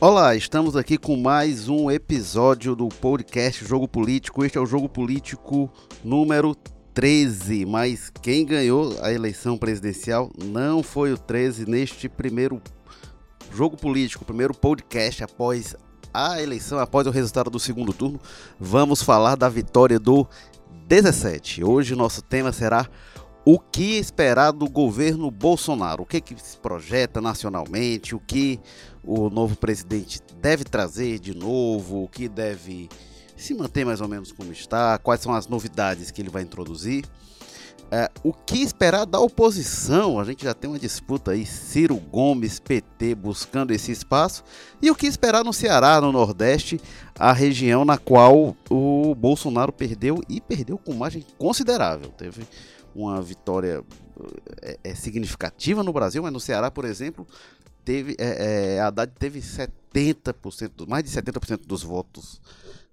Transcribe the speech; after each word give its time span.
Olá, 0.00 0.36
estamos 0.36 0.76
aqui 0.76 0.96
com 0.96 1.16
mais 1.16 1.68
um 1.68 1.90
episódio 1.90 2.76
do 2.76 2.88
podcast 2.88 3.64
Jogo 3.64 3.88
Político. 3.88 4.44
Este 4.44 4.56
é 4.56 4.60
o 4.60 4.64
Jogo 4.64 4.88
Político 4.88 5.68
número 6.04 6.54
13, 6.94 7.66
mas 7.66 8.08
quem 8.22 8.46
ganhou 8.46 8.96
a 9.02 9.12
eleição 9.12 9.58
presidencial 9.58 10.30
não 10.40 10.84
foi 10.84 11.12
o 11.12 11.18
13 11.18 11.68
neste 11.68 12.08
primeiro 12.08 12.62
Jogo 13.52 13.76
Político, 13.76 14.24
primeiro 14.24 14.54
podcast 14.54 15.24
após 15.24 15.74
a 16.14 16.40
eleição, 16.40 16.78
após 16.78 17.04
o 17.08 17.10
resultado 17.10 17.50
do 17.50 17.58
segundo 17.58 17.92
turno. 17.92 18.20
Vamos 18.56 19.02
falar 19.02 19.34
da 19.34 19.48
vitória 19.48 19.98
do 19.98 20.24
17. 20.86 21.64
Hoje 21.64 21.96
nosso 21.96 22.22
tema 22.22 22.52
será 22.52 22.88
o 23.50 23.58
que 23.58 23.96
esperar 23.96 24.52
do 24.52 24.68
governo 24.68 25.30
Bolsonaro? 25.30 26.02
O 26.02 26.06
que, 26.06 26.20
que 26.20 26.36
se 26.38 26.54
projeta 26.58 27.18
nacionalmente? 27.18 28.14
O 28.14 28.20
que 28.20 28.60
o 29.02 29.30
novo 29.30 29.56
presidente 29.56 30.20
deve 30.38 30.64
trazer 30.64 31.18
de 31.18 31.34
novo? 31.34 32.02
O 32.02 32.08
que 32.08 32.28
deve 32.28 32.90
se 33.38 33.54
manter 33.54 33.86
mais 33.86 34.02
ou 34.02 34.08
menos 34.08 34.32
como 34.32 34.52
está? 34.52 34.98
Quais 34.98 35.22
são 35.22 35.32
as 35.32 35.46
novidades 35.46 36.10
que 36.10 36.20
ele 36.20 36.28
vai 36.28 36.42
introduzir? 36.42 37.06
É, 37.90 38.10
o 38.22 38.34
que 38.34 38.58
esperar 38.58 39.06
da 39.06 39.18
oposição? 39.18 40.20
A 40.20 40.24
gente 40.24 40.44
já 40.44 40.52
tem 40.52 40.68
uma 40.68 40.78
disputa 40.78 41.30
aí, 41.30 41.46
Ciro 41.46 41.96
Gomes, 41.96 42.60
PT, 42.60 43.14
buscando 43.14 43.70
esse 43.70 43.90
espaço. 43.90 44.44
E 44.82 44.90
o 44.90 44.94
que 44.94 45.06
esperar 45.06 45.42
no 45.42 45.54
Ceará, 45.54 45.98
no 46.02 46.12
Nordeste, 46.12 46.78
a 47.18 47.32
região 47.32 47.86
na 47.86 47.96
qual 47.96 48.54
o 48.68 49.14
Bolsonaro 49.14 49.72
perdeu 49.72 50.22
e 50.28 50.38
perdeu 50.38 50.76
com 50.76 50.92
margem 50.92 51.24
considerável. 51.38 52.10
Teve 52.10 52.46
uma 52.98 53.22
vitória 53.22 53.84
é, 54.60 54.78
é, 54.82 54.94
significativa 54.94 55.82
no 55.82 55.92
Brasil, 55.92 56.22
mas 56.22 56.32
no 56.32 56.40
Ceará, 56.40 56.70
por 56.70 56.84
exemplo, 56.84 57.26
teve, 57.84 58.16
é, 58.18 58.76
é, 58.76 58.80
Haddad 58.80 59.12
teve 59.18 59.40
70%, 59.40 60.88
mais 60.88 61.04
de 61.04 61.10
70% 61.10 61.66
dos 61.66 61.82
votos 61.82 62.40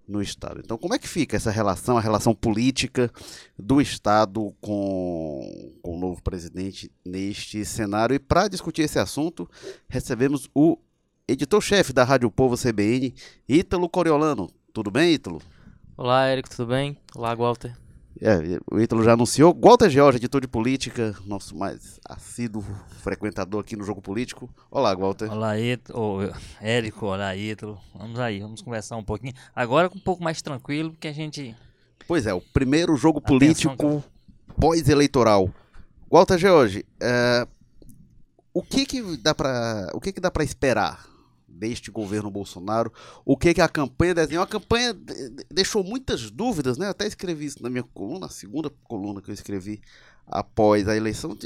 no 0.08 0.22
Estado. 0.22 0.62
Então, 0.64 0.78
como 0.78 0.94
é 0.94 1.00
que 1.00 1.08
fica 1.08 1.36
essa 1.36 1.50
relação, 1.50 1.98
a 1.98 2.02
relação 2.02 2.36
política 2.36 3.12
do 3.58 3.82
Estado 3.82 4.54
com, 4.62 5.74
com 5.82 5.96
o 5.96 6.00
novo 6.00 6.22
presidente 6.22 6.92
neste 7.04 7.66
cenário? 7.66 8.16
E 8.16 8.20
para 8.20 8.48
discutir 8.48 8.84
esse 8.84 9.00
assunto, 9.00 9.50
recebemos 9.90 10.48
o 10.54 10.78
editor-chefe 11.28 11.92
da 11.92 12.04
Rádio 12.04 12.30
Povo 12.30 12.56
CBN, 12.56 13.16
Ítalo 13.50 13.90
Coriolano. 13.90 14.52
Tudo 14.72 14.92
bem, 14.92 15.14
Ítalo? 15.14 15.42
Olá, 15.98 16.28
Érico, 16.28 16.50
tudo 16.50 16.68
bem? 16.68 16.96
Olá, 17.16 17.34
Walter. 17.34 17.85
É, 18.22 18.60
o 18.72 18.80
Ítalo 18.80 19.04
já 19.04 19.14
anunciou. 19.14 19.58
Walter 19.62 19.90
George, 19.90 20.18
editor 20.18 20.40
de 20.40 20.48
política, 20.48 21.14
nosso 21.26 21.56
mais 21.56 22.00
assíduo 22.08 22.64
frequentador 23.02 23.60
aqui 23.60 23.76
no 23.76 23.84
jogo 23.84 24.02
político. 24.02 24.50
Olá, 24.72 24.96
Walter. 24.96 25.32
Olá, 25.32 25.60
Ítalo. 25.60 26.34
Érico, 26.62 27.08
olá, 27.08 27.36
Ítalo. 27.36 27.78
Vamos 27.94 28.20
aí, 28.20 28.40
vamos 28.40 28.62
conversar 28.62 28.96
um 28.96 29.04
pouquinho. 29.04 29.34
Agora 29.54 29.92
um 29.94 30.00
pouco 30.00 30.24
mais 30.24 30.42
tranquilo, 30.42 30.92
porque 30.92 31.10
a 31.10 31.14
gente. 31.14 31.56
Pois 32.08 32.26
é, 32.26 32.34
o 32.34 32.40
primeiro 32.40 32.96
jogo 32.96 33.20
político 33.20 34.04
pós-eleitoral. 34.60 35.50
Walter 36.10 36.38
George, 36.38 36.86
é, 37.02 37.46
o 38.54 38.62
que 38.62 38.86
que 38.86 39.18
dá 39.18 39.36
para 39.36 39.90
o 39.94 40.00
que 40.00 40.14
que 40.14 40.22
dá 40.22 40.32
para 40.32 40.44
esperar 40.44 41.15
deste 41.56 41.90
governo 41.90 42.30
Bolsonaro. 42.30 42.92
O 43.24 43.38
que, 43.38 43.54
que 43.54 43.62
a 43.62 43.70
campanha 43.70 44.14
desenhou? 44.14 44.44
A 44.44 44.48
campanha 44.48 44.96
deixou 45.52 45.84
muitas 45.84 46.30
dúvidas, 46.30 46.78
né? 46.78 46.88
Eu 46.88 46.92
até 46.92 47.08
escrevi 47.08 47.46
isso 47.46 47.64
na 47.64 47.70
minha 47.70 47.84
coluna, 47.84 48.28
a 48.28 48.30
segunda 48.30 48.70
coluna 48.84 49.22
que 49.22 49.30
eu 49.30 49.34
escrevi 49.34 49.82
após 50.28 50.88
a 50.88 50.96
eleição. 50.96 51.38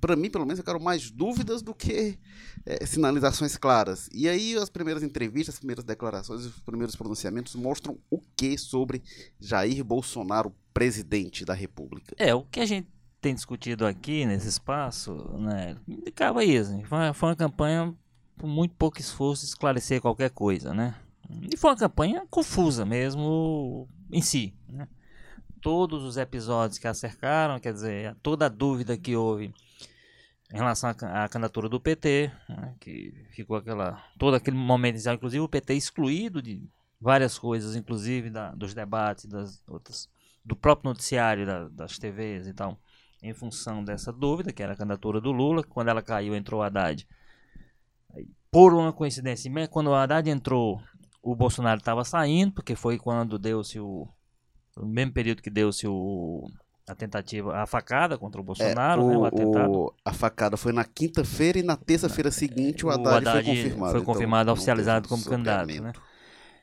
Para 0.00 0.16
mim, 0.16 0.30
pelo 0.30 0.44
menos, 0.44 0.58
eu 0.58 0.64
quero 0.64 0.80
mais 0.80 1.10
dúvidas 1.10 1.62
do 1.62 1.74
que 1.74 2.18
é, 2.64 2.84
sinalizações 2.84 3.56
claras. 3.56 4.08
E 4.12 4.28
aí, 4.28 4.56
as 4.56 4.68
primeiras 4.68 5.02
entrevistas, 5.02 5.54
as 5.54 5.58
primeiras 5.58 5.84
declarações, 5.84 6.44
os 6.44 6.60
primeiros 6.60 6.94
pronunciamentos 6.94 7.54
mostram 7.54 7.98
o 8.10 8.20
que 8.36 8.56
sobre 8.58 9.02
Jair 9.40 9.82
Bolsonaro, 9.84 10.54
presidente 10.72 11.44
da 11.44 11.54
República. 11.54 12.14
É, 12.18 12.34
o 12.34 12.42
que 12.42 12.60
a 12.60 12.66
gente 12.66 12.88
tem 13.20 13.34
discutido 13.34 13.86
aqui 13.86 14.26
nesse 14.26 14.48
espaço, 14.48 15.14
né, 15.38 15.76
indicava 15.88 16.44
isso. 16.44 16.70
Foi 17.14 17.28
uma 17.28 17.36
campanha 17.36 17.94
com 18.38 18.46
muito 18.46 18.74
pouco 18.74 19.00
esforço, 19.00 19.44
esclarecer 19.44 20.00
qualquer 20.00 20.30
coisa, 20.30 20.74
né? 20.74 20.94
E 21.52 21.56
foi 21.56 21.70
uma 21.70 21.76
campanha 21.76 22.26
confusa 22.30 22.84
mesmo 22.84 23.88
em 24.10 24.22
si, 24.22 24.54
né? 24.68 24.88
Todos 25.60 26.04
os 26.04 26.16
episódios 26.16 26.78
que 26.78 26.86
a 26.86 26.94
cercaram, 26.94 27.58
quer 27.58 27.72
dizer, 27.72 28.14
toda 28.22 28.46
a 28.46 28.48
dúvida 28.48 28.96
que 28.96 29.16
houve 29.16 29.52
em 30.52 30.56
relação 30.56 30.90
à 30.90 31.28
candidatura 31.28 31.68
do 31.68 31.80
PT, 31.80 32.30
né? 32.48 32.74
que 32.78 33.26
ficou 33.32 33.56
aquela 33.56 34.00
todo 34.16 34.34
aquele 34.34 34.56
momento 34.56 34.94
inicial, 34.94 35.16
inclusive 35.16 35.40
o 35.40 35.48
PT 35.48 35.74
excluído 35.74 36.40
de 36.40 36.62
várias 37.00 37.36
coisas, 37.38 37.74
inclusive 37.74 38.30
da, 38.30 38.52
dos 38.52 38.74
debates, 38.74 39.24
das 39.24 39.62
outras, 39.66 40.08
do 40.44 40.54
próprio 40.54 40.90
noticiário 40.90 41.44
da, 41.44 41.68
das 41.68 41.98
TVs 41.98 42.46
e 42.46 42.54
tal, 42.54 42.78
em 43.20 43.34
função 43.34 43.82
dessa 43.82 44.12
dúvida, 44.12 44.52
que 44.52 44.62
era 44.62 44.74
a 44.74 44.76
candidatura 44.76 45.20
do 45.20 45.32
Lula. 45.32 45.64
Quando 45.64 45.88
ela 45.88 46.02
caiu, 46.02 46.34
entrou 46.34 46.60
o 46.60 46.62
Haddad 46.62 47.06
por 48.56 48.72
uma 48.72 48.90
coincidência, 48.90 49.52
quando 49.68 49.88
o 49.88 49.94
Haddad 49.94 50.30
entrou, 50.30 50.80
o 51.22 51.36
Bolsonaro 51.36 51.78
estava 51.78 52.02
saindo, 52.04 52.54
porque 52.54 52.74
foi 52.74 52.96
quando 52.96 53.38
deu-se 53.38 53.78
o. 53.78 54.08
No 54.74 54.86
mesmo 54.86 55.12
período 55.12 55.42
que 55.42 55.50
deu-se 55.50 55.86
o. 55.86 56.48
A 56.88 56.94
tentativa, 56.94 57.54
a 57.54 57.66
facada 57.66 58.16
contra 58.16 58.40
o 58.40 58.44
Bolsonaro, 58.44 59.02
é, 59.02 59.04
o, 59.04 59.08
né, 59.08 59.16
o 59.18 59.24
atentado. 59.26 59.70
O, 59.70 59.94
a 60.02 60.10
facada 60.10 60.56
foi 60.56 60.72
na 60.72 60.84
quinta-feira 60.86 61.58
e 61.58 61.62
na 61.62 61.76
terça-feira 61.76 62.30
seguinte 62.30 62.86
o 62.86 62.88
Haddad, 62.88 63.26
o 63.26 63.28
Haddad 63.28 63.44
foi 63.44 63.54
confirmado. 63.54 63.92
Foi 63.92 64.02
confirmado, 64.02 64.42
então, 64.44 64.54
oficializado 64.54 65.06
como 65.06 65.22
candidato, 65.22 65.82
né? 65.82 65.92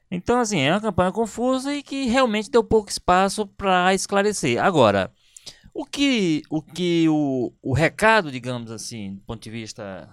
Então, 0.09 0.39
assim, 0.39 0.61
é 0.61 0.71
uma 0.71 0.81
campanha 0.81 1.11
confusa 1.11 1.75
e 1.75 1.83
que 1.83 2.05
realmente 2.05 2.49
deu 2.49 2.63
pouco 2.63 2.89
espaço 2.89 3.45
para 3.45 3.93
esclarecer. 3.93 4.59
Agora, 4.59 5.11
o 5.71 5.85
que 5.85 6.41
o, 6.49 6.59
que 6.59 7.07
o, 7.07 7.53
o 7.61 7.71
recado, 7.71 8.31
digamos 8.31 8.71
assim, 8.71 9.13
do 9.13 9.21
ponto 9.21 9.43
de 9.43 9.51
vista 9.51 10.09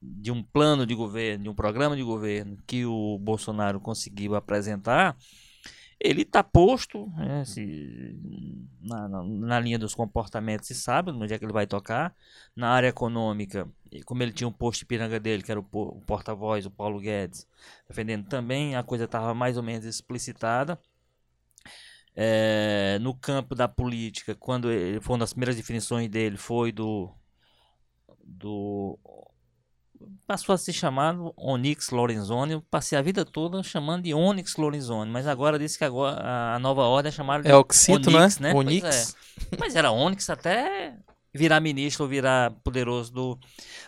de 0.00 0.30
um 0.30 0.42
plano 0.42 0.86
de 0.86 0.94
governo, 0.94 1.44
de 1.44 1.50
um 1.50 1.54
programa 1.54 1.96
de 1.96 2.02
governo 2.02 2.56
que 2.66 2.84
o 2.86 3.18
Bolsonaro 3.18 3.80
conseguiu 3.80 4.34
apresentar, 4.34 5.16
ele 6.00 6.22
está 6.22 6.44
posto 6.44 7.10
né, 7.16 7.44
se, 7.44 8.16
na, 8.80 9.08
na, 9.08 9.22
na, 9.24 9.60
linha 9.60 9.78
dos 9.78 9.94
comportamentos, 9.94 10.68
se 10.68 10.74
sabe 10.74 11.10
onde 11.10 11.34
é 11.34 11.38
que 11.38 11.44
ele 11.44 11.52
vai 11.52 11.66
tocar. 11.66 12.14
Na 12.54 12.70
área 12.70 12.88
econômica, 12.88 13.68
como 14.04 14.22
ele 14.22 14.32
tinha 14.32 14.46
um 14.46 14.52
posto 14.52 14.80
de 14.80 14.86
piranga 14.86 15.18
dele, 15.18 15.42
que 15.42 15.50
era 15.50 15.60
o, 15.60 15.66
o 15.72 16.00
porta-voz, 16.02 16.66
o 16.66 16.70
Paulo 16.70 17.00
Guedes, 17.00 17.48
defendendo 17.88 18.28
também, 18.28 18.76
a 18.76 18.82
coisa 18.84 19.04
estava 19.04 19.34
mais 19.34 19.56
ou 19.56 19.62
menos 19.62 19.84
explicitada. 19.84 20.78
É, 22.14 22.98
no 23.00 23.14
campo 23.14 23.54
da 23.54 23.68
política, 23.68 24.34
quando 24.34 24.70
ele, 24.70 25.00
foi 25.00 25.14
uma 25.14 25.20
das 25.20 25.32
primeiras 25.32 25.56
definições 25.56 26.08
dele, 26.08 26.36
foi 26.36 26.72
do, 26.72 27.12
do 28.24 28.98
passou 30.26 30.54
a 30.54 30.58
se 30.58 30.72
chamar 30.72 31.16
Onyx 31.36 31.90
Lorenzoni. 31.90 32.52
Eu 32.52 32.62
passei 32.62 32.98
a 32.98 33.02
vida 33.02 33.24
toda 33.24 33.62
chamando 33.62 34.04
de 34.04 34.14
Onyx 34.14 34.56
Lorenzoni, 34.56 35.10
mas 35.10 35.26
agora 35.26 35.58
disse 35.58 35.78
que 35.78 35.84
agora 35.84 36.54
a 36.54 36.58
nova 36.58 36.82
ordem 36.82 37.08
é 37.08 37.12
chamada 37.12 37.42
de 37.42 37.50
é 37.50 37.56
Oxito, 37.56 38.08
Onyx, 38.08 38.38
né? 38.38 38.52
né? 38.52 38.58
Onyx. 38.58 39.16
É. 39.52 39.56
Mas 39.58 39.76
era 39.76 39.90
Onyx 39.90 40.28
até 40.30 40.96
virar 41.34 41.60
ministro 41.60 42.04
ou 42.04 42.08
virar 42.08 42.50
poderoso 42.64 43.12
do. 43.12 43.38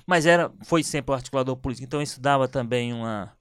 Mas 0.06 0.26
era, 0.26 0.52
foi 0.64 0.82
sempre 0.82 1.12
o 1.12 1.14
articulador 1.14 1.56
político. 1.56 1.86
Então 1.86 2.02
isso 2.02 2.20
dava 2.20 2.46
também 2.48 2.92
uma 2.92 3.32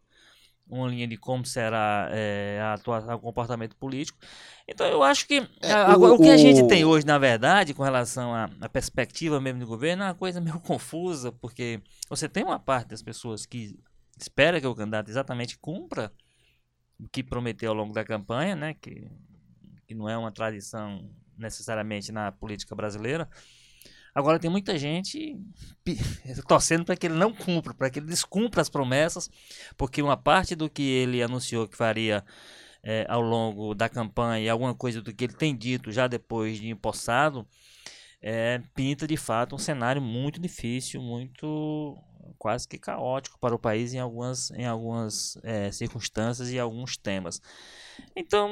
uma 0.70 0.88
linha 0.88 1.08
de 1.08 1.18
como 1.18 1.46
será 1.46 2.08
é, 2.12 2.60
a 2.62 2.74
atuação, 2.74 3.16
o 3.16 3.20
comportamento 3.20 3.76
político. 3.76 4.20
Então 4.68 4.86
eu 4.86 5.02
acho 5.02 5.28
que 5.28 5.48
é, 5.62 5.72
agora, 5.72 6.14
o, 6.14 6.16
o, 6.16 6.20
que 6.20 6.30
a 6.30 6.38
gente 6.38 6.68
tem 6.68 6.86
hoje, 6.86 7.06
na 7.06 7.18
verdade, 7.18 7.74
com 7.74 7.84
relação 7.84 8.34
à, 8.34 8.70
perspectiva 8.70 9.42
mesmo 9.42 9.60
de 9.60 9.66
governo, 9.66 10.04
é 10.04 10.08
uma 10.08 10.16
coisa 10.16 10.40
meio 10.40 10.60
confusa, 10.62 11.32
porque 11.32 11.82
você 12.08 12.30
tem 12.30 12.44
uma 12.44 12.60
parte 12.60 12.90
das 12.90 13.02
pessoas 13.02 13.46
que 13.46 13.78
espera 14.18 14.62
que 14.62 14.68
o 14.68 14.76
candidato 14.76 15.10
exatamente 15.10 15.58
cumpra 15.58 16.12
o 17.00 17.08
que 17.08 17.24
prometeu 17.24 17.72
ao 17.72 17.76
longo 17.76 17.94
da 17.94 18.04
campanha, 18.04 18.56
né, 18.56 18.74
que, 18.74 19.10
que 19.88 19.96
não 19.96 20.08
é 20.08 20.18
uma 20.18 20.32
tradição 20.32 21.10
necessariamente 21.38 22.12
na 22.12 22.32
política 22.32 22.76
brasileira. 22.76 23.28
Agora 24.14 24.40
tem 24.40 24.50
muita 24.50 24.78
gente 24.78 25.38
torcendo 26.48 26.86
para 26.86 26.96
que 26.96 27.08
ele 27.08 27.16
não 27.16 27.34
cumpra, 27.34 27.74
para 27.74 27.90
que 27.90 28.00
ele 28.00 28.08
descumpra 28.08 28.62
as 28.62 28.70
promessas, 28.70 29.30
porque 29.78 30.02
uma 30.02 30.18
parte 30.18 30.56
do 30.56 30.70
que 30.70 30.82
ele 30.82 31.22
anunciou 31.22 31.68
que 31.68 31.78
faria 31.78 32.24
é, 32.84 33.06
ao 33.10 33.22
longo 33.22 33.74
da 33.74 33.90
campanha 33.90 34.52
alguma 34.52 34.74
coisa 34.74 35.02
do 35.02 35.14
que 35.14 35.26
ele 35.26 35.34
tem 35.34 35.56
dito 35.56 35.92
já 35.92 36.08
depois 36.08 36.58
de 36.58 36.70
empossado, 36.70 37.48
é, 38.22 38.62
pinta 38.76 39.08
de 39.08 39.18
fato 39.18 39.56
um 39.56 39.60
cenário 39.60 40.02
muito 40.02 40.40
difícil, 40.40 41.02
muito 41.02 41.98
quase 42.38 42.68
que 42.68 42.78
caótico 42.78 43.40
para 43.40 43.56
o 43.56 43.60
país 43.60 43.94
em 43.94 44.00
algumas, 44.00 44.52
em 44.52 44.66
algumas 44.66 45.38
é, 45.44 45.72
circunstâncias 45.72 46.52
e 46.52 46.60
alguns 46.60 46.98
temas. 46.98 47.42
Então, 48.16 48.50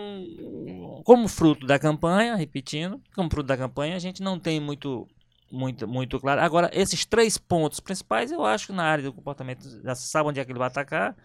como 1.03 1.27
fruto 1.27 1.65
da 1.65 1.79
campanha, 1.79 2.35
repetindo, 2.35 3.01
como 3.15 3.29
fruto 3.29 3.47
da 3.47 3.57
campanha, 3.57 3.95
a 3.95 3.99
gente 3.99 4.21
não 4.21 4.39
tem 4.39 4.59
muito 4.59 5.07
muito, 5.51 5.87
muito 5.87 6.19
claro. 6.19 6.41
Agora, 6.41 6.69
esses 6.73 7.05
três 7.05 7.37
pontos 7.37 7.79
principais, 7.79 8.31
eu 8.31 8.45
acho 8.45 8.67
que 8.67 8.73
na 8.73 8.83
área 8.83 9.03
do 9.03 9.13
comportamento 9.13 9.81
já 9.83 9.95
sabe 9.95 10.29
onde 10.29 10.39
é 10.39 10.45
que 10.45 10.51
ele 10.51 10.59
vai 10.59 10.67
atacar. 10.67 11.15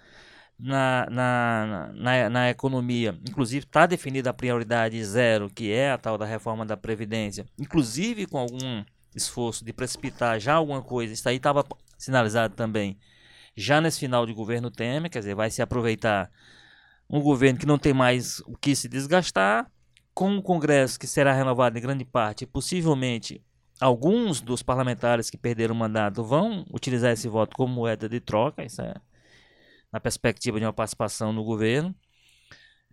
na, 0.59 1.09
na, 1.11 1.91
na, 1.95 2.31
na 2.31 2.51
economia. 2.51 3.19
Inclusive, 3.29 3.67
está 3.67 3.87
definida 3.87 4.31
a 4.31 4.35
prioridade 4.35 5.03
zero, 5.05 5.51
que 5.51 5.73
é 5.73 5.91
a 5.93 5.99
tal 5.99 6.17
da 6.19 6.27
reforma 6.27 6.65
da 6.65 6.77
Previdência. 6.77 7.47
Inclusive, 7.59 8.27
com 8.27 8.39
algum 8.39 8.85
esforço 9.15 9.65
de 9.65 9.73
precipitar 9.73 10.39
já 10.41 10.55
alguma 10.55 10.83
coisa, 10.83 11.13
isso 11.13 11.29
aí 11.29 11.37
estava 11.37 11.65
sinalizado 11.99 12.55
também 12.55 12.99
já 13.57 13.81
nesse 13.81 14.01
final 14.01 14.27
de 14.27 14.33
governo 14.33 14.71
Temer, 14.71 15.11
quer 15.11 15.19
dizer, 15.21 15.35
vai 15.35 15.51
se 15.51 15.61
aproveitar 15.63 16.31
um 17.09 17.21
governo 17.21 17.59
que 17.59 17.67
não 17.67 17.79
tem 17.79 17.93
mais 17.93 18.41
o 18.41 18.57
que 18.57 18.75
se 18.75 18.89
desgastar, 18.89 19.71
com 20.15 20.31
um 20.31 20.43
Congresso 20.43 20.99
que 20.99 21.07
será 21.07 21.33
renovado 21.33 21.79
em 21.79 21.83
grande 21.83 22.05
parte, 22.05 22.47
possivelmente 22.47 23.43
alguns 23.83 24.41
dos 24.41 24.63
parlamentares 24.63 25.29
que 25.29 25.37
perderam 25.37 25.75
o 25.75 25.79
mandato 25.79 26.23
vão 26.25 26.65
utilizar 26.73 27.13
esse 27.13 27.29
voto 27.29 27.57
como 27.57 27.75
moeda 27.75 28.09
de 28.09 28.21
troca, 28.21 28.65
isso 28.65 28.81
é 28.81 28.95
na 29.93 30.01
perspectiva 30.01 30.59
de 30.59 30.65
uma 30.65 30.73
participação 30.73 31.33
no 31.33 31.45
governo 31.45 31.95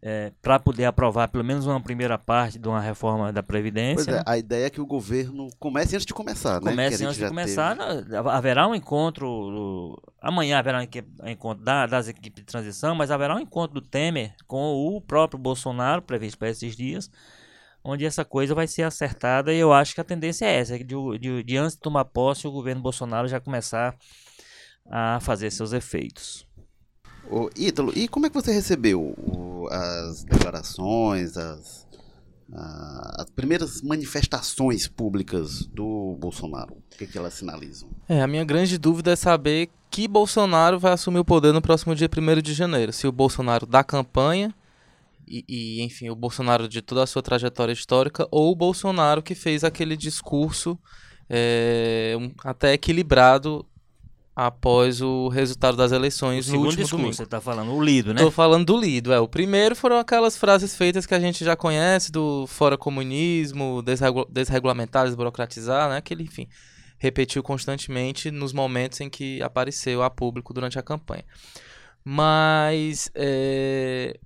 é, 0.01 0.31
para 0.41 0.59
poder 0.59 0.85
aprovar 0.85 1.27
pelo 1.27 1.43
menos 1.43 1.65
uma 1.65 1.81
primeira 1.81 2.17
parte 2.17 2.57
de 2.57 2.67
uma 2.67 2.79
reforma 2.79 3.33
da 3.33 3.43
Previdência. 3.43 4.05
Pois 4.05 4.17
é, 4.17 4.23
a 4.25 4.37
ideia 4.37 4.65
é 4.67 4.69
que 4.69 4.79
o 4.79 4.85
governo 4.85 5.49
comece 5.59 5.95
antes 5.95 6.05
de 6.05 6.13
começar, 6.13 6.61
né? 6.61 6.71
Comece 6.71 7.03
antes 7.05 7.17
de 7.17 7.27
começar. 7.27 7.77
Teve. 7.77 8.15
Haverá 8.15 8.67
um 8.67 8.73
encontro. 8.73 10.01
Amanhã 10.21 10.57
haverá 10.57 10.79
um 10.79 11.29
encontro 11.29 11.63
da, 11.63 11.85
das 11.85 12.07
equipes 12.07 12.41
de 12.41 12.43
transição, 12.43 12.95
mas 12.95 13.11
haverá 13.11 13.35
um 13.35 13.39
encontro 13.39 13.79
do 13.79 13.85
Temer 13.85 14.33
com 14.47 14.73
o 14.73 15.01
próprio 15.01 15.39
Bolsonaro, 15.39 16.01
previsto 16.01 16.37
para 16.37 16.49
esses 16.49 16.75
dias, 16.75 17.11
onde 17.89 18.05
essa 18.05 18.23
coisa 18.23 18.55
vai 18.55 18.67
ser 18.67 18.83
acertada. 18.83 19.53
E 19.53 19.59
eu 19.59 19.73
acho 19.73 19.93
que 19.93 20.01
a 20.01 20.05
tendência 20.05 20.45
é 20.45 20.59
essa: 20.59 20.77
de, 20.77 20.95
de, 21.19 21.43
de 21.43 21.57
antes 21.57 21.75
de 21.75 21.81
tomar 21.81 22.05
posse, 22.05 22.47
o 22.47 22.51
governo 22.51 22.81
Bolsonaro 22.81 23.27
já 23.27 23.39
começar 23.39 23.95
a 24.89 25.19
fazer 25.19 25.51
seus 25.51 25.73
efeitos. 25.73 26.47
Ô, 27.29 27.49
Ítalo, 27.55 27.91
e 27.95 28.07
como 28.07 28.25
é 28.25 28.29
que 28.29 28.35
você 28.35 28.51
recebeu 28.51 29.01
o, 29.01 29.67
as 29.69 30.23
declarações, 30.23 31.37
as, 31.37 31.87
a, 32.51 33.21
as 33.21 33.29
primeiras 33.29 33.81
manifestações 33.81 34.87
públicas 34.87 35.65
do 35.67 36.17
Bolsonaro? 36.19 36.73
O 36.73 36.97
que, 36.97 37.05
que 37.05 37.17
elas 37.17 37.35
sinalizam? 37.35 37.89
É, 38.07 38.21
a 38.21 38.27
minha 38.27 38.43
grande 38.43 38.77
dúvida 38.77 39.11
é 39.11 39.15
saber 39.15 39.69
que 39.91 40.07
Bolsonaro 40.07 40.79
vai 40.79 40.93
assumir 40.93 41.19
o 41.19 41.25
poder 41.25 41.53
no 41.53 41.61
próximo 41.61 41.93
dia 41.95 42.09
1 42.09 42.41
de 42.41 42.53
janeiro. 42.53 42.91
Se 42.91 43.07
o 43.07 43.11
Bolsonaro 43.11 43.65
da 43.65 43.83
campanha 43.83 44.53
e, 45.29 45.45
e, 45.47 45.81
enfim, 45.83 46.09
o 46.09 46.15
Bolsonaro 46.15 46.67
de 46.67 46.81
toda 46.81 47.03
a 47.03 47.07
sua 47.07 47.21
trajetória 47.21 47.71
histórica, 47.71 48.27
ou 48.31 48.51
o 48.51 48.55
Bolsonaro 48.55 49.21
que 49.21 49.35
fez 49.35 49.63
aquele 49.63 49.95
discurso 49.95 50.77
é, 51.29 52.15
um, 52.19 52.31
até 52.43 52.73
equilibrado 52.73 53.65
após 54.35 55.01
o 55.01 55.27
resultado 55.27 55.75
das 55.75 55.91
eleições 55.91 56.47
o 56.47 56.53
no 56.53 56.59
último 56.59 56.77
discurso, 56.77 56.95
domingo. 56.95 57.13
Você 57.13 57.23
está 57.23 57.41
falando 57.41 57.73
o 57.73 57.83
lido, 57.83 58.13
né? 58.13 58.21
Estou 58.21 58.31
falando 58.31 58.65
do 58.65 58.79
lido, 58.79 59.11
é. 59.11 59.19
O 59.19 59.27
primeiro 59.27 59.75
foram 59.75 59.99
aquelas 59.99 60.37
frases 60.37 60.75
feitas 60.75 61.05
que 61.05 61.13
a 61.13 61.19
gente 61.19 61.43
já 61.43 61.55
conhece 61.55 62.11
do 62.11 62.47
fora 62.47 62.77
comunismo, 62.77 63.81
desregu 63.81 64.25
desregulamentar, 64.29 65.05
desburocratizar, 65.05 65.89
né? 65.89 65.97
Aquele, 65.97 66.23
enfim, 66.23 66.47
repetiu 66.97 67.43
constantemente 67.43 68.31
nos 68.31 68.53
momentos 68.53 69.01
em 69.01 69.09
que 69.09 69.41
apareceu 69.41 70.01
a 70.01 70.09
público 70.09 70.53
durante 70.53 70.79
a 70.79 70.81
campanha. 70.81 71.25
Mas 72.03 73.11
é, 73.13 74.17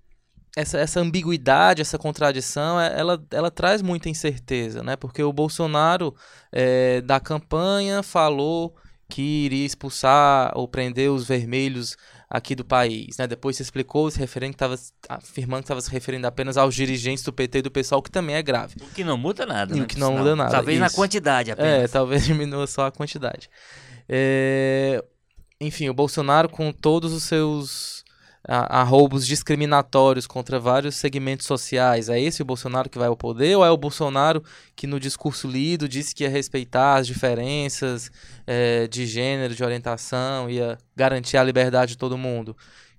essa, 0.56 0.78
essa 0.78 1.00
ambiguidade, 1.00 1.82
essa 1.82 1.98
contradição, 1.98 2.80
é, 2.80 3.00
ela, 3.00 3.24
ela 3.32 3.50
traz 3.50 3.82
muita 3.82 4.10
incerteza, 4.10 4.84
né? 4.84 4.96
Porque 4.96 5.24
o 5.24 5.34
Bolsonaro 5.34 6.16
é, 6.52 7.02
da 7.02 7.20
campanha 7.20 8.04
falou 8.04 8.76
que 9.10 9.22
iria 9.22 9.66
expulsar 9.66 10.52
ou 10.56 10.68
prender 10.68 11.12
os 11.12 11.28
vermelhos 11.28 11.96
aqui 12.30 12.56
do 12.56 12.66
país. 12.66 13.18
Né? 13.18 13.28
Depois 13.28 13.56
se 13.56 13.62
explicou 13.62 14.10
se 14.10 14.18
referendo 14.18 14.54
que 14.54 14.56
estava 14.56 14.76
afirmando 15.10 15.62
que 15.62 15.66
estava 15.66 15.82
se 15.82 15.92
referindo 15.92 16.26
apenas 16.26 16.58
aos 16.58 16.74
dirigentes 16.74 17.24
do 17.24 17.32
PT 17.32 17.60
e 17.60 17.62
do 17.62 17.72
pessoal, 17.72 18.02
que 18.02 18.10
também 18.10 18.36
é 18.36 18.42
grave. 18.42 18.76
O 18.82 18.94
que 18.94 19.04
não 19.04 19.18
muda 19.18 19.46
nada. 19.46 19.76
E 19.76 19.80
né? 19.80 19.84
o 19.84 19.88
que 19.88 20.00
não 20.00 20.18
muda 20.18 20.36
nada. 20.36 20.52
Talvez 20.52 20.80
Isso. 20.80 20.84
na 20.84 20.90
quantidade 20.90 21.52
apenas. 21.52 21.84
É, 21.84 21.88
talvez 21.88 22.26
diminua 22.26 22.66
só 22.66 22.88
a 22.88 22.92
quantidade. 22.92 23.50
É... 24.10 25.04
Enfim, 25.62 25.90
o 25.90 25.94
Bolsonaro, 25.94 26.50
com 26.50 26.72
todos 26.72 27.14
os 27.14 27.24
seus 27.24 28.03
a, 28.48 28.82
a, 28.82 28.84
roubos 28.84 29.26
discriminatórios 29.26 30.28
contra 30.28 30.60
vários 30.60 30.96
segmentos 30.96 31.46
sociais. 31.46 32.10
É 32.10 32.20
esse 32.20 32.42
o 32.42 32.46
Bolsonaro 32.46 32.90
que 32.90 32.98
vai 32.98 33.08
ao 33.08 33.16
poder 33.16 33.56
ou 33.56 33.66
é 33.66 33.72
o 33.72 33.78
Bolsonaro 33.78 34.44
que 34.76 34.86
no 34.86 35.00
discurso 35.00 35.48
lido 35.48 35.88
disse 35.88 36.14
que 36.14 36.24
ia 36.24 36.30
respeitar 36.30 36.98
as 36.98 37.08
diferenças 37.08 38.12
é, 38.46 38.88
de 38.88 39.06
gênero, 39.06 39.56
de 39.56 39.64
orientação, 39.64 40.50
ia 40.50 40.78
garantir 40.96 41.38
a 41.38 41.44
liberdade 41.44 41.94
de 41.94 41.98
todo 41.98 42.18
mundo? 42.18 42.56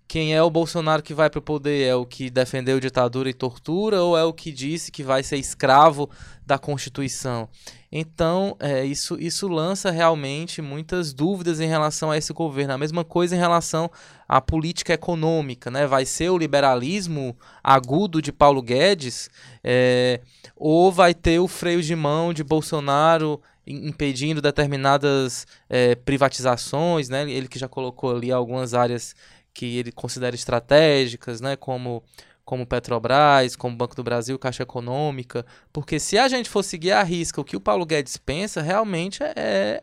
Quem 0.07 0.35
é 0.35 0.43
o 0.43 0.51
Bolsonaro 0.51 1.03
que 1.03 1.15
vai 1.15 1.31
para 1.31 1.39
o 1.39 1.43
poder? 1.43 1.89
É 1.89 1.95
o 1.95 2.05
que 2.05 2.31
defendeu 2.31 2.79
ditadura 2.79 3.29
e 3.29 3.35
tortura 3.35 4.03
ou 4.03 4.17
é 4.17 4.25
o 4.25 4.33
que 4.33 4.53
disse 4.53 4.93
que 4.93 5.03
vai 5.03 5.23
ser 5.23 5.39
escravo 5.39 6.09
da 6.47 6.59
Constituição? 6.59 7.49
Então, 7.97 8.57
é, 8.59 8.85
isso, 8.85 9.17
isso 9.21 9.47
lança 9.47 9.89
realmente 9.89 10.61
muitas 10.61 11.13
dúvidas 11.13 11.61
em 11.61 11.69
relação 11.69 12.11
a 12.11 12.19
esse 12.19 12.33
governo. 12.33 12.75
A 12.75 12.79
mesma 12.79 13.05
coisa 13.05 13.37
em 13.37 13.39
relação 13.39 13.89
à 14.29 14.41
política 14.41 14.93
econômica. 14.93 15.71
Né? 15.71 15.87
Vai 15.87 16.05
ser 16.05 16.29
o 16.29 16.37
liberalismo 16.37 17.37
agudo 17.63 18.21
de 18.21 18.33
Paulo 18.33 18.61
Guedes 18.61 19.31
é, 19.63 20.21
ou 20.57 20.91
vai 20.91 21.15
ter 21.15 21.39
o 21.39 21.47
freio 21.47 21.81
de 21.81 21.95
mão 21.95 22.35
de 22.35 22.43
Bolsonaro 22.43 23.41
impedindo 23.65 24.43
determinadas 24.43 25.47
é, 25.71 25.95
privatizações? 25.95 27.09
Né? 27.09 27.31
Ele 27.31 27.47
que 27.47 27.61
já 27.61 27.69
colocou 27.69 28.17
ali 28.17 28.33
algumas 28.33 28.75
áreas 28.75 29.15
que 29.55 29.79
ele 29.79 29.93
considera 29.93 30.35
estratégicas, 30.35 31.41
né? 31.41 31.57
como 31.57 32.03
como 32.45 32.67
Petrobras, 32.67 33.57
como 33.57 33.75
Banco 33.75 33.97
do 33.97 34.05
Brasil, 34.05 34.39
Caixa 34.39 34.65
Econômica, 34.65 35.47
porque 35.73 35.99
se 35.99 36.19
a 36.19 36.29
gente 36.29 36.51
for 36.51 36.63
seguir 36.63 36.93
a 36.93 37.03
risca 37.03 37.41
o 37.41 37.45
que 37.45 37.57
o 37.57 37.61
Paulo 37.61 37.87
Guedes 37.87 38.19
pensa, 38.19 38.61
realmente 38.61 39.23
é, 39.23 39.83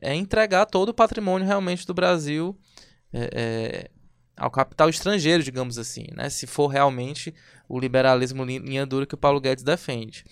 é 0.00 0.12
entregar 0.12 0.66
todo 0.66 0.88
o 0.88 0.94
patrimônio 0.94 1.46
realmente 1.46 1.86
do 1.86 1.94
Brasil 1.94 2.58
é, 3.12 3.30
é, 3.32 3.90
ao 4.36 4.50
capital 4.50 4.88
estrangeiro, 4.88 5.44
digamos 5.44 5.78
assim, 5.78 6.06
né? 6.12 6.28
se 6.28 6.44
for 6.44 6.66
realmente 6.66 7.32
o 7.68 7.78
liberalismo 7.78 8.44
linha 8.44 8.84
dura 8.84 9.06
que 9.06 9.14
o 9.14 9.18
Paulo 9.18 9.40
Guedes 9.40 9.62
defende. 9.62 10.24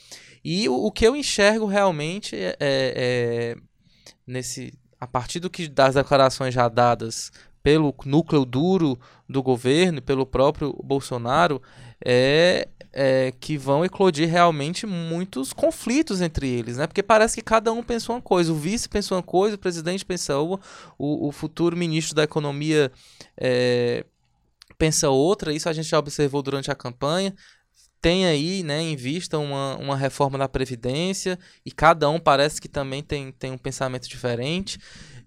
E 0.44 0.68
o, 0.68 0.74
o 0.74 0.90
que 0.90 1.06
eu 1.06 1.14
enxergo 1.14 1.66
realmente 1.66 2.34
é, 2.34 2.56
é 2.58 3.56
nesse 4.26 4.72
a 5.00 5.06
partir 5.06 5.40
do 5.40 5.48
que 5.48 5.66
das 5.66 5.94
declarações 5.94 6.52
já 6.52 6.68
dadas 6.68 7.32
pelo 7.62 7.94
núcleo 8.04 8.44
duro 8.44 8.98
do 9.28 9.42
governo, 9.42 10.00
pelo 10.00 10.24
próprio 10.24 10.72
Bolsonaro, 10.82 11.60
é, 12.04 12.68
é, 12.92 13.32
que 13.38 13.56
vão 13.56 13.84
eclodir 13.84 14.28
realmente 14.28 14.86
muitos 14.86 15.52
conflitos 15.52 16.20
entre 16.20 16.48
eles, 16.48 16.76
né? 16.76 16.86
Porque 16.86 17.02
parece 17.02 17.36
que 17.36 17.42
cada 17.42 17.72
um 17.72 17.82
pensou 17.82 18.16
uma 18.16 18.22
coisa, 18.22 18.52
o 18.52 18.56
vice 18.56 18.88
pensou 18.88 19.16
uma 19.16 19.22
coisa, 19.22 19.56
o 19.56 19.58
presidente 19.58 20.04
pensou, 20.04 20.60
o, 20.98 21.28
o 21.28 21.32
futuro 21.32 21.76
ministro 21.76 22.14
da 22.14 22.24
economia 22.24 22.90
é, 23.36 24.04
pensa 24.78 25.10
outra, 25.10 25.52
isso 25.52 25.68
a 25.68 25.72
gente 25.72 25.88
já 25.88 25.98
observou 25.98 26.42
durante 26.42 26.70
a 26.70 26.74
campanha. 26.74 27.34
Tem 28.00 28.24
aí, 28.24 28.62
né, 28.62 28.80
em 28.80 28.96
vista 28.96 29.38
uma, 29.38 29.76
uma 29.76 29.94
reforma 29.94 30.38
da 30.38 30.48
Previdência, 30.48 31.38
e 31.66 31.70
cada 31.70 32.08
um 32.08 32.18
parece 32.18 32.58
que 32.58 32.68
também 32.68 33.02
tem, 33.02 33.30
tem 33.30 33.52
um 33.52 33.58
pensamento 33.58 34.08
diferente. 34.08 34.78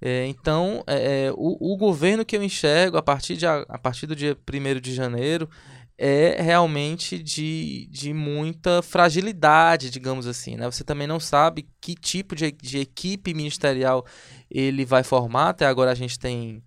É, 0.05 0.27
então, 0.27 0.83
é, 0.85 1.27
é, 1.27 1.31
o, 1.31 1.73
o, 1.73 1.77
governo 1.77 2.25
que 2.25 2.35
eu 2.35 2.43
enxergo 2.43 2.97
a 2.97 3.01
partir, 3.01 3.37
de, 3.37 3.47
a, 3.47 3.79
partir 3.81 4.05
do 4.05 4.13
dia 4.13 4.37
1 4.37 4.81
de 4.81 4.93
janeiro 4.93 5.49
é 5.97 6.41
realmente 6.41 7.17
de, 7.17 7.87
de 7.89 8.11
muita 8.11 8.81
fragilidade, 8.81 9.89
digamos 9.89 10.27
assim. 10.27 10.57
Né? 10.57 10.69
Você 10.69 10.83
também 10.83 11.07
não 11.07 11.21
sabe 11.21 11.69
que 11.79 11.95
tipo 11.95 12.35
de, 12.35 12.51
de 12.51 12.79
equipe 12.79 13.33
ministerial 13.33 14.05
ele 14.51 14.83
vai 14.83 15.03
formar. 15.03 15.51
Até 15.51 15.65
agora 15.65 15.91
a 15.91 15.95
gente 15.95 16.19
tem 16.19 16.61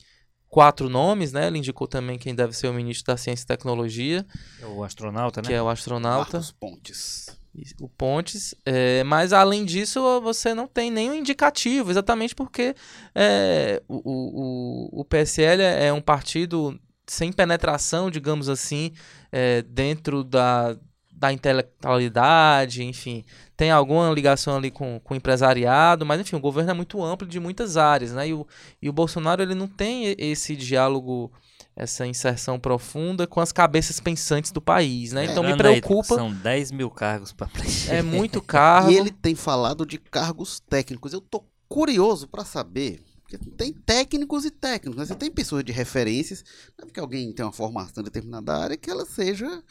quatro 0.48 0.88
nomes, 0.88 1.30
né? 1.30 1.48
Ele 1.48 1.58
indicou 1.58 1.86
também 1.86 2.16
quem 2.16 2.34
deve 2.34 2.54
ser 2.54 2.68
o 2.68 2.72
ministro 2.72 3.12
da 3.12 3.18
Ciência 3.18 3.44
e 3.44 3.48
Tecnologia. 3.48 4.24
É 4.62 4.64
o 4.64 4.82
astronauta, 4.82 5.42
né? 5.42 5.48
Que 5.48 5.52
é 5.52 5.62
o 5.62 5.68
astronauta. 5.68 6.38
Marcos 6.38 6.52
Pontes 6.52 7.36
o 7.80 7.88
Pontes, 7.88 8.54
é, 8.64 9.02
mas 9.04 9.32
além 9.32 9.64
disso 9.64 10.20
você 10.20 10.54
não 10.54 10.66
tem 10.66 10.90
nenhum 10.90 11.14
indicativo, 11.14 11.90
exatamente 11.90 12.34
porque 12.34 12.74
é, 13.14 13.82
o, 13.88 14.00
o, 14.04 15.00
o 15.00 15.04
PSL 15.04 15.62
é 15.62 15.92
um 15.92 16.00
partido 16.00 16.78
sem 17.06 17.32
penetração, 17.32 18.10
digamos 18.10 18.48
assim, 18.48 18.92
é, 19.30 19.62
dentro 19.62 20.24
da, 20.24 20.76
da 21.12 21.32
intelectualidade, 21.32 22.84
enfim, 22.84 23.24
tem 23.56 23.70
alguma 23.70 24.10
ligação 24.10 24.56
ali 24.56 24.70
com, 24.70 25.00
com 25.02 25.14
o 25.14 25.16
empresariado, 25.16 26.04
mas 26.04 26.20
enfim, 26.20 26.36
o 26.36 26.40
governo 26.40 26.72
é 26.72 26.74
muito 26.74 27.02
amplo 27.02 27.26
de 27.26 27.40
muitas 27.40 27.76
áreas, 27.76 28.12
né? 28.12 28.28
E 28.28 28.34
o, 28.34 28.46
e 28.82 28.88
o 28.88 28.92
Bolsonaro 28.92 29.42
ele 29.42 29.54
não 29.54 29.66
tem 29.66 30.14
esse 30.18 30.54
diálogo 30.54 31.32
essa 31.76 32.06
inserção 32.06 32.58
profunda 32.58 33.26
com 33.26 33.38
as 33.38 33.52
cabeças 33.52 34.00
pensantes 34.00 34.50
do 34.50 34.62
país, 34.62 35.12
né? 35.12 35.26
Então 35.26 35.44
me 35.44 35.54
preocupa. 35.54 36.14
Aí, 36.14 36.18
são 36.18 36.32
10 36.32 36.72
mil 36.72 36.90
cargos 36.90 37.32
para 37.32 37.46
preencher. 37.48 37.96
É 37.96 38.02
muito 38.02 38.40
cargo. 38.42 38.90
E 38.90 38.96
ele 38.96 39.10
tem 39.10 39.34
falado 39.34 39.84
de 39.84 39.98
cargos 39.98 40.58
técnicos. 40.58 41.12
Eu 41.12 41.20
tô 41.20 41.44
curioso 41.68 42.26
para 42.28 42.44
saber 42.44 43.02
Porque 43.22 43.36
tem 43.36 43.72
técnicos 43.72 44.46
e 44.46 44.50
técnicos, 44.50 44.96
né? 44.96 45.04
Você 45.04 45.14
tem 45.14 45.30
pessoas 45.30 45.62
de 45.64 45.72
referências, 45.72 46.42
não 46.78 46.84
é 46.84 46.86
porque 46.86 47.00
alguém 47.00 47.30
tem 47.32 47.44
uma 47.44 47.52
formação 47.52 48.00
em 48.00 48.04
determinada 48.04 48.56
área 48.56 48.76
que 48.76 48.90
ela 48.90 49.04
seja 49.04 49.62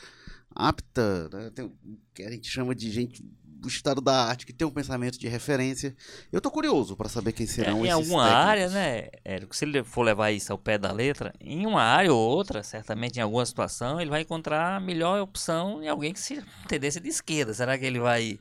apta, 0.53 1.27
né? 1.33 1.49
tem, 1.49 1.73
que 2.13 2.23
a 2.23 2.29
gente 2.29 2.49
chama 2.49 2.75
de 2.75 2.91
gente 2.91 3.25
do 3.55 3.67
estado 3.67 4.01
da 4.01 4.25
arte, 4.25 4.45
que 4.45 4.53
tem 4.53 4.67
um 4.67 4.71
pensamento 4.71 5.17
de 5.17 5.27
referência. 5.27 5.95
Eu 6.31 6.41
tô 6.41 6.51
curioso 6.51 6.95
para 6.95 7.09
saber 7.09 7.31
quem 7.31 7.47
serão 7.47 7.77
É, 7.77 7.79
em 7.79 7.83
esses 7.83 7.93
alguma 7.93 8.23
técnicos. 8.23 8.47
área, 8.47 8.69
né, 8.69 9.07
Érico, 9.23 9.55
se 9.55 9.65
ele 9.65 9.83
for 9.83 10.03
levar 10.03 10.31
isso 10.31 10.51
ao 10.51 10.57
pé 10.57 10.77
da 10.77 10.91
letra, 10.91 11.33
em 11.39 11.65
uma 11.65 11.81
área 11.81 12.13
ou 12.13 12.19
outra, 12.19 12.61
certamente 12.63 13.17
em 13.17 13.21
alguma 13.21 13.45
situação, 13.45 13.99
ele 13.99 14.09
vai 14.09 14.21
encontrar 14.21 14.75
a 14.75 14.79
melhor 14.79 15.19
opção 15.21 15.81
em 15.81 15.87
alguém 15.87 16.13
que 16.13 16.19
se 16.19 16.43
tendência 16.67 17.01
de 17.01 17.09
esquerda. 17.09 17.53
Será 17.53 17.77
que 17.77 17.85
ele 17.85 17.99
vai. 17.99 18.37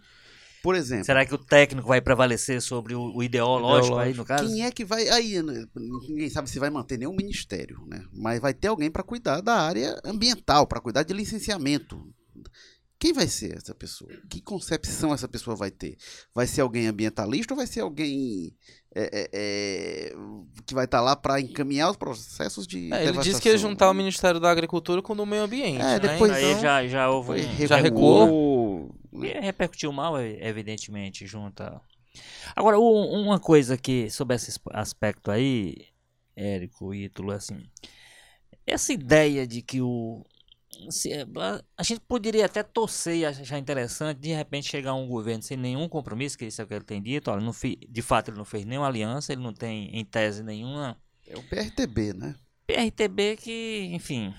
Por 0.62 0.74
exemplo, 0.74 1.04
Será 1.04 1.26
que 1.26 1.34
o 1.34 1.38
técnico 1.38 1.86
vai 1.86 2.00
prevalecer 2.00 2.60
sobre 2.62 2.94
o, 2.94 3.14
o 3.14 3.22
ideológico 3.22 3.98
aí, 3.98 4.14
no 4.14 4.24
caso? 4.24 4.46
Quem 4.46 4.64
é 4.64 4.70
que 4.72 4.82
vai. 4.82 5.06
Aí, 5.10 5.42
né, 5.42 5.66
ninguém 6.08 6.30
sabe 6.30 6.48
se 6.48 6.58
vai 6.58 6.70
manter 6.70 6.98
nenhum 6.98 7.14
ministério, 7.14 7.84
né? 7.86 8.02
Mas 8.12 8.40
vai 8.40 8.54
ter 8.54 8.68
alguém 8.68 8.90
para 8.90 9.02
cuidar 9.02 9.42
da 9.42 9.54
área 9.56 10.00
ambiental, 10.02 10.66
para 10.66 10.80
cuidar 10.80 11.02
de 11.02 11.12
licenciamento. 11.12 12.02
Quem 12.98 13.12
vai 13.12 13.26
ser 13.26 13.56
essa 13.56 13.74
pessoa? 13.74 14.10
Que 14.30 14.40
concepção 14.40 15.12
essa 15.12 15.28
pessoa 15.28 15.54
vai 15.56 15.70
ter? 15.70 15.96
Vai 16.34 16.46
ser 16.46 16.62
alguém 16.62 16.86
ambientalista 16.86 17.52
ou 17.52 17.58
vai 17.58 17.66
ser 17.66 17.80
alguém 17.80 18.56
é, 18.94 19.02
é, 19.02 19.30
é, 19.34 20.14
que 20.64 20.72
vai 20.74 20.84
estar 20.86 21.00
lá 21.00 21.14
para 21.14 21.40
encaminhar 21.40 21.90
os 21.90 21.96
processos 21.96 22.66
de. 22.66 22.92
É, 22.92 23.04
ele 23.06 23.18
disse 23.18 23.40
que 23.42 23.48
ia 23.48 23.58
juntar 23.58 23.90
o 23.90 23.94
Ministério 23.94 24.40
da 24.40 24.50
Agricultura 24.50 25.02
com 25.02 25.12
o 25.12 25.16
do 25.16 25.26
Meio 25.26 25.42
Ambiente. 25.42 25.80
É, 25.80 25.84
né? 25.84 25.98
depois- 25.98 26.32
Aí 26.32 26.44
Então, 26.50 26.62
já, 26.62 26.86
já 26.86 27.10
houve. 27.10 27.32
Um- 27.42 27.66
Já 27.66 27.76
recuou. 27.76 28.94
E 29.12 29.26
repercutiu 29.40 29.92
mal, 29.92 30.20
e- 30.20 30.38
evidentemente, 30.40 31.26
junto 31.26 31.62
a... 31.62 31.80
Agora, 32.56 32.78
uma 32.78 33.38
coisa 33.40 33.76
que, 33.76 34.08
sobre 34.10 34.36
esse 34.36 34.50
asp- 34.50 34.68
aspecto 34.72 35.30
aí, 35.30 35.86
Érico 36.36 36.94
e 36.94 37.04
Ítalo, 37.04 37.32
assim, 37.32 37.60
essa 38.66 38.92
ideia 38.92 39.46
de 39.46 39.60
que 39.62 39.80
o... 39.80 40.24
se- 40.90 41.12
a- 41.76 41.82
gente 41.82 42.00
poderia 42.00 42.46
até 42.46 42.62
torcer 42.62 43.16
e 43.16 43.26
achar 43.26 43.58
interessante, 43.58 44.18
de 44.20 44.32
repente, 44.32 44.68
chegar 44.68 44.90
a 44.90 44.94
um 44.94 45.06
governo 45.08 45.42
sem 45.42 45.56
nenhum 45.56 45.88
compromisso, 45.88 46.36
que 46.38 46.44
isso 46.46 46.60
é 46.60 46.64
o 46.64 46.68
que 46.68 46.74
ele 46.74 46.84
tem 46.84 47.02
dito, 47.02 47.30
olha, 47.30 47.40
não 47.40 47.52
fi- 47.52 47.78
de 47.88 48.02
fato 48.02 48.30
ele 48.30 48.38
não 48.38 48.44
fez 48.44 48.64
nenhuma 48.64 48.86
aliança, 48.88 49.32
ele 49.32 49.42
não 49.42 49.52
tem, 49.52 49.90
em 49.96 50.04
tese, 50.04 50.42
nenhuma 50.42 50.96
É 51.26 51.36
o 51.36 51.42
PRTB, 51.42 52.12
né? 52.12 52.34
PRTB 52.66 53.36
que, 53.36 53.88
enfim, 53.92 54.32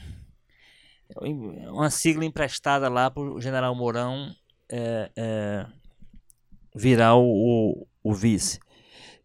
é 1.09 1.69
uma 1.71 1.89
sigla 1.89 2.25
emprestada 2.25 2.89
lá 2.89 3.09
para 3.11 3.21
o 3.23 3.39
general 3.41 3.75
Mourão 3.75 4.33
é, 4.69 5.11
é, 5.15 5.65
virar 6.75 7.15
o, 7.15 7.23
o, 7.23 7.87
o 8.03 8.13
vice. 8.13 8.59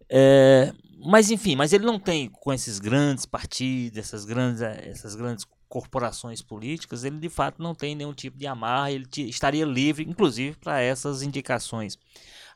É, 0.09 0.73
mas 1.05 1.31
enfim, 1.31 1.57
mas 1.57 1.73
ele 1.73 1.85
não 1.87 1.99
tem 1.99 2.29
com 2.29 2.53
esses 2.53 2.79
grandes 2.79 3.25
partidos, 3.25 3.99
essas 3.99 4.25
grandes, 4.25 4.61
eh, 4.61 4.89
essas 4.91 5.15
grandes 5.15 5.47
corporações 5.71 6.43
políticas, 6.43 7.05
ele 7.05 7.19
de 7.19 7.29
fato 7.29 7.63
não 7.63 7.77
tem 7.77 7.95
nenhum 7.95 8.13
tipo 8.13 8.37
de 8.37 8.45
amarra, 8.45 8.91
ele 8.91 9.07
estaria 9.29 9.65
livre, 9.65 10.05
inclusive, 10.05 10.57
para 10.57 10.81
essas 10.81 11.23
indicações. 11.23 11.97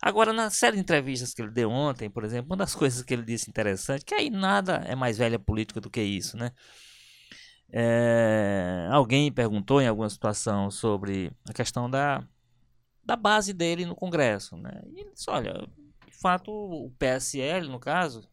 Agora, 0.02 0.32
na 0.32 0.50
série 0.50 0.76
de 0.76 0.82
entrevistas 0.82 1.32
que 1.32 1.40
ele 1.40 1.52
deu 1.52 1.70
ontem, 1.70 2.10
por 2.10 2.24
exemplo, 2.24 2.50
uma 2.50 2.56
das 2.56 2.74
coisas 2.76 3.02
que 3.02 3.14
ele 3.14 3.22
disse 3.22 3.48
interessante, 3.48 4.04
que 4.04 4.14
aí 4.14 4.28
nada 4.28 4.82
é 4.84 4.96
mais 4.96 5.16
velha 5.16 5.38
política 5.38 5.80
do 5.80 5.88
que 5.88 6.02
isso, 6.02 6.36
né? 6.36 6.50
É, 7.72 8.88
alguém 8.90 9.32
perguntou 9.32 9.80
em 9.80 9.86
alguma 9.86 10.10
situação 10.10 10.70
sobre 10.70 11.30
a 11.48 11.52
questão 11.52 11.88
da, 11.88 12.26
da 13.04 13.14
base 13.14 13.52
dele 13.52 13.86
no 13.86 13.94
Congresso, 13.94 14.56
né? 14.56 14.82
E 14.86 15.00
ele 15.00 15.12
disse, 15.14 15.30
olha, 15.30 15.52
de 16.04 16.12
fato 16.20 16.50
o 16.50 16.90
PSL, 16.98 17.68
no 17.68 17.78
caso, 17.78 18.28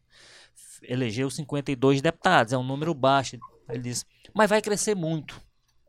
elegeu 0.82 1.30
52 1.30 2.02
deputados, 2.02 2.52
é 2.52 2.58
um 2.58 2.64
número 2.64 2.92
baixo. 2.92 3.38
Ele 3.68 3.82
disse, 3.82 4.04
mas 4.34 4.48
vai 4.50 4.60
crescer 4.62 4.94
muito. 4.94 5.40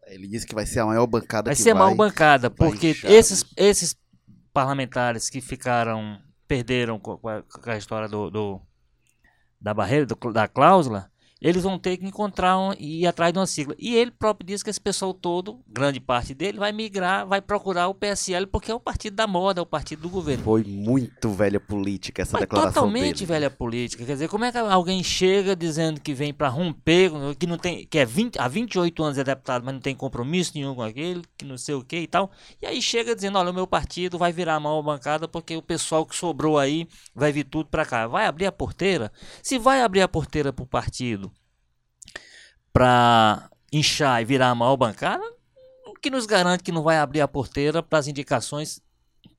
Ele 0.07 0.27
disse 0.27 0.45
que 0.45 0.53
vai 0.55 0.65
ser 0.65 0.79
a 0.81 0.85
maior 0.85 1.07
bancada 1.07 1.49
Vai 1.49 1.55
que 1.55 1.61
ser 1.61 1.73
vai. 1.73 1.83
mal 1.83 1.95
bancada, 1.95 2.49
porque 2.49 2.95
esses, 3.03 3.45
esses 3.55 3.95
parlamentares 4.53 5.29
que 5.29 5.39
ficaram, 5.41 6.19
perderam 6.47 6.99
com 6.99 7.17
com 7.17 7.29
a, 7.29 7.41
com 7.41 7.69
a 7.69 7.77
história 7.77 8.07
do, 8.07 8.29
do- 8.29 8.61
da 9.59 9.73
barreira, 9.73 10.05
do- 10.05 10.33
da 10.33 10.47
cláusula, 10.47 11.09
eles 11.43 11.61
vão 11.61 11.77
ter 11.77 11.97
que 11.97 12.05
encontrar 12.05 12.57
um, 12.57 12.71
e 12.79 13.01
ir 13.01 13.07
atrás 13.07 13.33
de 13.33 13.37
uma 13.37 13.45
sigla. 13.45 13.75
E 13.77 13.93
ele 13.93 14.11
próprio 14.11 14.47
disse 14.47 14.63
que 14.63 14.69
esse 14.69 14.79
pessoal 14.79 15.13
todo, 15.13 15.59
grande 15.67 15.99
parte 15.99 16.33
dele, 16.33 16.57
vai 16.57 16.71
migrar, 16.71 17.27
vai 17.27 17.41
procurar 17.41 17.89
o 17.89 17.93
PSL, 17.93 18.47
porque 18.47 18.71
é 18.71 18.73
o 18.73 18.79
partido 18.79 19.15
da 19.15 19.27
moda, 19.27 19.59
é 19.59 19.61
o 19.61 19.65
partido 19.65 20.03
do 20.03 20.09
governo. 20.09 20.41
Foi 20.41 20.63
muito 20.63 21.29
velha 21.31 21.59
política 21.59 22.21
essa 22.21 22.37
Mas 22.37 22.41
declaração 22.43 22.73
totalmente 22.73 23.19
dele. 23.19 23.25
velha 23.25 23.49
política. 23.49 24.05
Quer 24.05 24.13
dizer, 24.13 24.29
como 24.29 24.45
é 24.45 24.53
que 24.53 24.57
alguém 24.57 25.03
chega 25.03 25.53
dizendo 25.53 25.99
que 25.99 26.13
vem 26.13 26.33
para 26.33 26.47
romper, 26.47 27.11
que 27.37 27.45
não 27.45 27.57
tem, 27.57 27.85
que 27.85 27.99
é 27.99 28.05
20, 28.05 28.39
há 28.39 28.47
28 28.47 29.03
anos 29.03 29.17
é 29.17 29.23
deputado, 29.25 29.65
mas 29.65 29.73
não 29.73 29.81
tem 29.81 29.93
compromisso 29.93 30.53
nenhum 30.55 30.73
com 30.73 30.81
aquele, 30.81 31.23
que 31.37 31.43
não 31.43 31.57
sei 31.57 31.75
o 31.75 31.83
que 31.83 31.97
e 31.97 32.07
tal. 32.07 32.31
E 32.61 32.65
aí 32.65 32.81
chega 32.81 33.13
dizendo, 33.13 33.37
olha, 33.37 33.51
o 33.51 33.53
meu 33.53 33.67
partido 33.67 34.17
vai 34.17 34.31
virar 34.31 34.55
a 34.55 34.59
maior 34.61 34.81
bancada 34.81 35.27
porque 35.27 35.57
o 35.57 35.61
pessoal 35.61 36.05
que 36.05 36.15
sobrou 36.15 36.57
aí 36.57 36.87
vai 37.13 37.33
vir 37.33 37.43
tudo 37.43 37.67
para 37.69 37.85
cá. 37.85 38.07
Vai 38.07 38.27
abrir 38.27 38.45
a 38.45 38.51
porteira? 38.51 39.11
Se 39.41 39.59
vai 39.59 39.81
abrir 39.81 40.01
a 40.01 40.07
porteira 40.07 40.53
pro 40.53 40.65
partido 40.65 41.32
para 42.73 43.49
inchar 43.71 44.21
e 44.21 44.25
virar 44.25 44.49
a 44.49 44.55
maior 44.55 44.75
bancada, 44.75 45.23
o 45.85 45.93
que 45.93 46.09
nos 46.09 46.25
garante 46.25 46.63
que 46.63 46.71
não 46.71 46.81
vai 46.83 46.97
abrir 46.97 47.21
a 47.21 47.27
porteira 47.27 47.81
para 47.83 47.99
as 47.99 48.07
indicações 48.07 48.81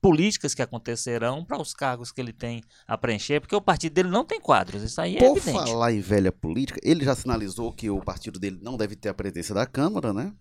políticas 0.01 0.53
que 0.55 0.61
acontecerão 0.61 1.43
para 1.43 1.61
os 1.61 1.73
cargos 1.73 2.11
que 2.11 2.21
ele 2.21 2.31
tem 2.33 2.63
a 2.87 2.97
preencher, 2.97 3.39
porque 3.41 3.55
o 3.55 3.61
partido 3.61 3.93
dele 3.93 4.09
não 4.09 4.23
tem 4.25 4.39
quadros, 4.39 4.81
isso 4.81 4.99
aí 5.01 5.17
é 5.17 5.19
Por 5.19 5.37
evidente. 5.37 5.51
falar 5.67 5.91
em 5.91 5.99
velha 5.99 6.31
política, 6.31 6.79
ele 6.83 7.03
já 7.03 7.13
sinalizou 7.15 7.71
que 7.73 7.89
o 7.89 7.99
partido 8.01 8.39
dele 8.39 8.59
não 8.61 8.77
deve 8.77 8.95
ter 8.95 9.09
a 9.09 9.13
presença 9.13 9.53
da 9.53 9.65
Câmara, 9.65 10.13
né? 10.13 10.33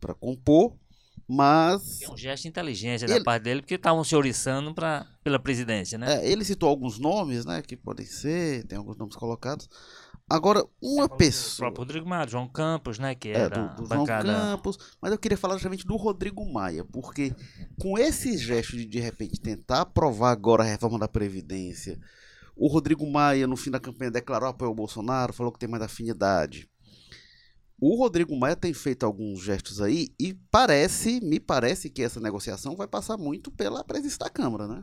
Para 0.00 0.14
compor, 0.14 0.76
mas 1.26 2.02
É 2.02 2.10
um 2.10 2.16
gesto 2.16 2.42
de 2.42 2.48
inteligência 2.48 3.06
Ele- 3.06 3.18
da 3.18 3.24
parte 3.24 3.42
dele, 3.44 3.60
porque 3.62 3.74
estavam 3.74 4.04
se 4.04 4.14
oriçando 4.14 4.74
pra, 4.74 5.06
pela 5.24 5.38
presidência, 5.38 5.96
né? 5.98 6.16
é, 6.24 6.30
ele 6.30 6.44
citou 6.44 6.68
alguns 6.68 6.98
nomes, 6.98 7.44
né? 7.44 7.62
Que 7.62 7.76
podem 7.76 8.06
ser, 8.06 8.64
tem 8.66 8.76
alguns 8.78 8.96
nomes 8.96 9.16
colocados. 9.16 9.68
Agora, 10.28 10.64
uma 10.82 11.04
O 11.04 11.08
pessoa. 11.08 11.68
próprio 11.68 11.84
Rodrigo 11.84 12.08
Maia, 12.08 12.26
João 12.26 12.48
Campos, 12.48 12.98
né, 12.98 13.14
que 13.14 13.28
É, 13.28 13.32
era 13.42 13.68
do, 13.68 13.82
do 13.82 13.86
João 13.86 14.00
bancada... 14.00 14.32
Campos, 14.32 14.76
mas 15.00 15.12
eu 15.12 15.18
queria 15.18 15.38
falar 15.38 15.54
justamente 15.54 15.86
do 15.86 15.94
Rodrigo 15.96 16.44
Maia, 16.52 16.84
porque 16.84 17.32
com 17.80 17.96
esse 17.96 18.36
gesto 18.36 18.76
de 18.76 18.84
de 18.86 18.98
repente 18.98 19.40
tentar 19.40 19.82
aprovar 19.82 20.32
agora 20.32 20.64
a 20.64 20.66
reforma 20.66 20.98
da 20.98 21.06
Previdência, 21.06 21.96
o 22.56 22.66
Rodrigo 22.66 23.08
Maia, 23.08 23.46
no 23.46 23.56
fim 23.56 23.70
da 23.70 23.78
campanha, 23.78 24.10
declarou 24.10 24.48
apoio 24.48 24.70
ao 24.70 24.74
Bolsonaro, 24.74 25.32
falou 25.32 25.52
que 25.52 25.60
tem 25.60 25.68
mais 25.68 25.82
afinidade. 25.82 26.68
O 27.80 27.94
Rodrigo 27.94 28.34
Maia 28.36 28.56
tem 28.56 28.72
feito 28.72 29.06
alguns 29.06 29.40
gestos 29.42 29.80
aí 29.80 30.08
e 30.18 30.34
parece, 30.50 31.20
me 31.20 31.38
parece 31.38 31.88
que 31.88 32.02
essa 32.02 32.18
negociação 32.18 32.74
vai 32.74 32.88
passar 32.88 33.16
muito 33.16 33.50
pela 33.52 33.84
presença 33.84 34.18
da 34.18 34.30
Câmara, 34.30 34.66
né? 34.66 34.82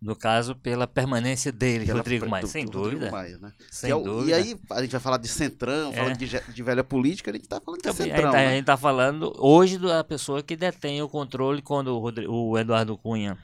No 0.00 0.16
caso, 0.16 0.54
pela 0.56 0.86
permanência 0.86 1.52
dele, 1.52 1.84
Pela- 1.84 1.98
Rodrigo 1.98 2.26
Maia, 2.26 2.42
do- 2.42 2.48
sem 2.48 2.64
do 2.64 2.78
Rodrigo 2.78 3.00
dúvida. 3.00 3.10
Maia, 3.16 3.36
né? 3.38 3.52
Sem 3.70 3.90
é 3.90 3.94
o- 3.94 4.02
dúvida. 4.02 4.30
E 4.30 4.32
aí, 4.34 4.58
a 4.70 4.80
gente 4.80 4.92
vai 4.92 5.00
falar 5.00 5.18
de 5.18 5.28
centrão, 5.28 5.90
É. 5.92 5.96
falando 5.96 6.16
de, 6.16 6.26
de 6.26 6.62
velha 6.62 6.82
política, 6.82 7.30
a 7.30 7.34
gente 7.34 7.46
tá 7.46 7.60
falando 7.60 7.82
de 7.82 7.82
Também, 7.82 8.10
a, 8.10 8.14
centrão. 8.16 8.30
gente, 8.30 8.32
tá- 8.32 8.38
a 8.38 8.48
né? 8.48 8.56
gente 8.56 8.64
tá 8.64 8.76
falando 8.78 9.32
hoje 9.38 9.76
da 9.78 10.02
pessoa 10.02 10.42
que 10.42 10.56
detém 10.56 11.02
o 11.02 11.08
controle 11.08 11.60
quando 11.60 11.88
o, 11.88 11.98
Rodri- 11.98 12.26
o 12.26 12.56
Eduardo 12.56 12.96
Cunha, 12.96 13.36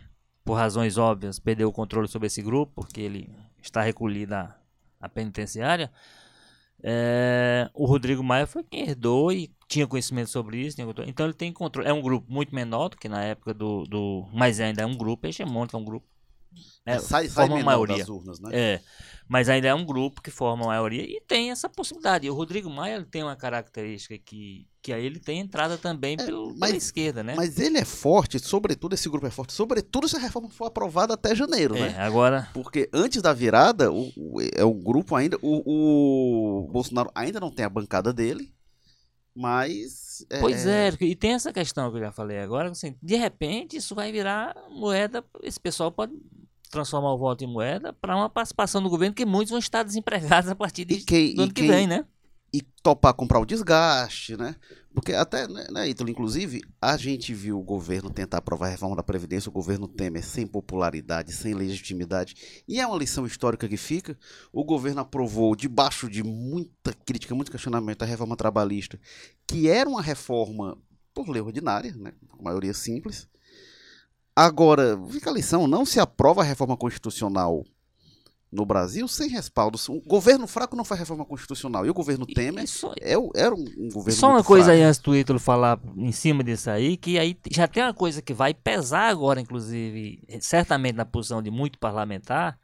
por 0.45 0.55
razões 0.55 0.97
óbvias, 0.97 1.39
perdeu 1.39 1.69
o 1.69 1.73
controle 1.73 2.09
sobre 2.09 2.27
esse 2.29 2.41
grupo, 2.41 2.73
porque 2.77 3.03
ele 3.03 3.29
está 3.63 3.83
recolhido 3.83 4.35
à, 4.35 4.57
à 4.99 5.09
penitenciária. 5.11 5.91
É, 6.83 7.69
o 7.75 7.85
Rodrigo 7.87 8.23
Maia 8.23 8.47
foi 8.47 8.63
quem 8.63 8.89
herdou 8.89 9.33
e 9.33 9.51
tinha 9.69 9.87
conhecimento 9.87 10.31
sobre 10.31 10.59
isso. 10.61 10.81
Então 11.07 11.27
ele 11.27 11.35
tem 11.35 11.53
controle. 11.53 11.89
É 11.89 11.93
um 11.93 12.01
grupo 12.03 12.33
muito 12.33 12.55
menor 12.55 12.89
do 12.91 12.97
que 12.97 13.09
na 13.09 13.23
época 13.23 13.53
do. 13.53 13.85
do 13.85 14.27
mas 14.33 14.61
ainda 14.61 14.83
é 14.83 14.87
um 14.87 14.97
grupo 14.97 15.27
hegemônico, 15.27 15.77
é 15.77 15.81
um 15.81 15.85
grupo. 15.85 16.07
Né, 16.87 16.99
sai 16.99 17.29
sai 17.29 17.49
forma 17.49 17.63
maioria. 17.65 17.99
das 17.99 18.09
urnas, 18.09 18.41
né? 18.41 18.51
É, 18.53 18.81
mas 19.29 19.49
ainda 19.49 19.69
é 19.69 19.75
um 19.75 19.85
grupo 19.85 20.23
que 20.23 20.31
forma 20.31 20.65
a 20.65 20.69
maioria 20.69 21.03
e 21.03 21.21
tem 21.21 21.51
essa 21.51 21.69
possibilidade. 21.69 22.27
E 22.27 22.31
o 22.31 22.35
Rodrigo 22.35 22.71
Maia 22.71 23.05
tem 23.11 23.23
uma 23.25 23.35
característica 23.35 24.17
que, 24.19 24.67
que 24.81 24.93
aí 24.93 25.05
ele 25.05 25.19
tem 25.19 25.41
entrada 25.41 25.77
também 25.77 26.17
pelo, 26.17 26.51
mas- 26.51 26.61
pela 26.71 26.77
esquerda, 26.77 27.23
né? 27.25 27.35
Mas 27.37 27.59
ele 27.59 27.77
é 27.79 27.85
forte, 27.85 28.39
sobretudo 28.39 28.95
esse 28.95 29.09
grupo 29.09 29.27
é 29.27 29.31
forte, 29.31 29.53
sobretudo 29.53 30.09
se 30.09 30.17
a 30.17 30.21
reforma 30.21 30.49
for 30.49 30.67
aprovada 30.67 31.15
até 31.15 31.35
janeiro, 31.35 31.75
é, 31.77 31.81
né? 31.93 31.99
agora 31.99 32.49
Porque 32.55 32.89
antes 32.93 33.21
da 33.21 33.33
virada, 33.33 33.91
o, 33.91 34.13
o- 34.17 34.41
é 34.55 34.65
um 34.65 34.81
grupo 34.81 35.17
ainda. 35.17 35.37
O, 35.43 36.61
o 36.67 36.69
Bolsonaro 36.71 37.11
ainda 37.15 37.41
não 37.41 37.51
tem 37.51 37.65
a 37.65 37.69
bancada 37.71 38.13
dele, 38.13 38.53
mas. 39.35 40.25
Pois 40.41 40.67
é, 40.67 40.93
e 41.01 41.15
tem 41.15 41.33
essa 41.33 41.53
questão 41.53 41.91
que 41.91 41.97
eu 41.99 42.03
já 42.03 42.13
falei 42.13 42.39
agora, 42.39 42.71
assim, 42.71 42.97
de 43.03 43.17
repente 43.17 43.77
isso 43.77 43.95
vai 43.95 44.11
virar 44.11 44.55
moeda, 44.71 45.25
esse 45.43 45.61
pessoal 45.61 45.93
pode 45.93 46.13
transformar 46.71 47.13
o 47.13 47.19
voto 47.19 47.45
em 47.45 47.47
moeda 47.47 47.93
para 47.93 48.17
uma 48.17 48.29
participação 48.29 48.83
do 48.83 48.91
governo 48.91 49.15
que 49.15 49.25
muitos 49.25 49.51
vão 49.51 49.59
estar 49.59 49.83
desempregados 49.83 50.51
a 50.51 50.55
partir 50.55 50.85
de, 50.85 50.97
quem, 50.99 51.35
do 51.35 51.43
ano 51.43 51.53
que 51.53 51.63
quem- 51.63 51.71
vem, 51.71 51.87
né? 51.87 52.05
e 52.53 52.63
topar 52.83 53.13
comprar 53.13 53.39
o 53.41 53.45
desgaste, 53.45 54.35
né? 54.37 54.57
Porque 54.95 55.13
até, 55.13 55.47
né, 55.47 55.67
né, 55.71 55.91
Ítalo, 55.91 56.09
inclusive, 56.09 56.63
a 56.81 56.97
gente 56.97 57.35
viu 57.35 57.59
o 57.59 57.63
governo 57.63 58.09
tentar 58.09 58.39
aprovar 58.39 58.69
a 58.69 58.71
reforma 58.71 58.97
da 58.97 59.03
Previdência, 59.03 59.51
o 59.51 59.53
governo 59.53 59.87
Temer 59.87 60.25
sem 60.25 60.47
popularidade, 60.47 61.33
sem 61.33 61.53
legitimidade, 61.53 62.63
e 62.67 62.81
é 62.81 62.87
uma 62.87 62.97
lição 62.97 63.27
histórica 63.27 63.69
que 63.69 63.77
fica. 63.77 64.17
O 64.51 64.65
governo 64.65 65.03
aprovou, 65.03 65.55
debaixo 65.55 66.09
de 66.09 66.23
muita 66.23 66.95
crítica, 67.05 67.35
muito 67.35 67.51
questionamento, 67.51 68.03
a 68.03 68.07
reforma 68.07 68.37
trabalhista, 68.37 68.99
que 69.47 69.69
era 69.69 69.87
uma 69.87 70.01
reforma 70.01 70.79
por 71.13 71.29
lei 71.29 71.43
ordinária, 71.43 71.93
né, 71.95 72.15
maioria 72.41 72.73
simples. 72.73 73.29
Agora, 74.37 75.01
fica 75.11 75.31
a 75.31 75.33
lição, 75.33 75.67
não 75.67 75.87
se 75.87 75.99
aprova 75.99 76.43
a 76.43 76.45
reforma 76.45 76.77
constitucional 76.77 77.65
no 78.53 78.65
Brasil 78.67 79.09
sem 79.09 79.29
respaldo. 79.31 79.79
O 79.89 80.01
governo 80.07 80.47
fraco 80.47 80.77
não 80.77 80.85
faz 80.85 81.01
reforma 81.01 81.25
constitucional. 81.25 81.85
E 81.87 81.91
o 81.91 81.95
governo 81.95 82.27
Temer 82.27 82.65
Isso- 82.65 82.93
é, 83.01 83.15
era 83.35 83.55
um, 83.55 83.65
um 83.79 83.89
governo 83.89 84.13
Só 84.19 84.29
uma 84.31 84.45
coisa 84.45 84.67
fraco. 84.67 84.79
aí 84.79 84.83
antes 84.85 85.01
do 85.01 85.17
Ítalo 85.17 85.39
falar 85.39 85.81
em 85.97 86.13
cima 86.13 86.45
disso 86.45 86.71
aí, 86.71 86.97
que 86.99 87.19
aí 87.19 87.37
já 87.51 87.67
tem 87.67 87.83
uma 87.83 87.95
coisa 87.95 88.21
que 88.21 88.35
vai 88.35 88.53
pesar 88.55 89.09
agora, 89.09 89.41
inclusive, 89.41 90.23
certamente 90.41 90.95
na 90.97 91.05
posição 91.07 91.43
de 91.43 91.51
muito 91.51 91.79
parlamentar, 91.79 92.59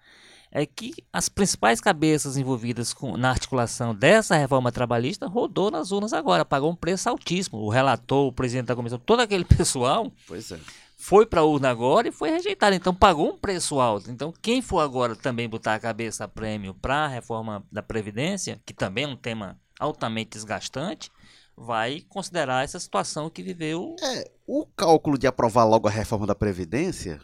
é 0.55 0.67
que 0.67 0.93
as 1.11 1.31
principais 1.31 1.81
cabeças 1.81 2.37
envolvidas 2.37 2.93
com- 2.93 3.17
na 3.17 3.31
articulação 3.31 3.95
dessa 3.95 4.37
reforma 4.37 4.71
trabalhista 4.71 5.27
rodou 5.27 5.71
nas 5.71 5.91
urnas 5.91 6.13
agora, 6.13 6.45
pagou 6.45 6.71
um 6.71 6.77
preço 6.77 7.09
altíssimo. 7.09 7.59
O 7.59 7.71
relator, 7.71 8.27
o 8.29 8.33
presidente 8.33 8.67
da 8.67 8.77
comissão, 8.77 8.99
todo 8.99 9.21
aquele 9.21 9.45
pessoal 9.67 10.13
Pois 10.29 10.53
é. 10.53 10.59
Foi 11.03 11.27
para 11.27 11.41
a 11.41 11.45
urna 11.45 11.69
agora 11.69 12.07
e 12.07 12.13
foi 12.13 12.31
rejeitado. 12.31 12.77
Então 12.77 12.95
pagou 12.95 13.29
um 13.29 13.37
preço 13.37 13.81
alto. 13.81 14.09
Então 14.09 14.33
quem 14.41 14.63
for 14.63 14.79
agora 14.79 15.17
também 15.17 15.49
botar 15.49 15.75
a 15.75 15.81
cabeça 15.81 16.25
a 16.25 16.29
prêmio 16.29 16.75
para 16.75 17.07
a 17.07 17.09
reforma 17.09 17.67
da 17.73 17.83
Previdência, 17.83 18.63
que 18.65 18.73
também 18.73 19.03
é 19.03 19.09
um 19.09 19.17
tema 19.17 19.59
altamente 19.81 20.31
desgastante, 20.31 21.11
vai 21.57 22.03
considerar 22.09 22.63
essa 22.63 22.79
situação 22.79 23.29
que 23.29 23.43
viveu. 23.43 23.97
É, 24.01 24.31
o 24.47 24.65
cálculo 24.77 25.19
de 25.19 25.27
aprovar 25.27 25.65
logo 25.65 25.89
a 25.89 25.91
reforma 25.91 26.25
da 26.25 26.37
Previdência 26.37 27.21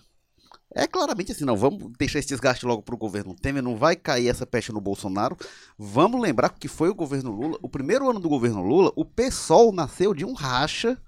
é 0.75 0.85
claramente 0.89 1.31
assim, 1.31 1.45
não, 1.45 1.57
vamos 1.57 1.93
deixar 1.97 2.19
esse 2.19 2.29
desgaste 2.29 2.67
logo 2.67 2.83
para 2.83 2.97
o 2.97 2.99
governo 2.99 3.33
Temer, 3.33 3.63
não 3.63 3.77
vai 3.77 3.95
cair 3.95 4.29
essa 4.29 4.45
peste 4.45 4.73
no 4.73 4.81
Bolsonaro. 4.81 5.37
Vamos 5.79 6.21
lembrar 6.21 6.49
que 6.49 6.67
foi 6.67 6.89
o 6.89 6.95
governo 6.97 7.31
Lula, 7.31 7.57
o 7.63 7.69
primeiro 7.69 8.11
ano 8.11 8.19
do 8.19 8.29
governo 8.29 8.61
Lula, 8.61 8.93
o 8.97 9.05
PSOL 9.05 9.73
nasceu 9.73 10.13
de 10.13 10.25
um 10.25 10.33
racha 10.33 11.01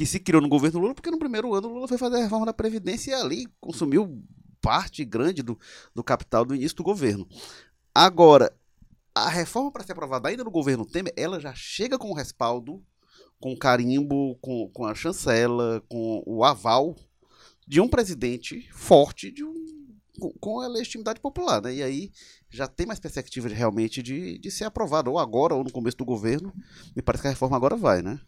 que 0.00 0.06
se 0.06 0.18
criou 0.18 0.40
no 0.40 0.48
governo 0.48 0.80
Lula, 0.80 0.94
porque 0.94 1.10
no 1.10 1.18
primeiro 1.18 1.52
ano 1.54 1.68
Lula 1.68 1.86
foi 1.86 1.98
fazer 1.98 2.16
a 2.16 2.20
reforma 2.20 2.46
da 2.46 2.54
Previdência 2.54 3.10
e 3.10 3.14
ali 3.14 3.46
consumiu 3.60 4.24
parte 4.58 5.04
grande 5.04 5.42
do, 5.42 5.58
do 5.94 6.02
capital 6.02 6.42
do 6.42 6.54
início 6.54 6.78
do 6.78 6.82
governo. 6.82 7.28
Agora, 7.94 8.50
a 9.14 9.28
reforma 9.28 9.70
para 9.70 9.84
ser 9.84 9.92
aprovada 9.92 10.30
ainda 10.30 10.42
no 10.42 10.50
governo 10.50 10.86
Temer, 10.86 11.12
ela 11.18 11.38
já 11.38 11.52
chega 11.54 11.98
com 11.98 12.08
o 12.10 12.14
respaldo, 12.14 12.82
com 13.38 13.52
o 13.52 13.58
carimbo, 13.58 14.38
com, 14.40 14.70
com 14.72 14.86
a 14.86 14.94
chancela, 14.94 15.84
com 15.86 16.22
o 16.24 16.42
aval 16.44 16.96
de 17.68 17.78
um 17.78 17.86
presidente 17.86 18.70
forte, 18.72 19.30
de 19.30 19.44
um, 19.44 19.54
com, 20.40 20.60
a 20.60 20.66
legitimidade 20.66 21.20
popular. 21.20 21.60
Né? 21.60 21.74
E 21.74 21.82
aí 21.82 22.10
já 22.48 22.66
tem 22.66 22.86
mais 22.86 22.98
perspectiva 22.98 23.50
de, 23.50 23.54
realmente 23.54 24.02
de, 24.02 24.38
de 24.38 24.50
ser 24.50 24.64
aprovada, 24.64 25.10
ou 25.10 25.18
agora, 25.18 25.54
ou 25.54 25.62
no 25.62 25.70
começo 25.70 25.98
do 25.98 26.06
governo. 26.06 26.54
Me 26.96 27.02
parece 27.02 27.20
que 27.20 27.28
a 27.28 27.32
reforma 27.32 27.54
agora 27.54 27.76
vai, 27.76 28.00
né? 28.00 28.18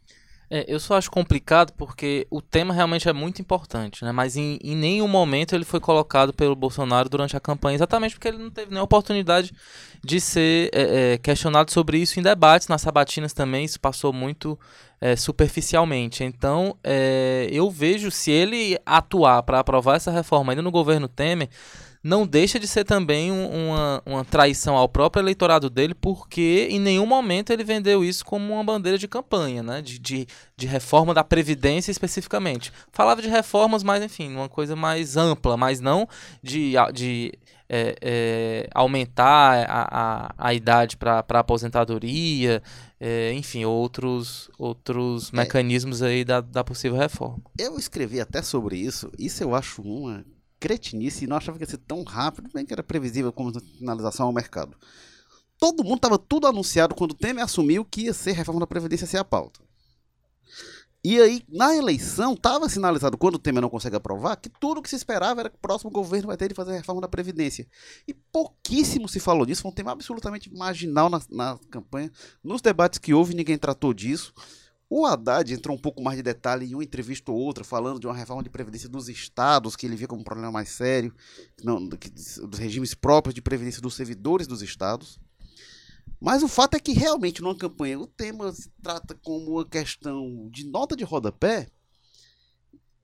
É, 0.54 0.66
eu 0.68 0.78
só 0.78 0.99
acho 0.99 1.11
complicado 1.11 1.73
porque 1.78 2.26
o 2.30 2.42
tema 2.42 2.75
realmente 2.75 3.09
é 3.09 3.12
muito 3.14 3.40
importante, 3.40 4.04
né? 4.04 4.12
Mas 4.12 4.37
em, 4.37 4.59
em 4.62 4.76
nenhum 4.76 5.09
momento 5.09 5.54
ele 5.54 5.64
foi 5.64 5.80
colocado 5.80 6.30
pelo 6.30 6.54
Bolsonaro 6.54 7.09
durante 7.09 7.35
a 7.35 7.40
campanha, 7.40 7.76
exatamente 7.76 8.16
porque 8.16 8.28
ele 8.28 8.37
não 8.37 8.50
teve 8.50 8.71
nem 8.71 8.78
a 8.78 8.82
oportunidade 8.82 9.50
de 10.04 10.21
ser 10.21 10.68
é, 10.75 11.14
é, 11.14 11.18
questionado 11.18 11.71
sobre 11.71 11.97
isso 11.97 12.21
em 12.21 12.23
debates, 12.23 12.68
nas 12.68 12.82
sabatinas 12.82 13.32
também, 13.32 13.64
isso 13.64 13.80
passou 13.80 14.12
muito 14.12 14.61
é, 15.00 15.16
superficialmente. 15.16 16.23
Então, 16.23 16.76
é, 16.85 17.49
eu 17.50 17.71
vejo 17.71 18.11
se 18.11 18.30
ele 18.30 18.78
atuar 18.85 19.42
para 19.44 19.59
aprovar 19.59 19.97
essa 19.97 20.11
reforma 20.11 20.52
ainda 20.52 20.61
no 20.61 20.71
governo 20.71 21.09
Temer, 21.09 21.49
não 22.02 22.26
deixa 22.26 22.59
de 22.59 22.66
ser 22.66 22.85
também 22.85 23.30
um- 23.30 23.68
uma, 23.71 24.02
uma 24.04 24.25
traição 24.25 24.76
ao 24.76 24.88
próprio 24.88 25.21
eleitorado 25.23 25.71
dele, 25.71 25.95
porque 25.95 26.67
em 26.71 26.80
nenhum 26.80 27.06
momento 27.06 27.50
ele 27.52 27.62
vendeu 27.65 28.04
isso 28.04 28.25
como 28.25 28.52
uma 28.54 28.65
bandeira 28.65 28.99
de 28.99 29.06
campanha, 29.06 29.62
né? 29.62 29.80
De, 29.80 29.99
de, 29.99 30.26
de 30.56 30.67
reforma 30.67 31.15
da 31.15 31.23
Previdência 31.23 31.91
especificamente. 31.91 32.73
Falava 32.91 33.23
de 33.23 33.28
reformas, 33.28 33.82
mas 33.82 34.02
enfim, 34.02 34.34
uma 34.34 34.49
coisa 34.49 34.75
mais 34.75 35.17
ampla, 35.17 35.56
mas 35.56 35.78
não 35.80 36.08
de, 36.43 36.73
de 36.93 37.32
é, 37.69 37.97
é, 38.02 38.69
aumentar 38.75 39.65
a, 39.69 39.88
a, 39.91 40.34
a 40.49 40.54
idade 40.54 40.97
para 40.97 41.25
aposentadoria, 41.76 42.62
é, 43.00 43.32
enfim, 43.34 43.65
outros, 43.65 44.50
outros 44.58 45.30
mecanismos 45.30 46.02
aí 46.02 46.25
da, 46.25 46.41
da 46.41 46.62
possível 46.62 46.99
reforma. 46.99 47.38
Eu 47.58 47.78
escrevi 47.78 48.21
até 48.21 48.43
sobre 48.43 48.76
isso. 48.76 49.10
Isso 49.19 49.43
eu 49.43 49.54
acho 49.54 49.80
uma 49.82 50.25
cretinice 50.63 51.25
e 51.25 51.27
não 51.27 51.37
achava 51.37 51.59
que 51.59 51.65
ia 51.65 51.69
ser 51.69 51.79
tão 51.79 52.05
rápido, 52.05 52.49
bem 52.55 52.65
que 52.65 52.73
era 52.73 52.85
previsível 52.85 53.33
como 53.33 53.53
finalização 53.61 54.27
ao 54.27 54.33
mercado. 54.33 54.77
Todo 55.59 55.83
mundo 55.83 55.97
estava 55.97 56.17
tudo 56.17 56.47
anunciado 56.47 56.95
quando 56.95 57.11
o 57.11 57.17
Temer 57.17 57.43
assumiu 57.43 57.85
que 57.85 58.03
ia 58.03 58.15
ser 58.15 58.31
reforma 58.31 58.61
da 58.61 58.67
Previdência 58.67 59.05
ser 59.05 59.19
a 59.19 59.25
pauta. 59.25 59.61
E 61.05 61.21
aí, 61.21 61.43
na 61.49 61.75
eleição, 61.75 62.35
estava 62.35 62.69
sinalizado, 62.69 63.19
quando 63.19 63.35
o 63.35 63.39
Temer 63.39 63.61
não 63.61 63.69
consegue 63.69 63.97
aprovar, 63.97 64.37
que 64.37 64.49
tudo 64.49 64.79
o 64.79 64.83
que 64.83 64.89
se 64.89 64.95
esperava 64.95 65.41
era 65.41 65.51
que 65.51 65.57
o 65.57 65.61
próximo 65.61 65.91
governo 65.91 66.29
vai 66.29 66.37
ter 66.37 66.49
de 66.49 66.55
fazer 66.55 66.71
a 66.71 66.77
reforma 66.77 67.01
da 67.01 67.09
Previdência. 67.09 67.67
E 68.07 68.15
pouquíssimo 68.15 69.09
se 69.09 69.19
falou 69.19 69.45
disso, 69.45 69.63
foi 69.63 69.73
um 69.73 69.75
tema 69.75 69.91
absolutamente 69.91 70.53
marginal 70.55 71.11
na, 71.11 71.21
na 71.29 71.59
campanha. 71.73 72.09
Nos 72.43 72.63
debates 72.63 73.01
que 73.01 73.13
houve, 73.13 73.35
ninguém 73.35 73.59
tratou 73.59 73.93
disso. 73.93 74.33
O 74.95 75.07
Haddad 75.07 75.50
entrou 75.50 75.75
um 75.75 75.81
pouco 75.81 76.02
mais 76.02 76.19
de 76.19 76.23
detalhe 76.23 76.71
em 76.71 76.75
uma 76.75 76.85
entrevista 76.85 77.33
ou 77.33 77.39
outra, 77.39 77.65
falando 77.65 77.99
de 77.99 78.07
uma 78.07 78.15
reforma 78.15 78.43
de 78.43 78.50
previdência 78.50 78.91
dos 78.91 79.09
estados, 79.09 79.75
que 79.75 79.87
ele 79.87 79.97
via 79.97 80.07
como 80.07 80.21
um 80.21 80.25
problema 80.25 80.52
mais 80.52 80.69
sério, 80.69 81.15
não, 81.65 81.89
que- 81.89 82.11
dos 82.11 82.59
regimes 82.59 82.93
próprios 82.93 83.35
de 83.35 83.41
previdência 83.41 83.81
dos 83.81 83.95
servidores 83.95 84.47
dos 84.47 84.61
estados. 84.61 85.19
Mas 86.21 86.43
o 86.43 86.49
fato 86.49 86.75
é 86.75 86.78
que 86.78 86.93
realmente 86.93 87.41
numa 87.41 87.57
campanha 87.57 87.99
o 87.99 88.07
tema 88.07 88.52
se 88.52 88.69
trata 88.83 89.19
como 89.23 89.52
uma 89.52 89.65
questão 89.65 90.50
de 90.50 90.67
nota 90.67 90.95
de 90.95 91.05
rodapé. 91.05 91.69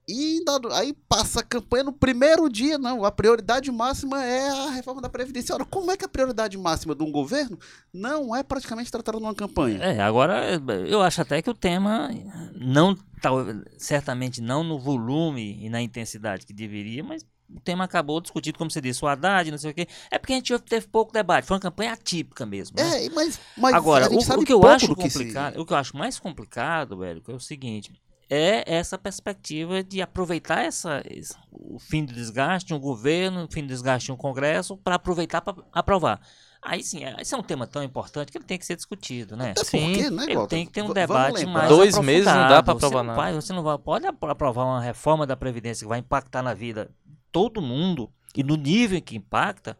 E 0.09 0.42
aí 0.73 0.94
passa 1.07 1.40
a 1.40 1.42
campanha 1.42 1.85
no 1.85 1.92
primeiro 1.92 2.49
dia, 2.49 2.79
não. 2.79 3.05
A 3.05 3.12
prioridade 3.12 3.71
máxima 3.71 4.25
é 4.25 4.49
a 4.49 4.71
reforma 4.71 5.03
da 5.03 5.09
Previdência. 5.11 5.55
Ora, 5.55 5.66
como 5.66 5.90
é 5.90 5.97
que 5.99 6.05
a 6.05 6.09
prioridade 6.09 6.57
máxima 6.57 6.94
de 6.94 7.03
um 7.05 7.12
governo 7.12 7.59
não 7.92 8.35
é 8.35 8.42
praticamente 8.42 8.90
tratada 8.90 9.21
numa 9.21 9.35
campanha? 9.35 9.79
É, 9.83 10.01
agora 10.01 10.61
eu 10.88 11.03
acho 11.03 11.21
até 11.21 11.42
que 11.42 11.51
o 11.51 11.55
tema 11.55 12.09
não 12.55 12.97
tal- 13.21 13.44
certamente 13.77 14.40
não 14.40 14.64
no 14.64 14.79
volume 14.79 15.59
e 15.62 15.68
na 15.68 15.83
intensidade 15.83 16.47
que 16.47 16.55
deveria, 16.55 17.05
mas 17.05 17.23
o 17.55 17.61
tema 17.61 17.85
acabou 17.85 18.21
discutido, 18.21 18.57
como 18.59 18.71
você 18.71 18.81
disse, 18.81 19.05
o 19.05 19.09
Haddad, 19.09 19.51
não 19.51 19.59
sei 19.59 19.73
o 19.73 19.75
quê. 19.75 19.87
É 20.11 20.18
porque 20.18 20.33
a 20.33 20.37
gente 20.37 20.59
teve 20.61 20.87
pouco 20.87 21.12
debate, 21.12 21.47
foi 21.47 21.57
uma 21.57 21.61
campanha 21.62 21.92
atípica 21.92 22.47
mesmo. 22.47 22.77
né? 22.79 23.05
É, 23.07 23.11
mas, 23.11 23.38
mas 23.57 23.75
Agora, 23.75 24.11
o, 24.14 24.21
sabe 24.23 24.42
o 24.42 24.47
que 24.47 24.53
eu 24.53 24.66
acho 24.66 24.88
do 24.88 24.97
que 24.97 25.09
se- 25.11 25.18
complicado, 25.18 25.59
o 25.61 25.66
que 25.66 25.73
eu 25.73 25.77
acho 25.77 25.97
mais 25.97 26.18
complicado, 26.18 26.97
velho, 26.99 27.23
é 27.27 27.33
o 27.33 27.40
seguinte, 27.40 27.92
é 28.30 28.62
essa 28.66 28.98
perspectiva 28.98 29.82
de 29.82 30.02
aproveitar 30.02 30.64
essa, 30.64 31.02
o 31.50 31.78
fim 31.78 32.04
do 32.04 32.12
desgaste 32.12 32.68
de 32.68 32.74
um 32.74 32.78
governo, 32.78 33.44
o 33.44 33.48
fim 33.52 33.62
do 33.62 33.68
desgaste 33.68 34.06
de 34.06 34.12
um 34.12 34.16
congresso, 34.16 34.76
para 34.76 34.96
aproveitar 34.96 35.40
para 35.40 35.54
aprovar. 35.72 36.20
Aí 36.60 36.82
sim, 36.82 37.04
é- 37.04 37.16
esse 37.20 37.34
é 37.34 37.38
um 37.38 37.42
tema 37.42 37.66
tão 37.66 37.82
importante 37.82 38.32
que 38.32 38.36
ele 38.38 38.44
tem 38.44 38.58
que 38.58 38.66
ser 38.66 38.74
discutido, 38.76 39.36
né? 39.36 39.52
Até 39.52 39.64
Sim, 39.64 39.92
porque, 39.94 40.10
né, 40.10 40.24
Ele 40.28 40.46
tem 40.48 40.66
que 40.66 40.72
ter 40.72 40.82
um 40.82 40.92
debate 40.92 41.46
mais 41.46 41.68
Dois 41.68 41.94
meses 41.98 42.26
não 42.26 42.32
dá. 42.48 42.48
Você 42.48 42.70
aprovar 42.72 42.98
não 42.98 43.04
nada. 43.04 43.16
vai- 43.16 43.32
Você 43.34 43.52
não 43.52 43.62
vai, 43.62 43.78
pode 43.78 44.06
apro- 44.06 44.30
aprovar 44.30 44.64
uma 44.64 44.80
reforma 44.80 45.24
da 45.26 45.36
Previdência 45.36 45.84
que 45.84 45.88
vai 45.88 46.00
impactar 46.00 46.42
na 46.42 46.54
vida 46.54 46.90
de 47.06 47.16
todo 47.30 47.62
mundo 47.62 48.10
e 48.34 48.42
no 48.42 48.56
nível 48.56 48.98
em 48.98 49.00
que 49.00 49.16
impacta, 49.16 49.78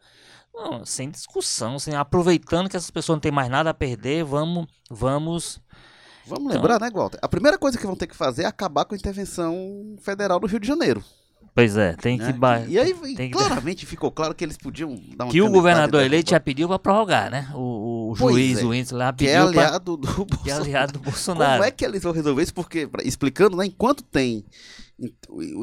não, 0.55 0.85
sem 0.85 1.11
discussão, 1.11 1.79
sem, 1.81 1.95
aproveitando 1.95 2.69
que 2.69 2.77
essas 2.77 2.91
pessoas 2.93 3.17
não 3.17 3.21
têm 3.21 3.33
mais 3.33 3.49
nada 3.51 3.71
a 3.71 3.75
perder, 3.75 4.23
vamos, 4.25 4.67
vamos 4.89 5.61
Vamos 6.29 6.45
Então- 6.47 6.57
lembrar, 6.63 6.81
né, 6.81 6.91
Walter? 6.93 7.19
A 7.23 7.29
primeira 7.29 7.59
coisa 7.59 7.77
que 7.79 7.87
vão 7.87 7.97
ter 7.97 8.07
que 8.07 8.17
fazer 8.17 8.43
é 8.43 8.47
acabar 8.47 8.85
com 8.85 8.95
a 8.95 8.99
intervenção 8.99 9.97
federal 10.01 10.39
do 10.39 10.47
Rio 10.47 10.61
de 10.61 10.67
Janeiro. 10.69 11.03
Pois 11.55 11.77
é, 11.77 11.95
tem 11.95 12.19
né? 12.19 12.27
que. 12.33 12.39
ba- 12.39 12.61
E 12.69 12.79
aí 12.79 12.95
tem 13.17 13.31
que- 13.31 13.37
claramente 13.37 13.85
ficou 13.85 14.13
claro 14.13 14.33
que 14.35 14.45
eles 14.45 14.57
podiam 14.57 14.95
dar 15.17 15.25
uma 15.25 15.33
Que 15.33 15.43
o 15.43 15.51
governador 15.51 16.03
eleito 16.03 16.31
já 16.31 16.39
pediu 16.39 16.69
para 16.69 16.79
prorrogar, 16.79 17.31
né? 17.31 17.51
O, 17.55 18.11
o 18.13 18.15
juiz, 18.15 18.59
é. 18.61 18.65
o 18.65 18.73
índice 18.73 18.95
lá 18.95 19.13
Que 19.13 19.27
é 19.27 19.39
pediu 19.39 19.53
pra, 19.53 19.63
aliado 19.67 19.97
do 19.97 20.07
que 20.07 20.21
é 20.23 20.25
Bolsonaro. 20.25 20.63
aliado 20.63 20.93
do 20.93 20.99
Bolsonaro. 21.01 21.53
Como 21.55 21.65
é 21.65 21.71
que 21.73 21.85
eles 21.85 22.03
vão 22.03 22.13
resolver 22.13 22.43
isso? 22.43 22.55
Porque, 22.55 22.89
explicando, 23.03 23.57
né, 23.57 23.67
enquanto 23.67 24.05
tem 24.05 24.45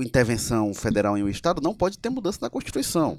intervenção 0.03 0.73
federal 0.73 1.17
em 1.17 1.23
um 1.23 1.29
estado, 1.29 1.61
não 1.61 1.73
pode 1.73 1.97
ter 1.97 2.09
mudança 2.09 2.39
na 2.41 2.49
Constituição. 2.49 3.17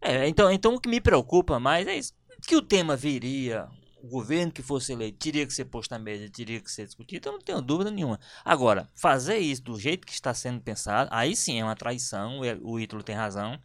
É, 0.00 0.26
então, 0.28 0.50
então 0.50 0.74
o 0.74 0.80
que 0.80 0.88
me 0.88 1.00
preocupa 1.00 1.58
mais 1.60 1.86
é 1.86 1.96
isso. 1.98 2.12
Que 2.46 2.56
o 2.56 2.62
tema 2.62 2.96
viria, 2.96 3.66
o 4.02 4.08
governo 4.08 4.52
que 4.52 4.62
fosse 4.62 4.92
eleito 4.92 5.18
teria 5.18 5.46
que 5.46 5.52
ser 5.54 5.66
posto 5.66 5.92
na 5.92 5.98
mesa, 5.98 6.28
teria 6.30 6.60
que 6.60 6.70
ser 6.70 6.86
discutido, 6.86 7.28
eu 7.28 7.32
não 7.34 7.40
tenho 7.40 7.62
dúvida 7.62 7.90
nenhuma. 7.90 8.18
Agora, 8.44 8.90
fazer 8.94 9.38
isso 9.38 9.62
do 9.62 9.78
jeito 9.78 10.06
que 10.06 10.12
está 10.12 10.34
sendo 10.34 10.60
pensado, 10.60 11.08
aí 11.12 11.36
sim 11.36 11.60
é 11.60 11.64
uma 11.64 11.76
traição, 11.76 12.40
o- 12.40 12.72
o 12.72 12.80
Ítalo 12.80 13.02
tem 13.02 13.14
razão. 13.14 13.58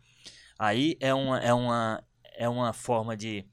Aí 0.60 0.98
é 1.00 1.14
uma, 1.14 1.40
é 1.40 1.54
uma, 1.54 2.04
é 2.38 2.50
uma 2.50 2.74
forma 2.74 3.18
de, 3.18 3.46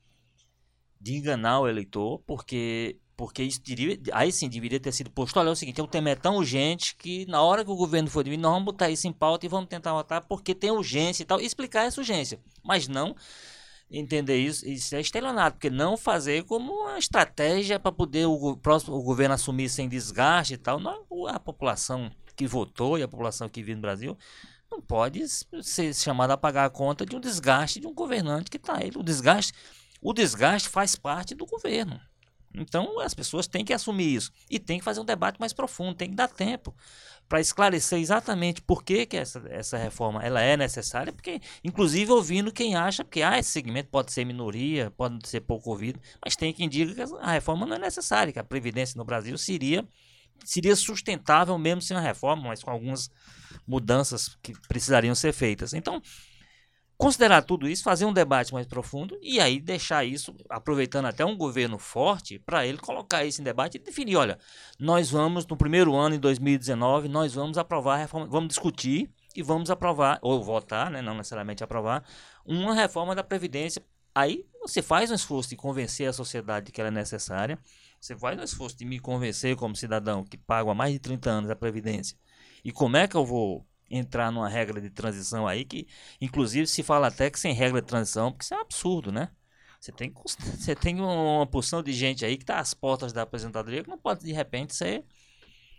de 1.01 1.14
enganar 1.16 1.61
o 1.61 1.68
eleitor, 1.68 2.20
porque 2.27 2.99
porque 3.16 3.44
isso 3.44 3.62
diria, 3.62 3.97
aí 4.12 4.33
sim 4.33 4.49
deveria 4.49 4.81
ter 4.81 4.90
sido 4.90 5.09
posto. 5.09 5.38
Olha, 5.38 5.49
é 5.51 5.53
o 5.53 5.55
seguinte, 5.55 5.81
o 5.81 5.87
tema 5.87 6.11
é 6.11 6.16
tão 6.16 6.35
urgente 6.37 6.97
que 6.97 7.25
na 7.27 7.40
hora 7.42 7.64
que 7.64 7.70
o 7.70 7.77
governo 7.77 8.11
for 8.11 8.25
vir, 8.25 8.37
nós 8.37 8.51
vamos 8.51 8.64
botar 8.64 8.90
isso 8.90 9.07
em 9.07 9.12
pauta 9.12 9.47
e 9.47 9.49
vamos 9.49 9.68
tentar 9.68 9.92
votar 9.92 10.23
porque 10.27 10.53
tem 10.53 10.73
urgência 10.73 11.23
e 11.23 11.27
tal, 11.27 11.40
e 11.40 11.47
explicar 11.47 11.85
essa 11.85 12.01
urgência. 12.01 12.40
Mas 12.64 12.88
não 12.88 13.14
entender 13.90 14.38
isso, 14.38 14.66
isso 14.68 14.94
é 14.94 15.01
estelionato, 15.01 15.57
porque 15.57 15.70
não 15.70 15.97
fazer 15.97 16.44
como 16.44 16.73
uma 16.73 16.99
estratégia 16.99 17.79
para 17.79 17.92
poder 17.92 18.27
o, 18.27 18.57
próximo, 18.57 18.97
o 18.97 19.03
governo 19.03 19.35
assumir 19.35 19.68
sem 19.68 19.88
desgaste 19.88 20.55
e 20.55 20.57
tal. 20.57 20.81
Não, 20.81 21.05
a 21.29 21.38
população 21.38 22.11
que 22.37 22.47
votou 22.47 22.99
e 22.99 23.03
a 23.03 23.09
população 23.09 23.49
que 23.49 23.62
vive 23.62 23.77
no 23.77 23.83
Brasil 23.83 24.18
não 24.70 24.81
pode 24.81 25.25
ser 25.62 25.94
chamada 25.94 26.35
a 26.35 26.37
pagar 26.37 26.64
a 26.64 26.70
conta 26.70 27.07
de 27.07 27.14
um 27.14 27.20
desgaste 27.20 27.81
de 27.81 27.87
um 27.87 27.94
governante 27.94 28.51
que 28.51 28.57
está 28.57 28.79
aí. 28.79 28.90
O 28.97 29.03
desgaste, 29.03 29.53
o 30.03 30.12
desgaste 30.12 30.68
faz 30.68 30.97
parte 30.97 31.35
do 31.35 31.47
governo. 31.47 32.01
Então 32.55 33.01
as 33.01 33.12
pessoas 33.14 33.47
têm 33.47 33.64
que 33.64 33.73
assumir 33.73 34.14
isso 34.14 34.33
e 34.49 34.59
tem 34.59 34.79
que 34.79 34.85
fazer 34.85 35.01
um 35.01 35.05
debate 35.05 35.40
mais 35.40 35.53
profundo, 35.53 35.97
tem 35.97 36.11
que 36.11 36.14
dar 36.14 36.29
tempo 36.29 36.75
para 37.29 37.40
esclarecer 37.40 37.99
exatamente 37.99 38.62
por 38.62 38.85
que, 38.85 39.07
que 39.07 39.17
essa, 39.17 39.43
essa 39.49 39.77
reforma 39.77 40.23
ela 40.23 40.40
é 40.40 40.57
necessária, 40.57 41.12
porque 41.12 41.40
inclusive 41.64 42.12
ouvindo 42.12 42.53
quem 42.53 42.77
acha 42.77 43.03
que 43.03 43.23
ah, 43.23 43.38
esse 43.38 43.51
segmento 43.51 43.88
pode 43.88 44.12
ser 44.12 44.25
minoria, 44.25 44.90
pode 44.90 45.27
ser 45.29 45.40
pouco 45.40 45.71
ouvido, 45.71 45.99
mas 46.23 46.37
tem 46.37 46.53
quem 46.53 46.69
diga 46.69 46.95
que 46.95 47.14
a 47.21 47.33
reforma 47.33 47.67
não 47.67 47.77
é 47.77 47.79
necessária, 47.79 48.33
que 48.33 48.38
a 48.38 48.45
previdência 48.45 48.97
no 48.97 49.05
Brasil 49.05 49.37
seria 49.38 49.87
seria 50.45 50.77
sustentável 50.77 51.57
mesmo 51.59 51.81
sem 51.81 51.97
a 51.97 52.01
reforma, 52.01 52.49
mas 52.49 52.62
com 52.62 52.71
algumas 52.71 53.11
mudanças 53.67 54.37
que 54.43 54.53
precisariam 54.69 55.14
ser 55.14 55.33
feitas. 55.33 55.73
Então, 55.73 56.03
considerar 56.96 57.42
tudo 57.42 57.68
isso, 57.68 57.83
fazer 57.83 58.04
um 58.04 58.12
debate 58.12 58.52
mais 58.52 58.66
profundo 58.66 59.18
e 59.20 59.40
aí 59.40 59.61
deixar 59.61 60.04
isso, 60.04 60.35
aproveitando 60.48 61.07
até 61.07 61.24
um 61.24 61.37
governo 61.37 61.78
forte, 61.78 62.38
para 62.38 62.66
ele 62.66 62.78
colocar 62.78 63.24
isso 63.24 63.40
em 63.40 63.44
debate 63.44 63.76
e 63.76 63.80
definir, 63.80 64.16
olha, 64.16 64.38
nós 64.78 65.11
vamos 65.11 65.46
no 65.46 65.57
primeiro 65.57 65.94
ano 65.94 66.14
em 66.14 66.18
2019, 66.18 67.09
nós 67.09 67.35
vamos 67.35 67.59
aprovar 67.59 67.94
a 67.94 67.98
reforma, 67.98 68.26
vamos 68.26 68.48
discutir 68.48 69.11
e 69.35 69.42
vamos 69.42 69.70
aprovar 69.70 70.18
ou 70.22 70.42
votar, 70.42 70.90
né, 70.90 71.02
não 71.02 71.16
necessariamente 71.16 71.64
aprovar, 71.64 72.04
uma 72.44 72.74
reforma 72.74 73.14
da 73.14 73.24
previdência. 73.24 73.83
Aí 74.14 74.46
você 74.62 74.80
faz 74.80 75.11
um 75.11 75.14
esforço 75.14 75.50
de 75.50 75.57
convencer 75.57 76.09
a 76.09 76.12
sociedade 76.12 76.66
de 76.66 76.72
que 76.72 76.80
ela 76.80 76.88
é 76.88 76.92
necessária. 76.92 77.59
Você 78.00 78.16
faz 78.16 78.38
um 78.38 78.44
esforço 78.44 78.76
de 78.76 78.85
me 78.85 79.00
convencer 79.00 79.57
como 79.57 79.74
cidadão 79.74 80.22
que 80.22 80.37
pago 80.37 80.70
há 80.70 80.74
mais 80.74 80.92
de 80.92 81.00
30 81.00 81.30
anos 81.30 81.50
a 81.50 81.57
previdência. 81.57 82.16
E 82.64 82.70
como 82.70 82.96
é 82.96 83.09
que 83.09 83.16
eu 83.16 83.26
vou 83.26 83.66
entrar 83.96 84.30
numa 84.30 84.48
regra 84.48 84.80
de 84.80 84.90
transição 84.90 85.46
aí 85.46 85.64
que, 85.64 85.87
inclusive, 86.20 86.66
se 86.66 86.83
fala 86.83 87.09
até 87.09 87.30
que 87.30 87.38
sem 87.38 87.52
regra 87.54 87.80
de 87.80 87.87
transição, 87.87 88.30
porque 88.30 88.44
isso 88.44 88.54
é 88.54 88.57
um 88.57 88.61
absurdo, 88.61 89.12
né? 89.12 89.30
Você 89.80 89.92
tem, 89.92 90.12
você 90.24 90.74
tem 90.74 91.00
uma 91.00 91.46
porção 91.46 91.83
de 91.83 91.92
gente 91.92 92.24
aí 92.24 92.37
que 92.37 92.42
está 92.42 92.59
às 92.59 92.74
portas 92.74 93.12
da 93.12 93.22
aposentadoria 93.22 93.83
que 93.83 93.90
não 93.90 93.98
pode, 93.98 94.24
de 94.24 94.33
repente, 94.33 94.74
ser, 94.74 95.04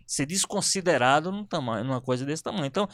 ser 0.06 0.26
desconsiderado 0.26 1.32
num 1.32 1.44
tamanho, 1.44 1.84
numa 1.84 2.02
coisa 2.02 2.26
desse 2.26 2.44
tamanho. 2.44 2.66
Então, 2.66 2.88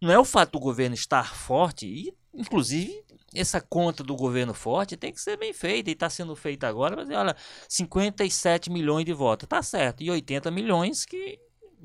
não 0.00 0.12
é 0.12 0.18
o 0.18 0.24
fato 0.24 0.52
do 0.52 0.60
governo 0.60 0.94
estar 0.94 1.34
forte, 1.34 1.86
e, 1.86 2.14
inclusive, 2.34 3.04
essa 3.34 3.60
conta 3.60 4.02
do 4.02 4.14
governo 4.14 4.52
forte 4.52 4.96
tem 4.96 5.12
que 5.12 5.20
ser 5.20 5.38
bem 5.38 5.52
feita, 5.52 5.90
e 5.90 5.94
está 5.94 6.10
sendo 6.10 6.36
feita 6.36 6.68
agora, 6.68 6.96
mas 6.96 7.08
olha, 7.10 7.36
57 7.68 8.70
milhões 8.70 9.04
de 9.04 9.12
votos, 9.12 9.48
tá 9.48 9.62
certo, 9.62 10.02
e 10.02 10.10
80 10.10 10.50
milhões 10.50 11.04
que 11.04 11.38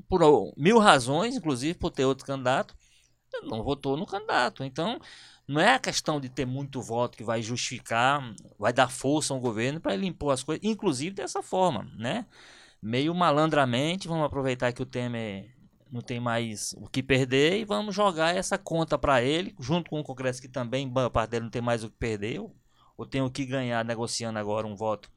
por 0.08 0.52
mil 0.56 0.78
razões, 0.78 1.36
inclusive 1.36 1.78
por 1.78 1.90
ter 1.90 2.04
outro 2.04 2.24
candidato, 2.24 2.74
não 3.42 3.62
votou 3.62 3.96
no 3.96 4.06
candidato. 4.06 4.64
Então, 4.64 4.98
não 5.46 5.60
é 5.60 5.74
a 5.74 5.78
questão 5.78 6.20
de 6.20 6.28
ter 6.28 6.46
muito 6.46 6.80
voto 6.80 7.16
que 7.16 7.24
vai 7.24 7.42
justificar, 7.42 8.34
vai 8.58 8.72
dar 8.72 8.90
força 8.90 9.32
ao 9.32 9.40
governo 9.40 9.80
para 9.80 9.94
ele 9.94 10.06
impor 10.06 10.32
as 10.32 10.42
coisas, 10.42 10.64
inclusive 10.64 11.14
dessa 11.14 11.42
forma, 11.42 11.90
né? 11.96 12.26
Meio 12.82 13.14
malandramente, 13.14 14.08
vamos 14.08 14.24
aproveitar 14.24 14.72
que 14.72 14.82
o 14.82 14.86
Temer 14.86 15.54
não 15.90 16.00
tem 16.02 16.20
mais 16.20 16.74
o 16.74 16.86
que 16.86 17.02
perder 17.02 17.58
e 17.58 17.64
vamos 17.64 17.94
jogar 17.94 18.36
essa 18.36 18.58
conta 18.58 18.98
para 18.98 19.22
ele, 19.22 19.54
junto 19.58 19.90
com 19.90 20.00
o 20.00 20.04
Congresso 20.04 20.40
que 20.40 20.48
também, 20.48 20.88
boa 20.88 21.10
parte 21.10 21.30
dele 21.30 21.44
não 21.44 21.50
tem 21.50 21.62
mais 21.62 21.82
o 21.82 21.90
que 21.90 21.96
perder, 21.96 22.40
ou 22.96 23.06
tem 23.06 23.22
o 23.22 23.30
que 23.30 23.46
ganhar 23.46 23.84
negociando 23.84 24.38
agora 24.38 24.66
um 24.66 24.76
voto 24.76 25.10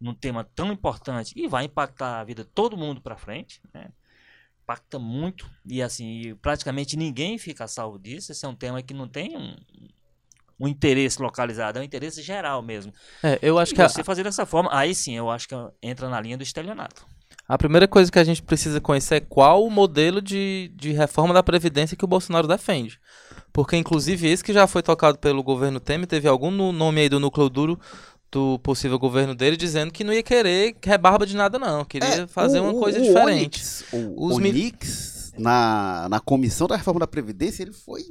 num 0.00 0.14
tema 0.14 0.44
tão 0.44 0.72
importante 0.72 1.32
e 1.36 1.48
vai 1.48 1.64
impactar 1.64 2.20
a 2.20 2.24
vida 2.24 2.44
de 2.44 2.50
todo 2.50 2.76
mundo 2.76 3.00
para 3.00 3.16
frente, 3.16 3.60
né? 3.74 3.90
Impacta 4.66 4.98
muito 4.98 5.48
e 5.64 5.80
assim 5.80 6.34
praticamente 6.42 6.96
ninguém 6.96 7.38
fica 7.38 7.68
salvo 7.68 7.98
disso. 7.98 8.32
Esse 8.32 8.44
é 8.44 8.48
um 8.48 8.54
tema 8.54 8.82
que 8.82 8.92
não 8.92 9.06
tem 9.06 9.36
um, 9.36 9.56
um 10.58 10.66
interesse 10.66 11.22
localizado, 11.22 11.78
é 11.78 11.82
um 11.82 11.84
interesse 11.84 12.20
geral 12.20 12.60
mesmo. 12.60 12.92
É, 13.22 13.38
eu 13.40 13.58
acho 13.58 13.72
e 13.72 13.76
que 13.76 13.82
você 13.82 14.00
a... 14.00 14.04
fazer 14.04 14.24
dessa 14.24 14.44
forma, 14.44 14.68
aí 14.72 14.92
sim, 14.92 15.16
eu 15.16 15.30
acho 15.30 15.48
que 15.48 15.54
entra 15.80 16.08
na 16.08 16.20
linha 16.20 16.36
do 16.36 16.42
estelionato. 16.42 17.06
A 17.48 17.56
primeira 17.56 17.86
coisa 17.86 18.10
que 18.10 18.18
a 18.18 18.24
gente 18.24 18.42
precisa 18.42 18.80
conhecer 18.80 19.14
é 19.16 19.20
qual 19.20 19.64
o 19.64 19.70
modelo 19.70 20.20
de, 20.20 20.72
de 20.74 20.90
reforma 20.90 21.32
da 21.32 21.44
Previdência 21.44 21.96
que 21.96 22.04
o 22.04 22.08
Bolsonaro 22.08 22.48
defende. 22.48 22.98
Porque, 23.52 23.76
inclusive, 23.76 24.26
esse 24.26 24.42
que 24.42 24.52
já 24.52 24.66
foi 24.66 24.82
tocado 24.82 25.16
pelo 25.18 25.44
governo 25.44 25.78
Temer, 25.78 26.08
teve 26.08 26.26
algum 26.26 26.50
nome 26.50 27.02
aí 27.02 27.08
do 27.08 27.20
núcleo 27.20 27.48
duro 27.48 27.80
do 28.30 28.58
possível 28.58 28.98
governo 28.98 29.34
dele 29.34 29.56
dizendo 29.56 29.92
que 29.92 30.04
não 30.04 30.12
ia 30.12 30.22
querer 30.22 30.76
rebarba 30.82 31.26
de 31.26 31.36
nada, 31.36 31.58
não. 31.58 31.84
Queria 31.84 32.22
é, 32.22 32.26
fazer 32.26 32.60
o, 32.60 32.64
uma 32.64 32.74
coisa 32.74 32.98
o 32.98 33.02
diferente. 33.02 33.62
Onix, 33.62 33.84
o 33.92 34.26
Os 34.26 34.36
Onix, 34.36 35.32
na, 35.38 36.08
na 36.08 36.20
comissão 36.20 36.66
da 36.66 36.76
reforma 36.76 37.00
da 37.00 37.06
Previdência, 37.06 37.62
ele 37.62 37.72
foi 37.72 38.02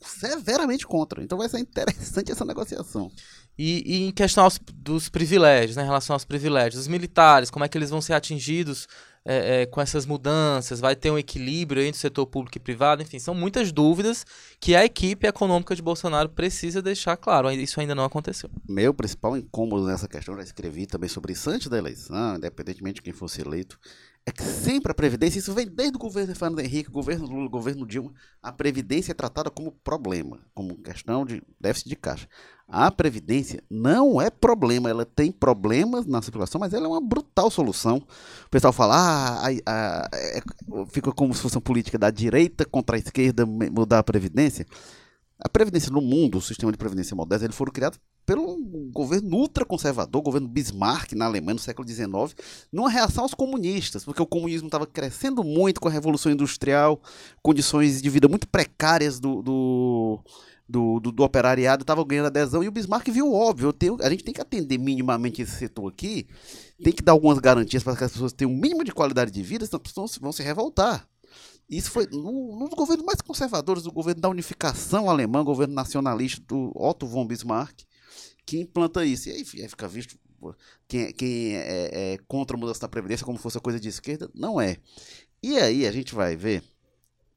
severamente 0.00 0.86
contra. 0.86 1.22
Então 1.22 1.38
vai 1.38 1.48
ser 1.48 1.58
interessante 1.58 2.30
essa 2.30 2.44
negociação. 2.44 3.10
E, 3.58 3.82
e 3.84 4.08
em 4.08 4.12
questão 4.12 4.44
aos, 4.44 4.58
dos 4.74 5.08
privilégios, 5.08 5.76
né, 5.76 5.82
em 5.82 5.86
relação 5.86 6.14
aos 6.14 6.24
privilégios, 6.24 6.82
os 6.82 6.88
militares, 6.88 7.50
como 7.50 7.64
é 7.64 7.68
que 7.68 7.76
eles 7.76 7.90
vão 7.90 8.00
ser 8.00 8.14
atingidos 8.14 8.86
é, 9.24 9.62
é, 9.62 9.66
com 9.66 9.80
essas 9.80 10.06
mudanças? 10.06 10.80
Vai 10.80 10.96
ter 10.96 11.10
um 11.10 11.18
equilíbrio 11.18 11.82
entre 11.82 11.98
o 11.98 12.00
setor 12.00 12.26
público 12.26 12.56
e 12.58 12.60
privado? 12.60 13.02
Enfim, 13.02 13.18
são 13.18 13.34
muitas 13.34 13.72
dúvidas 13.72 14.24
que 14.58 14.74
a 14.74 14.84
equipe 14.84 15.26
econômica 15.26 15.74
de 15.74 15.82
Bolsonaro 15.82 16.28
precisa 16.28 16.82
deixar 16.82 17.16
claro. 17.16 17.50
Isso 17.50 17.80
ainda 17.80 17.94
não 17.94 18.04
aconteceu. 18.04 18.50
Meu 18.68 18.94
principal 18.94 19.36
incômodo 19.36 19.86
nessa 19.86 20.08
questão, 20.08 20.36
já 20.36 20.42
escrevi 20.42 20.86
também 20.86 21.08
sobre 21.08 21.32
isso 21.32 21.50
antes 21.50 21.68
da 21.68 21.78
eleição, 21.78 22.36
independentemente 22.36 22.96
de 22.96 23.02
quem 23.02 23.12
fosse 23.12 23.40
eleito, 23.40 23.78
é 24.26 24.30
que 24.30 24.42
sempre 24.42 24.92
a 24.92 24.94
Previdência, 24.94 25.38
isso 25.38 25.52
vem 25.54 25.66
desde 25.66 25.96
o 25.96 25.98
governo 25.98 26.34
Fernando 26.34 26.60
Henrique, 26.60 26.90
governo 26.90 27.26
Lula, 27.26 27.48
governo 27.48 27.86
Dilma, 27.86 28.12
a 28.42 28.52
Previdência 28.52 29.12
é 29.12 29.14
tratada 29.14 29.50
como 29.50 29.72
problema, 29.72 30.38
como 30.54 30.76
questão 30.76 31.24
de 31.24 31.42
déficit 31.58 31.88
de 31.88 31.96
caixa. 31.96 32.28
A 32.68 32.90
Previdência 32.90 33.62
não 33.68 34.20
é 34.20 34.30
problema, 34.30 34.88
ela 34.88 35.04
tem 35.04 35.32
problemas 35.32 36.06
na 36.06 36.22
circulação, 36.22 36.60
mas 36.60 36.72
ela 36.72 36.86
é 36.86 36.88
uma 36.88 37.00
brutal 37.00 37.50
solução. 37.50 37.96
O 38.46 38.50
pessoal 38.50 38.72
fala, 38.72 38.94
ah, 38.96 39.46
a, 39.46 39.50
a, 39.66 40.08
é, 40.14 40.40
fica 40.90 41.10
como 41.12 41.34
se 41.34 41.40
fosse 41.40 41.56
uma 41.56 41.62
política 41.62 41.98
da 41.98 42.10
direita 42.10 42.64
contra 42.64 42.96
a 42.96 42.98
esquerda 42.98 43.44
mudar 43.46 43.98
a 43.98 44.04
Previdência. 44.04 44.66
A 45.40 45.48
Previdência 45.48 45.90
no 45.90 46.02
mundo, 46.02 46.38
o 46.38 46.42
sistema 46.42 46.70
de 46.70 46.78
Previdência 46.78 47.16
moderno, 47.16 47.46
ele 47.46 47.54
foram 47.54 47.72
criados 47.72 47.98
pelo 48.24 48.56
governo 48.92 49.36
ultraconservador, 49.36 50.22
governo 50.22 50.48
Bismarck 50.48 51.12
na 51.12 51.26
Alemanha 51.26 51.54
no 51.54 51.60
século 51.60 51.86
XIX, 51.88 52.34
numa 52.72 52.88
reação 52.88 53.24
aos 53.24 53.34
comunistas, 53.34 54.04
porque 54.04 54.22
o 54.22 54.26
comunismo 54.26 54.68
estava 54.68 54.86
crescendo 54.86 55.42
muito 55.42 55.80
com 55.80 55.88
a 55.88 55.90
Revolução 55.90 56.30
Industrial, 56.30 57.00
condições 57.42 58.00
de 58.00 58.10
vida 58.10 58.28
muito 58.28 58.46
precárias 58.46 59.18
do, 59.18 59.42
do, 59.42 60.20
do, 60.68 61.00
do, 61.00 61.12
do 61.12 61.22
operariado 61.24 61.82
estavam 61.82 62.04
ganhando 62.04 62.26
adesão, 62.26 62.62
e 62.62 62.68
o 62.68 62.72
Bismarck 62.72 63.08
viu 63.10 63.32
óbvio, 63.32 63.72
tenho, 63.72 63.96
a 64.00 64.08
gente 64.08 64.22
tem 64.22 64.32
que 64.32 64.40
atender 64.40 64.78
minimamente 64.78 65.42
esse 65.42 65.56
setor 65.56 65.90
aqui, 65.90 66.28
tem 66.82 66.92
que 66.92 67.02
dar 67.02 67.12
algumas 67.12 67.38
garantias 67.38 67.82
para 67.82 67.96
que 67.96 68.04
as 68.04 68.12
pessoas 68.12 68.32
tenham 68.32 68.52
um 68.52 68.56
mínimo 68.56 68.84
de 68.84 68.92
qualidade 68.92 69.30
de 69.30 69.42
vida, 69.42 69.66
senão 69.66 69.80
as 69.82 69.88
pessoas 69.88 70.18
vão 70.18 70.32
se 70.32 70.42
revoltar. 70.42 71.06
Isso 71.68 71.90
foi 71.90 72.06
no, 72.06 72.58
nos 72.58 72.70
governos 72.70 73.04
mais 73.04 73.20
conservadores, 73.20 73.86
o 73.86 73.92
governo 73.92 74.20
da 74.20 74.28
unificação 74.28 75.08
alemã, 75.08 75.40
o 75.40 75.44
governo 75.44 75.74
nacionalista 75.74 76.42
do 76.48 76.72
Otto 76.74 77.06
von 77.06 77.24
Bismarck, 77.24 77.82
que 78.50 78.58
implanta 78.58 79.04
isso. 79.04 79.28
E 79.28 79.32
aí, 79.32 79.44
fica 79.44 79.86
visto 79.86 80.18
quem, 80.88 81.12
quem 81.12 81.54
é, 81.54 82.14
é, 82.14 82.18
contra 82.26 82.56
a 82.56 82.60
mudança 82.60 82.80
da 82.80 82.88
Previdência 82.88 83.24
como 83.24 83.38
fosse 83.38 83.56
a 83.56 83.60
coisa 83.60 83.78
de 83.78 83.88
esquerda. 83.88 84.28
Não 84.34 84.60
é. 84.60 84.76
E 85.40 85.56
aí 85.56 85.86
a 85.86 85.92
gente 85.92 86.14
vai 86.14 86.34
ver 86.34 86.64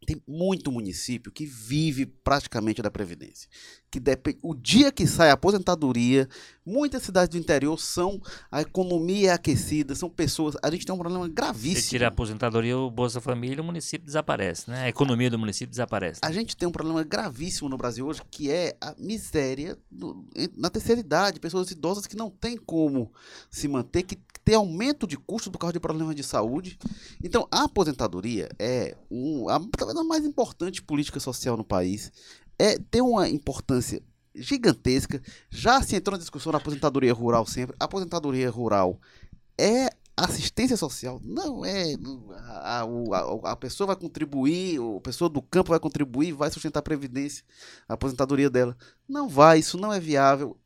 tem 0.06 0.22
muito 0.28 0.70
município 0.70 1.32
que 1.32 1.46
vive 1.46 2.06
praticamente 2.06 2.82
da 2.82 2.92
Previdência. 2.92 3.48
Que 3.94 4.00
depende, 4.00 4.40
o 4.42 4.56
dia 4.56 4.92
que 4.92 5.06
sai 5.06 5.30
a 5.30 5.34
aposentadoria, 5.34 6.28
muitas 6.66 7.04
cidades 7.04 7.30
do 7.30 7.38
interior 7.38 7.80
são. 7.80 8.20
A 8.52 8.60
economia 8.60 9.30
é 9.30 9.34
aquecida, 9.34 9.94
são 9.94 10.10
pessoas. 10.10 10.56
A 10.64 10.72
gente 10.72 10.84
tem 10.84 10.96
um 10.96 10.98
problema 10.98 11.28
gravíssimo. 11.28 11.84
Se 11.84 11.90
tira 11.90 12.08
a 12.08 12.10
aposentadoria, 12.10 12.76
o 12.76 12.90
Bolsa 12.90 13.22
Família, 13.22 13.62
o 13.62 13.64
município 13.64 14.04
desaparece, 14.04 14.68
né? 14.68 14.86
A 14.86 14.90
economia 14.90 15.30
do 15.30 15.38
município 15.38 15.70
desaparece. 15.70 16.22
Né? 16.24 16.28
A 16.28 16.32
gente 16.32 16.58
tem 16.58 16.68
um 16.68 16.72
problema 16.72 17.04
gravíssimo 17.04 17.70
no 17.70 17.78
Brasil 17.78 18.08
hoje, 18.08 18.20
que 18.32 18.50
é 18.50 18.76
a 18.82 18.96
miséria 18.98 19.78
do, 19.92 20.26
na 20.58 20.72
terceira 20.72 21.00
idade, 21.00 21.40
pessoas 21.40 21.70
idosas 21.70 22.08
que 22.08 22.16
não 22.16 22.32
têm 22.32 22.58
como 22.58 23.14
se 23.52 23.68
manter, 23.68 24.02
que 24.02 24.18
tem 24.44 24.56
aumento 24.56 25.08
de 25.08 25.18
custos 25.18 25.52
por 25.52 25.58
causa 25.58 25.74
de 25.74 25.80
problemas 25.80 26.16
de 26.16 26.24
saúde. 26.24 26.78
Então, 27.24 27.48
a 27.50 27.64
aposentadoria 27.64 28.50
é 28.60 28.96
um, 29.10 29.48
a, 29.48 29.60
talvez 29.78 29.98
a 29.98 30.04
mais 30.04 30.26
importante 30.26 30.82
política 30.82 31.20
social 31.20 31.56
no 31.56 31.64
país. 31.64 32.12
É, 32.64 32.80
tem 32.80 33.02
uma 33.02 33.28
importância 33.28 34.02
gigantesca. 34.34 35.22
Já 35.50 35.82
se 35.82 35.98
entrou 35.98 36.14
na 36.14 36.20
discussão 36.22 36.50
da 36.50 36.60
aposentadoria 36.60 37.14
rural 37.14 37.46
sempre. 37.46 37.76
A 37.78 37.84
aposentadoria 37.84 38.50
rural 38.50 39.02
é 39.60 39.90
assistência 40.16 40.78
social. 40.78 41.20
Não 41.26 41.66
é. 41.66 41.94
A, 42.38 42.84
a, 42.84 43.52
a, 43.52 43.56
pessoa 43.58 43.88
vai 43.88 43.98
contribuir, 43.98 44.80
a 44.80 45.02
pessoa 45.02 45.30
do 45.30 45.42
campo 45.42 45.72
vai 45.72 45.80
contribuir, 45.80 46.32
vai 46.32 46.50
sustentar 46.50 46.80
a 46.80 46.84
previdência, 46.84 47.44
a 47.86 47.96
aposentadoria 47.96 48.50
dela. 48.50 48.78
Não 49.10 49.28
vai, 49.28 49.60
isso 49.60 49.78
não 49.78 49.92
é 49.92 50.00
viável. 50.00 50.58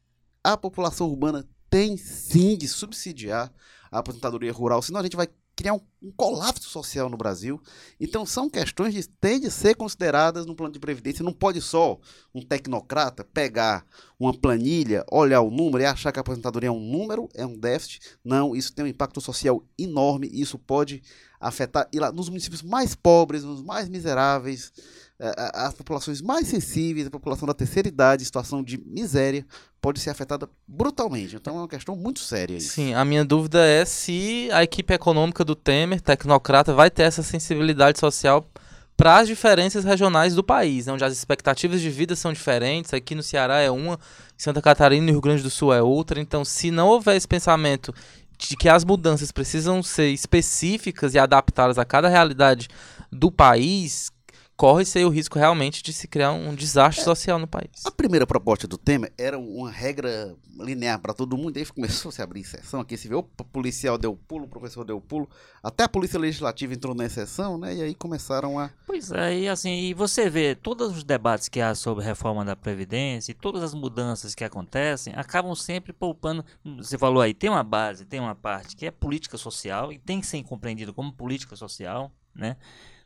A 0.43 0.55
população 0.55 1.09
urbana 1.09 1.49
tem 1.67 1.97
sim 1.97 2.55
de 2.55 2.67
subsidiar 2.67 3.51
a 3.91 3.97
aposentadoria 3.97 4.53
rural, 4.53 4.83
senão 4.83 4.99
a 4.99 5.03
gente 5.03 5.17
vai 5.17 5.27
criar 5.57 5.73
um, 5.73 5.81
um, 6.03 6.11
colapso 6.11 6.69
social 6.69 7.09
no 7.09 7.17
Brasil. 7.17 7.59
Então 7.99 8.25
são 8.27 8.47
questões 8.47 8.93
que 8.93 9.11
têm 9.19 9.39
de 9.39 9.49
ser 9.49 9.75
consideradas 9.75 10.45
no 10.45 10.55
plano 10.55 10.71
de 10.71 10.79
previdência. 10.79 11.25
Não 11.25 11.33
pode 11.33 11.59
só 11.59 11.99
um 12.33 12.41
tecnocrata 12.43 13.23
pegar 13.23 13.83
uma 14.19 14.31
planilha, 14.31 15.03
olhar 15.11 15.41
o 15.41 15.49
número 15.49 15.79
e 15.79 15.85
achar 15.85 16.11
que 16.11 16.19
a 16.19 16.21
aposentadoria 16.21 16.69
é 16.69 16.71
um 16.71 16.79
número, 16.79 17.27
é 17.33 17.45
um 17.45 17.57
déficit. 17.57 17.99
Não, 18.23 18.55
isso 18.55 18.71
tem 18.71 18.85
um 18.85 18.87
impacto 18.87 19.19
social 19.19 19.63
enorme. 19.77 20.29
E 20.31 20.41
isso 20.41 20.59
pode 20.59 21.01
afetar 21.39 21.87
e 21.91 21.99
lá, 21.99 22.11
nos 22.11 22.29
municípios 22.29 22.61
mais 22.61 22.93
pobres, 22.93 23.43
nos 23.43 23.63
mais 23.63 23.89
miseráveis, 23.89 24.71
as 25.19 25.73
populações 25.73 26.21
mais 26.21 26.47
sensíveis, 26.47 27.07
a 27.07 27.09
população 27.09 27.47
da 27.47 27.53
terceira 27.53 27.87
idade, 27.87 28.23
situação 28.23 28.61
de 28.63 28.77
miséria, 28.85 29.45
pode 29.81 29.99
ser 29.99 30.11
afetada 30.11 30.47
brutalmente. 30.67 31.35
Então 31.35 31.55
é 31.55 31.59
uma 31.61 31.67
questão 31.67 31.95
muito 31.95 32.19
séria. 32.19 32.57
Isso. 32.57 32.73
Sim, 32.73 32.93
a 32.93 33.03
minha 33.03 33.25
dúvida 33.25 33.65
é 33.65 33.83
se 33.83 34.49
a 34.51 34.63
equipe 34.63 34.93
econômica 34.93 35.43
do 35.43 35.55
Temer, 35.55 36.01
tecnocrata, 36.01 36.73
vai 36.73 36.91
ter 36.91 37.03
essa 37.03 37.23
sensibilidade 37.23 37.99
social 37.99 38.47
para 38.95 39.17
as 39.17 39.27
diferenças 39.27 39.83
regionais 39.83 40.33
do 40.33 40.43
país, 40.43 40.87
né, 40.87 40.93
onde 40.93 41.03
as 41.03 41.13
expectativas 41.13 41.81
de 41.81 41.89
vida 41.89 42.15
são 42.15 42.33
diferentes. 42.33 42.93
Aqui 42.93 43.13
no 43.13 43.21
Ceará 43.21 43.59
é 43.59 43.69
uma, 43.69 43.93
em 43.93 44.41
Santa 44.41 44.61
Catarina 44.61 45.07
e 45.07 45.11
Rio 45.11 45.21
Grande 45.21 45.43
do 45.43 45.51
Sul 45.51 45.73
é 45.73 45.81
outra. 45.81 46.19
Então, 46.19 46.43
se 46.43 46.71
não 46.71 46.87
houver 46.87 47.15
esse 47.15 47.27
pensamento 47.27 47.93
de 48.37 48.55
que 48.55 48.69
as 48.69 48.83
mudanças 48.83 49.31
precisam 49.31 49.81
ser 49.81 50.09
específicas 50.09 51.13
e 51.13 51.19
adaptadas 51.19 51.77
a 51.77 51.85
cada 51.85 52.07
realidade 52.07 52.67
do 53.11 53.31
país, 53.31 54.11
corre-se 54.57 55.05
o 55.05 55.09
risco 55.09 55.37
realmente 55.37 55.83
de 55.83 55.93
se 55.93 56.07
criar 56.07 56.31
um 56.31 56.55
desastre 56.55 57.01
é, 57.01 57.05
social 57.05 57.37
no 57.37 57.47
país. 57.47 57.85
A 57.85 57.91
primeira 57.91 58.25
proposta 58.25 58.67
do 58.67 58.75
Temer 58.75 59.13
era 59.15 59.37
uma 59.37 59.69
regra 59.69 60.35
linear 60.59 60.99
para 60.99 61.13
todo 61.13 61.37
mundo, 61.37 61.55
e 61.55 61.59
aí 61.59 61.65
começou 61.67 62.09
a 62.09 62.11
se 62.11 62.21
abrir 62.23 62.41
exceção. 62.41 62.81
Aqui 62.81 62.97
se 62.97 63.07
vê 63.07 63.13
o 63.13 63.21
policial 63.21 63.99
deu 63.99 64.15
pulo, 64.15 64.45
o 64.45 64.47
professor 64.47 64.83
deu 64.83 64.99
pulo, 64.99 65.29
até 65.61 65.83
a 65.83 65.87
polícia 65.87 66.19
legislativa 66.19 66.73
entrou 66.73 66.95
na 66.95 67.05
exceção, 67.05 67.57
né? 67.59 67.75
E 67.75 67.83
aí 67.83 67.93
começaram 67.93 68.57
a. 68.57 68.71
Pois 68.87 69.11
é, 69.11 69.41
e 69.41 69.47
assim, 69.47 69.69
e 69.69 69.93
você 69.93 70.27
vê 70.27 70.55
todos 70.55 70.97
os 70.97 71.03
debates 71.03 71.47
que 71.47 71.61
há 71.61 71.75
sobre 71.75 72.03
reforma 72.03 72.43
da 72.43 72.55
Previdência 72.55 73.31
e 73.31 73.35
todas 73.35 73.61
as 73.61 73.75
mudanças 73.75 74.33
que 74.33 74.43
acontecem 74.43 75.13
acabam 75.15 75.53
sempre 75.53 75.93
poupando. 75.93 76.43
Você 76.77 76.97
falou 76.97 77.21
aí, 77.21 77.33
tem 77.33 77.49
uma 77.51 77.63
base, 77.63 78.05
tem 78.05 78.19
uma 78.19 78.33
parte 78.33 78.75
que 78.75 78.87
é 78.87 78.91
política 78.91 79.37
social 79.37 79.93
e 79.93 79.99
tem 79.99 80.19
que 80.19 80.25
ser 80.25 80.41
compreendido 80.43 80.93
como 80.93 81.13
política 81.13 81.55
social, 81.55 82.11
né? 82.35 82.57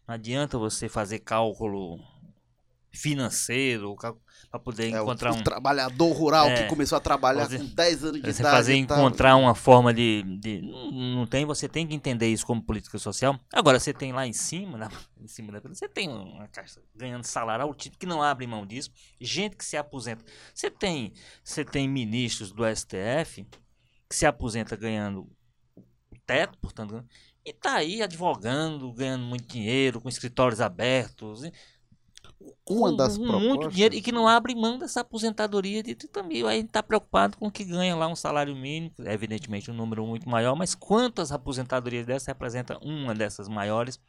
Não 0.08 0.16
adianta 0.16 0.58
você 0.58 0.90
fazer 0.90 1.20
cálculo 1.20 2.00
financeiro 2.94 3.96
para 3.96 4.60
poder 4.60 4.94
é, 4.94 5.00
encontrar 5.00 5.32
o, 5.32 5.38
um 5.38 5.44
trabalhador 5.44 6.12
rural 6.12 6.50
é, 6.50 6.64
que 6.64 6.70
começou 6.70 6.98
a 6.98 7.00
trabalhar 7.00 7.44
fazer, 7.44 7.60
com 7.60 7.66
10 7.66 8.04
anos 8.04 8.22
de 8.22 8.34
você 8.34 8.42
idade. 8.42 8.56
Fazer 8.56 8.76
encontrar 8.76 9.36
uma 9.38 9.56
forma 9.56 9.94
de, 9.94 10.24
de 10.40 10.62
não, 10.62 11.26
tem, 11.26 11.46
você 11.46 11.70
tem 11.70 11.88
que 11.88 11.96
entender 11.96 12.28
isso 12.28 12.46
como 12.46 12.62
política 12.62 12.98
social. 12.98 13.40
Agora 13.54 13.80
você 13.80 13.94
tem 13.94 14.12
lá 14.12 14.28
em 14.28 14.34
cima, 14.34 14.78
na, 14.78 14.90
em 15.20 15.28
cima 15.28 15.54
da 15.54 15.62
você 15.62 15.88
tem 15.88 16.10
uma 16.10 16.48
caixa 16.50 16.82
ganhando 16.94 17.24
salário 17.24 17.64
altíssimo 17.64 17.98
que 17.98 18.06
não 18.06 18.22
abre 18.22 18.46
mão 18.46 18.66
disso, 18.66 18.92
gente 19.20 19.56
que 19.56 19.64
se 19.64 19.78
aposenta. 19.78 20.26
Você 20.54 20.70
tem, 20.70 21.14
você 21.44 21.64
tem 21.64 21.88
ministros 21.88 22.52
do 22.52 22.64
STF 22.76 23.48
que 24.10 24.16
se 24.16 24.26
aposenta 24.26 24.76
ganhando 24.76 25.30
o 25.78 26.20
teto, 26.26 26.58
portanto, 26.60 27.06
e 27.46 27.54
tá 27.54 27.76
aí 27.76 28.02
advogando, 28.02 28.92
ganhando 28.92 29.26
muito 29.26 29.46
dinheiro, 29.46 30.00
com 30.00 30.10
escritórios 30.10 30.62
abertos. 30.62 31.42
Uma 32.68 32.96
das 32.96 33.18
com 33.18 33.24
propostas... 33.24 33.50
muito 33.50 33.70
dinheiro 33.70 33.96
e 33.96 34.02
que 34.02 34.12
não 34.12 34.28
abre 34.28 34.56
mão 34.56 34.78
dessa 34.78 35.02
aposentadoria 35.02 35.84
de 35.84 35.96
também. 35.96 36.44
Aí 36.48 36.62
está 36.62 36.82
preocupado 36.82 37.38
com 37.38 37.52
que 37.52 37.64
ganha 37.64 37.96
lá 37.96 38.08
um 38.08 38.16
salário 38.16 38.56
mínimo, 38.56 38.94
evidentemente 39.00 39.70
um 39.70 39.74
número 39.74 40.06
muito 40.06 40.30
maior, 40.30 40.56
mas 40.56 40.74
quantas 40.74 41.32
aposentadorias 41.32 42.06
dessas 42.06 42.28
representa 42.28 42.78
uma 42.80 43.14
dessas 43.14 43.48
maiores? 43.48 44.00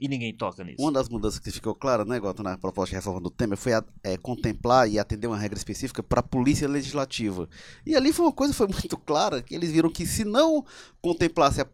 E 0.00 0.08
ninguém 0.08 0.34
toca 0.34 0.64
nisso. 0.64 0.76
Uma 0.80 0.92
das 0.92 1.08
mudanças 1.08 1.38
que 1.38 1.50
ficou 1.50 1.74
clara, 1.74 2.04
né, 2.04 2.18
Goto, 2.18 2.42
na 2.42 2.56
proposta 2.56 2.90
de 2.90 2.96
reforma 2.96 3.20
do 3.20 3.30
Temer, 3.30 3.56
foi 3.56 3.74
a, 3.74 3.84
é, 4.02 4.16
contemplar 4.16 4.88
e 4.88 4.98
atender 4.98 5.26
uma 5.26 5.38
regra 5.38 5.58
específica 5.58 6.02
para 6.02 6.20
a 6.20 6.22
polícia 6.22 6.68
legislativa. 6.68 7.48
E 7.86 7.94
ali 7.94 8.12
foi 8.12 8.26
uma 8.26 8.32
coisa 8.32 8.52
foi 8.52 8.66
muito 8.68 8.96
clara, 8.96 9.42
que 9.42 9.54
eles 9.54 9.70
viram 9.70 9.90
que 9.90 10.06
se 10.06 10.24
não 10.24 10.64
contemplasse 11.00 11.60
a, 11.60 11.66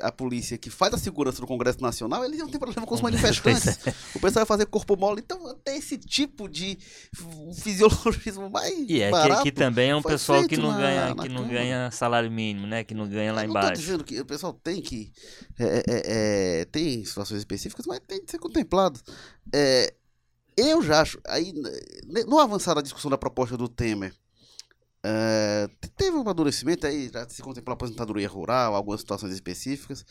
a 0.00 0.12
polícia 0.12 0.58
que 0.58 0.70
faz 0.70 0.92
a 0.94 0.98
segurança 0.98 1.40
do 1.40 1.46
Congresso 1.46 1.80
Nacional, 1.80 2.24
eles 2.24 2.38
iam 2.38 2.48
ter 2.48 2.58
problema 2.58 2.86
com 2.86 2.94
os 2.94 3.00
manifestantes. 3.02 3.78
o 4.14 4.20
pessoal 4.20 4.42
ia 4.42 4.46
fazer 4.46 4.66
corpo 4.66 4.96
mole. 4.96 5.22
Então, 5.24 5.46
até 5.48 5.76
esse 5.76 5.96
tipo 5.96 6.48
de 6.48 6.78
fisiologismo 7.56 8.50
mais 8.50 8.72
E 8.88 9.00
é 9.00 9.10
barato, 9.10 9.42
que, 9.42 9.50
que 9.50 9.56
também 9.56 9.90
é 9.90 9.96
um 9.96 10.02
pessoal 10.02 10.46
que 10.46 10.56
não, 10.56 10.72
na, 10.72 10.78
ganha, 10.78 11.14
na 11.14 11.22
que 11.22 11.28
não 11.28 11.48
ganha 11.48 11.90
salário 11.90 12.30
mínimo, 12.30 12.66
né? 12.66 12.84
Que 12.84 12.94
não 12.94 13.08
ganha 13.08 13.32
lá 13.32 13.44
Eu 13.44 13.50
embaixo. 13.50 13.68
Não 13.68 13.74
tô 13.74 13.80
dizendo 13.80 14.04
que 14.04 14.20
o 14.20 14.24
pessoal 14.24 14.52
tem 14.52 14.80
que... 14.80 15.12
É, 15.58 15.64
é, 15.64 16.02
é, 16.60 16.64
tem 16.66 17.04
situações 17.04 17.38
específicas, 17.38 17.71
mas 17.86 18.00
tem 18.06 18.24
de 18.24 18.30
ser 18.30 18.38
contemplado. 18.38 19.00
É, 19.52 19.94
eu 20.56 20.82
já 20.82 21.00
acho... 21.00 21.18
Aí, 21.26 21.52
no 22.26 22.38
avançar 22.38 22.74
da 22.74 22.82
discussão 22.82 23.10
da 23.10 23.18
proposta 23.18 23.56
do 23.56 23.68
Temer, 23.68 24.14
é, 25.04 25.68
teve 25.96 26.16
um 26.16 26.20
amadurecimento 26.20 26.86
aí, 26.86 27.10
já 27.12 27.28
se 27.28 27.42
contemplou 27.42 27.74
aposentadoria 27.74 28.28
rural, 28.28 28.74
algumas 28.74 29.00
situações 29.00 29.32
específicas. 29.32 30.04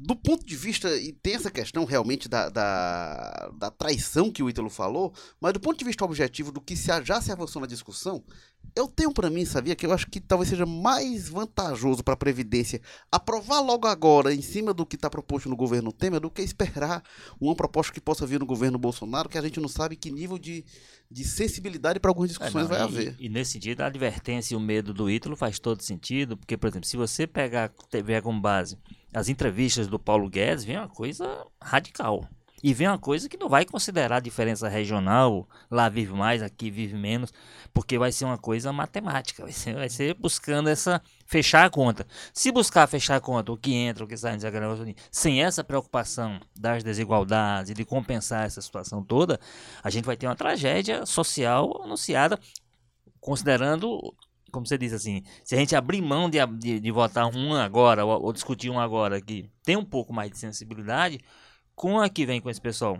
Do 0.00 0.14
ponto 0.14 0.46
de 0.46 0.54
vista, 0.54 0.94
e 0.96 1.12
tem 1.12 1.34
essa 1.34 1.50
questão 1.50 1.84
realmente 1.84 2.28
da, 2.28 2.48
da, 2.48 3.50
da 3.58 3.68
traição 3.68 4.30
que 4.30 4.44
o 4.44 4.48
Ítalo 4.48 4.70
falou, 4.70 5.12
mas 5.40 5.52
do 5.52 5.58
ponto 5.58 5.76
de 5.76 5.84
vista 5.84 6.04
objetivo 6.04 6.52
do 6.52 6.60
que 6.60 6.76
se, 6.76 6.86
já 7.04 7.20
se 7.20 7.32
avançou 7.32 7.60
na 7.60 7.66
discussão, 7.66 8.24
eu 8.78 8.86
tenho 8.86 9.12
para 9.12 9.28
mim, 9.28 9.44
sabia, 9.44 9.74
que 9.74 9.84
eu 9.84 9.92
acho 9.92 10.06
que 10.06 10.20
talvez 10.20 10.48
seja 10.48 10.64
mais 10.64 11.28
vantajoso 11.28 12.04
para 12.04 12.14
a 12.14 12.16
Previdência 12.16 12.80
aprovar 13.10 13.60
logo 13.60 13.86
agora, 13.86 14.32
em 14.32 14.40
cima 14.40 14.72
do 14.72 14.86
que 14.86 14.96
está 14.96 15.10
proposto 15.10 15.48
no 15.48 15.56
governo 15.56 15.92
Temer, 15.92 16.20
do 16.20 16.30
que 16.30 16.42
esperar 16.42 17.02
uma 17.40 17.54
proposta 17.54 17.92
que 17.92 18.00
possa 18.00 18.26
vir 18.26 18.38
no 18.38 18.46
governo 18.46 18.78
Bolsonaro, 18.78 19.28
que 19.28 19.36
a 19.36 19.42
gente 19.42 19.60
não 19.60 19.68
sabe 19.68 19.96
que 19.96 20.10
nível 20.10 20.38
de, 20.38 20.64
de 21.10 21.24
sensibilidade 21.24 21.98
para 21.98 22.10
algumas 22.10 22.30
discussões 22.30 22.54
é, 22.66 22.68
não, 22.68 22.68
vai 22.68 22.78
e, 22.78 22.82
haver. 22.82 23.16
E 23.18 23.28
nesse 23.28 23.52
sentido, 23.52 23.80
a 23.80 23.86
advertência 23.86 24.54
e 24.54 24.56
o 24.56 24.60
medo 24.60 24.94
do 24.94 25.10
Ítalo 25.10 25.34
faz 25.34 25.58
todo 25.58 25.82
sentido, 25.82 26.36
porque, 26.36 26.56
por 26.56 26.68
exemplo, 26.68 26.86
se 26.86 26.96
você 26.96 27.26
pegar, 27.26 27.72
tiver 27.90 28.22
como 28.22 28.40
base 28.40 28.78
as 29.12 29.28
entrevistas 29.28 29.88
do 29.88 29.98
Paulo 29.98 30.28
Guedes, 30.28 30.64
vem 30.64 30.76
uma 30.76 30.88
coisa 30.88 31.44
radical. 31.60 32.28
E 32.62 32.74
vem 32.74 32.88
uma 32.88 32.98
coisa 32.98 33.28
que 33.28 33.36
não 33.36 33.48
vai 33.48 33.64
considerar 33.64 34.16
a 34.16 34.20
diferença 34.20 34.68
regional, 34.68 35.48
lá 35.70 35.88
vive 35.88 36.12
mais, 36.12 36.42
aqui 36.42 36.70
vive 36.70 36.96
menos, 36.96 37.32
porque 37.72 37.98
vai 37.98 38.10
ser 38.10 38.24
uma 38.24 38.38
coisa 38.38 38.72
matemática, 38.72 39.42
vai 39.44 39.52
ser, 39.52 39.74
vai 39.74 39.88
ser 39.88 40.14
buscando 40.14 40.68
essa 40.68 41.00
fechar 41.26 41.66
a 41.66 41.70
conta. 41.70 42.06
Se 42.32 42.50
buscar 42.50 42.86
fechar 42.86 43.16
a 43.16 43.20
conta, 43.20 43.52
o 43.52 43.56
que 43.56 43.72
entra, 43.74 44.04
o 44.04 44.08
que 44.08 44.16
sai, 44.16 44.36
sem 45.10 45.42
essa 45.42 45.62
preocupação 45.62 46.40
das 46.58 46.82
desigualdades 46.82 47.70
e 47.70 47.74
de 47.74 47.84
compensar 47.84 48.46
essa 48.46 48.60
situação 48.60 49.02
toda, 49.04 49.38
a 49.82 49.90
gente 49.90 50.04
vai 50.04 50.16
ter 50.16 50.26
uma 50.26 50.36
tragédia 50.36 51.06
social 51.06 51.80
anunciada, 51.84 52.38
considerando 53.20 54.14
como 54.50 54.66
você 54.66 54.78
disse 54.78 54.94
assim, 54.94 55.22
se 55.44 55.54
a 55.54 55.58
gente 55.58 55.76
abrir 55.76 56.00
mão 56.00 56.28
de, 56.28 56.38
de, 56.58 56.80
de 56.80 56.90
votar 56.90 57.26
um 57.26 57.54
agora, 57.54 58.04
ou, 58.04 58.22
ou 58.22 58.32
discutir 58.32 58.70
um 58.70 58.80
agora 58.80 59.20
que 59.20 59.48
tem 59.62 59.76
um 59.76 59.84
pouco 59.84 60.12
mais 60.12 60.30
de 60.30 60.38
sensibilidade, 60.38 61.20
com 61.78 62.00
a 62.00 62.08
que 62.08 62.26
vem 62.26 62.40
com 62.40 62.50
esse 62.50 62.60
pessoal? 62.60 62.98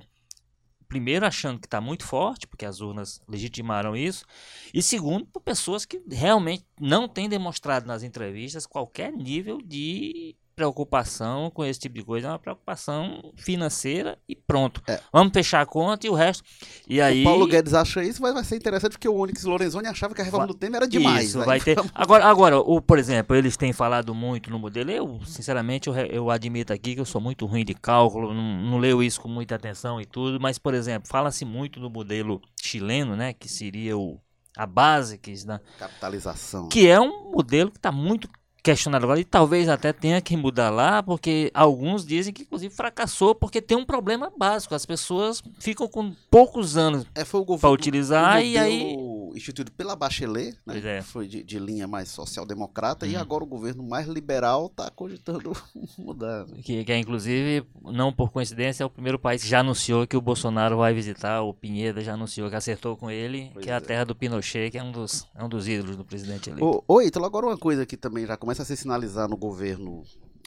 Primeiro, 0.87 1.27
achando 1.27 1.59
que 1.59 1.67
está 1.67 1.81
muito 1.81 2.07
forte, 2.07 2.47
porque 2.47 2.64
as 2.64 2.81
urnas 2.81 3.21
legitimaram 3.29 3.97
isso. 3.97 4.25
E 4.73 4.81
segundo, 4.81 5.27
por 5.27 5.41
pessoas 5.41 5.85
que 5.85 6.01
realmente 6.09 6.64
não 6.81 7.09
têm 7.09 7.29
demonstrado 7.29 7.87
nas 7.87 8.05
entrevistas 8.05 8.67
qualquer 8.67 9.12
nível 9.12 9.59
de 9.61 10.37
preocupação 10.59 11.53
com 11.53 11.64
esse 11.64 11.79
tipo 11.79 11.94
de 11.94 12.03
coisa, 12.03 12.27
é 12.27 12.31
uma 12.31 12.38
preocupação 12.38 13.33
financeira 13.37 14.18
e 14.29 14.35
pronto. 14.35 14.83
É. 14.88 14.99
Vamos 15.12 15.33
fechar 15.33 15.61
a 15.61 15.66
conta 15.66 16.05
e 16.05 16.11
o 16.11 16.14
resto. 16.14 16.42
E 16.88 17.01
aí... 17.01 17.21
O 17.21 17.25
Paulo 17.25 17.47
Guedes 17.47 17.75
acha 17.75 18.03
isso, 18.03 18.21
mas 18.21 18.35
vai 18.35 18.42
ser 18.42 18.57
interessante 18.57 18.92
porque 18.92 19.09
o 19.09 19.14
Onyx 19.14 19.44
Lorenzoni 19.44 19.87
achava 19.87 20.16
que 20.16 20.21
a 20.21 20.25
reforma 20.25 20.47
vai... 20.47 20.53
do 20.53 20.59
Temer 20.59 20.79
era 20.79 20.88
demais. 20.88 21.29
Isso, 21.29 21.44
vai 21.44 21.61
ter. 21.61 21.79
Agora, 21.94 22.25
agora 22.25 22.59
o, 22.59 22.83
por 22.83 22.99
exemplo, 22.99 23.37
eles 23.37 23.57
têm 23.57 23.73
falado 23.73 24.12
muito 24.12 24.51
no 24.51 24.59
modelo. 24.59 24.90
Eu, 24.90 25.21
sinceramente, 25.25 25.88
eu, 25.88 25.94
eu 25.94 26.31
admito 26.31 26.73
aqui 26.73 26.97
que 26.97 27.01
eu 27.01 27.05
sou 27.05 27.21
muito 27.21 27.47
ruim 27.47 27.64
de 27.64 27.75
cálculo, 27.75 28.35
não, 28.35 28.57
não 28.59 28.79
leio 28.79 29.01
isso 29.01 29.21
com 29.21 29.29
muita 29.29 29.55
atenção 29.55 30.01
e 30.01 30.07
tudo, 30.07 30.40
mas, 30.40 30.59
por 30.59 30.75
exemplo, 30.75 31.09
fala-se 31.09 31.44
muito 31.44 31.79
no 31.79 31.88
modelo 31.88 32.42
chileno, 32.61 33.14
né, 33.14 33.33
que 33.33 33.49
seria 33.49 33.97
o 33.97 34.21
a 34.57 34.66
base 34.66 35.18
que 35.18 35.33
da 35.47 35.61
capitalização, 35.79 36.68
que 36.68 36.88
é 36.88 37.01
um 37.01 37.31
modelo 37.31 37.71
que 37.71 37.77
está 37.77 37.92
muito 37.92 38.29
questionado 38.68 39.04
agora 39.04 39.18
e 39.18 39.24
talvez 39.24 39.66
até 39.66 39.94
tenha 39.94 40.20
que 40.20 40.37
mudar 40.37 40.68
lá, 40.68 41.02
porque 41.02 41.50
alguns 41.54 42.04
dizem 42.04 42.35
que 42.35 42.42
inclusive 42.42 42.74
fracassou 42.74 43.35
porque 43.35 43.62
tem 43.62 43.78
um 43.78 43.85
problema 43.85 44.31
básico. 44.37 44.74
As 44.74 44.85
pessoas 44.85 45.42
ficam 45.59 45.88
com 45.88 46.12
poucos 46.31 46.76
anos 46.76 47.07
é, 47.14 47.24
para 47.24 47.70
utilizar 47.70 48.44
e 48.44 48.59
aí 48.59 48.94
instituído 49.37 49.73
pela 49.73 49.95
Bachelet, 49.97 50.57
né? 50.67 50.99
É. 50.99 51.03
Foi 51.03 51.27
de, 51.27 51.43
de 51.43 51.59
linha 51.59 51.87
mais 51.87 52.09
social-democrata, 52.09 53.07
e 53.07 53.14
Uhum. 53.14 53.21
agora 53.21 53.45
o 53.45 53.47
governo 53.47 53.83
mais 53.83 54.07
liberal 54.07 54.67
está 54.67 54.91
cogitando 54.91 55.53
mudar. 55.99 56.47
Que, 56.62 56.85
que 56.85 56.93
é, 56.93 56.99
inclusive, 56.99 57.67
não 57.83 58.12
por 58.12 58.31
coincidência, 58.31 58.83
é 58.83 58.87
o 58.87 58.91
primeiro 58.91 59.19
país 59.19 59.43
que 59.43 59.49
já 59.49 59.61
anunciou 59.61 60.07
que 60.07 60.17
o 60.17 60.21
Bolsonaro 60.21 60.77
vai 60.77 60.93
visitar, 60.95 61.43
o 61.43 61.53
Pinheda 61.55 62.01
já 62.01 62.14
anunciou 62.14 62.49
que 62.51 62.57
acertou 62.57 62.97
com 62.97 63.11
ele, 63.11 63.51
Pois 63.53 63.64
que 63.64 63.71
é 63.71 63.75
a 63.75 63.79
é. 63.79 63.81
terra 63.81 64.05
do 64.05 64.14
Pinochet, 64.14 64.71
que 64.71 64.79
é 64.79 64.83
um 64.83 64.93
dos, 64.93 65.27
é 65.35 65.45
um 65.45 65.49
dos 65.49 65.67
ídolos 65.69 65.97
do 65.97 66.05
presidente 66.05 66.51
eleito. 66.51 66.64
Ô, 66.64 66.83
ô 66.87 67.01
Ítalo, 67.03 67.27
agora 67.27 67.47
uma 67.47 67.59
coisa 67.59 67.85
que 67.87 67.97
também 67.97 68.27
já 68.27 68.37
começa 68.37 68.62
a 68.62 68.64
se 68.67 68.77
sinalizar 68.77 69.29
no 69.29 69.37
governo, 69.37 70.03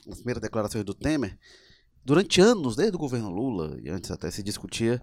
nas 0.05 0.17
primeiras 0.17 0.41
declarações 0.41 0.83
do 0.83 0.93
Temer, 0.93 1.37
durante 2.03 2.41
anos, 2.41 2.75
desde 2.75 2.95
o 2.95 2.99
governo 2.99 3.29
Lula, 3.29 3.77
e 3.83 3.89
antes 3.89 4.09
até 4.11 4.31
se 4.31 4.41
discutia 4.41 5.01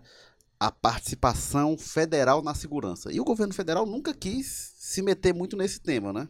a 0.61 0.71
participação 0.73 1.77
federal 1.79 2.43
na 2.43 2.55
segurança. 2.55 3.13
E 3.13 3.21
o 3.21 3.25
governo 3.25 3.55
federal 3.55 3.87
nunca 3.87 4.13
quis 4.13 4.73
se 4.79 5.03
meter 5.03 5.33
muito 5.35 5.57
nesse 5.57 5.81
tema, 5.81 6.13
né? 6.13 6.29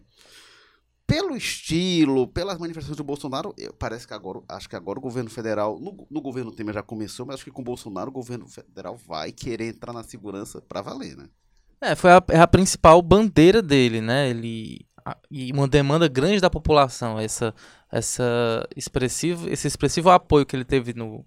Pelo 1.07 1.35
estilo, 1.35 2.29
pelas 2.29 2.59
manifestações 2.59 2.99
do 2.99 3.05
Bolsonaro, 3.05 3.55
eu- 3.57 3.73
parece 3.73 4.07
que 4.07 4.13
agora, 4.13 4.43
acho 4.47 4.69
que 4.69 4.77
agora 4.77 4.99
o 4.99 5.03
governo 5.03 5.31
federal, 5.31 5.81
no, 5.81 6.07
no 6.11 6.21
governo 6.21 6.53
Temer 6.53 6.75
já 6.75 6.83
começou, 6.83 7.25
mas 7.25 7.37
acho 7.37 7.45
que 7.45 7.51
com 7.51 7.63
o 7.63 7.65
Bolsonaro 7.65 8.11
o 8.11 8.13
governo 8.13 8.47
federal 8.47 8.95
vai 8.95 9.33
querer 9.33 9.69
entrar 9.69 9.95
na 9.95 10.03
segurança 10.03 10.61
para 10.61 10.83
valer, 10.83 11.17
né? 11.17 11.27
É, 11.81 11.95
foi 11.95 12.11
a, 12.11 12.23
é 12.29 12.39
a 12.41 12.47
principal 12.47 13.01
bandeira 13.01 13.63
dele, 13.63 14.03
né? 14.03 14.29
Ele 14.29 14.87
a- 15.03 15.17
e 15.31 15.51
uma 15.53 15.67
demanda 15.67 16.07
grande 16.09 16.41
da 16.41 16.51
população, 16.51 17.19
essa 17.19 17.55
essa 17.91 18.69
expressivo, 18.77 19.49
esse 19.49 19.67
expressivo 19.67 20.11
apoio 20.11 20.45
que 20.45 20.55
ele 20.55 20.65
teve 20.65 20.93
no, 20.93 21.25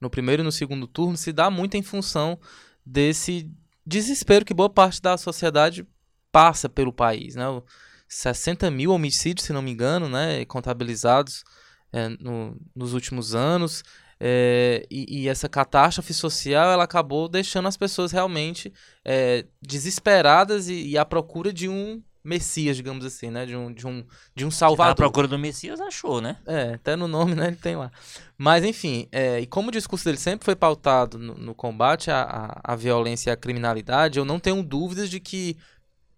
no 0.00 0.08
primeiro 0.10 0.42
e 0.42 0.44
no 0.44 0.52
segundo 0.52 0.86
turno 0.86 1.16
se 1.16 1.32
dá 1.32 1.50
muito 1.50 1.76
em 1.76 1.82
função 1.82 2.38
desse 2.84 3.50
desespero 3.86 4.44
que 4.44 4.54
boa 4.54 4.70
parte 4.70 5.00
da 5.02 5.16
sociedade 5.16 5.86
passa 6.32 6.68
pelo 6.68 6.92
país, 6.92 7.34
né? 7.34 7.48
O 7.48 7.62
60 8.08 8.70
mil 8.70 8.90
homicídios, 8.92 9.46
se 9.46 9.52
não 9.52 9.62
me 9.62 9.70
engano, 9.70 10.08
né? 10.08 10.44
Contabilizados 10.46 11.44
é, 11.92 12.08
no- 12.08 12.56
nos 12.74 12.92
últimos 12.94 13.34
anos. 13.34 13.82
é, 14.22 14.86
e, 14.90 15.22
e 15.22 15.28
essa 15.28 15.48
catástrofe 15.48 16.12
social 16.12 16.70
ela 16.70 16.84
acabou 16.84 17.26
deixando 17.28 17.66
as 17.68 17.76
pessoas 17.76 18.12
realmente 18.12 18.70
é, 19.04 19.46
desesperadas 19.62 20.68
e, 20.68 20.88
e 20.88 20.98
à 20.98 21.04
procura 21.06 21.52
de 21.52 21.68
um 21.68 22.02
Messias, 22.22 22.76
digamos 22.76 23.04
assim, 23.04 23.30
né? 23.30 23.46
De 23.46 23.56
um, 23.56 23.72
de 23.72 23.86
um, 23.86 24.04
de 24.34 24.44
um 24.44 24.48
A 24.48 24.52
Salvador. 24.52 24.94
procura 24.96 25.26
do 25.26 25.38
Messias 25.38 25.80
achou, 25.80 26.20
né? 26.20 26.36
É, 26.46 26.74
até 26.74 26.96
no 26.96 27.08
nome, 27.08 27.34
né, 27.34 27.48
ele 27.48 27.56
tem 27.56 27.76
lá. 27.76 27.90
Mas, 28.36 28.64
enfim, 28.64 29.08
é, 29.10 29.40
e 29.40 29.46
como 29.46 29.68
o 29.68 29.72
discurso 29.72 30.04
dele 30.04 30.18
sempre 30.18 30.44
foi 30.44 30.54
pautado 30.54 31.18
no, 31.18 31.34
no 31.34 31.54
combate 31.54 32.10
à, 32.10 32.22
à, 32.22 32.72
à 32.72 32.76
violência 32.76 33.30
e 33.30 33.32
à 33.32 33.36
criminalidade, 33.36 34.18
eu 34.18 34.24
não 34.24 34.38
tenho 34.38 34.62
dúvidas 34.62 35.08
de 35.08 35.20
que 35.20 35.56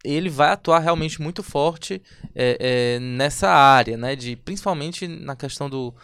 ele 0.05 0.29
vai 0.29 0.51
atuar 0.51 0.81
realmente 0.81 1.23
muito 1.23 1.43
forte 1.43 2.03
é, 2.35 2.97
é, 2.97 2.99
nessa 2.99 3.49
área, 3.49 3.97
né, 3.97 4.17
de, 4.17 4.35
principalmente 4.35 5.07
na 5.07 5.37
questão 5.37 5.71
do, 5.71 5.95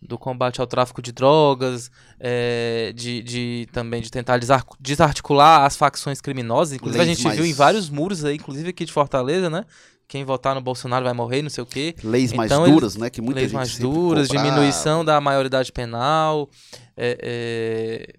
do 0.00 0.18
combate 0.18 0.60
ao 0.60 0.66
tráfico 0.66 1.00
de 1.02 1.10
drogas, 1.12 1.90
é, 2.20 2.92
de, 2.94 3.22
de 3.22 3.68
também 3.72 4.00
de 4.02 4.10
tentar 4.10 4.38
desar- 4.38 4.64
desarticular 4.78 5.64
as 5.64 5.76
facções 5.76 6.20
criminosas. 6.20 6.74
Inclusive, 6.76 7.04
Leis 7.04 7.10
a 7.10 7.14
gente 7.14 7.34
viu 7.34 7.40
mais- 7.44 7.50
em 7.50 7.54
vários 7.54 7.90
muros 7.90 8.24
aí, 8.24 8.36
inclusive 8.36 8.68
aqui 8.70 8.84
de 8.84 8.92
Fortaleza, 8.92 9.48
né? 9.50 9.64
Quem 10.08 10.24
votar 10.24 10.54
no 10.54 10.60
Bolsonaro 10.60 11.04
vai 11.04 11.12
morrer, 11.14 11.42
não 11.42 11.50
sei 11.50 11.64
o 11.64 11.66
quê 11.66 11.92
Leis 12.04 12.32
mais 12.32 12.48
Então, 12.50 12.64
eles- 12.64 12.74
duras, 12.74 12.96
né? 12.96 13.10
Que 13.10 13.20
muita 13.20 13.40
leis 13.40 13.52
mais 13.52 13.76
duras, 13.78 14.28
diminuição 14.28 15.04
da 15.04 15.20
maioridade 15.20 15.72
penal, 15.72 16.48
é, 16.96 17.18
é, 17.20 18.14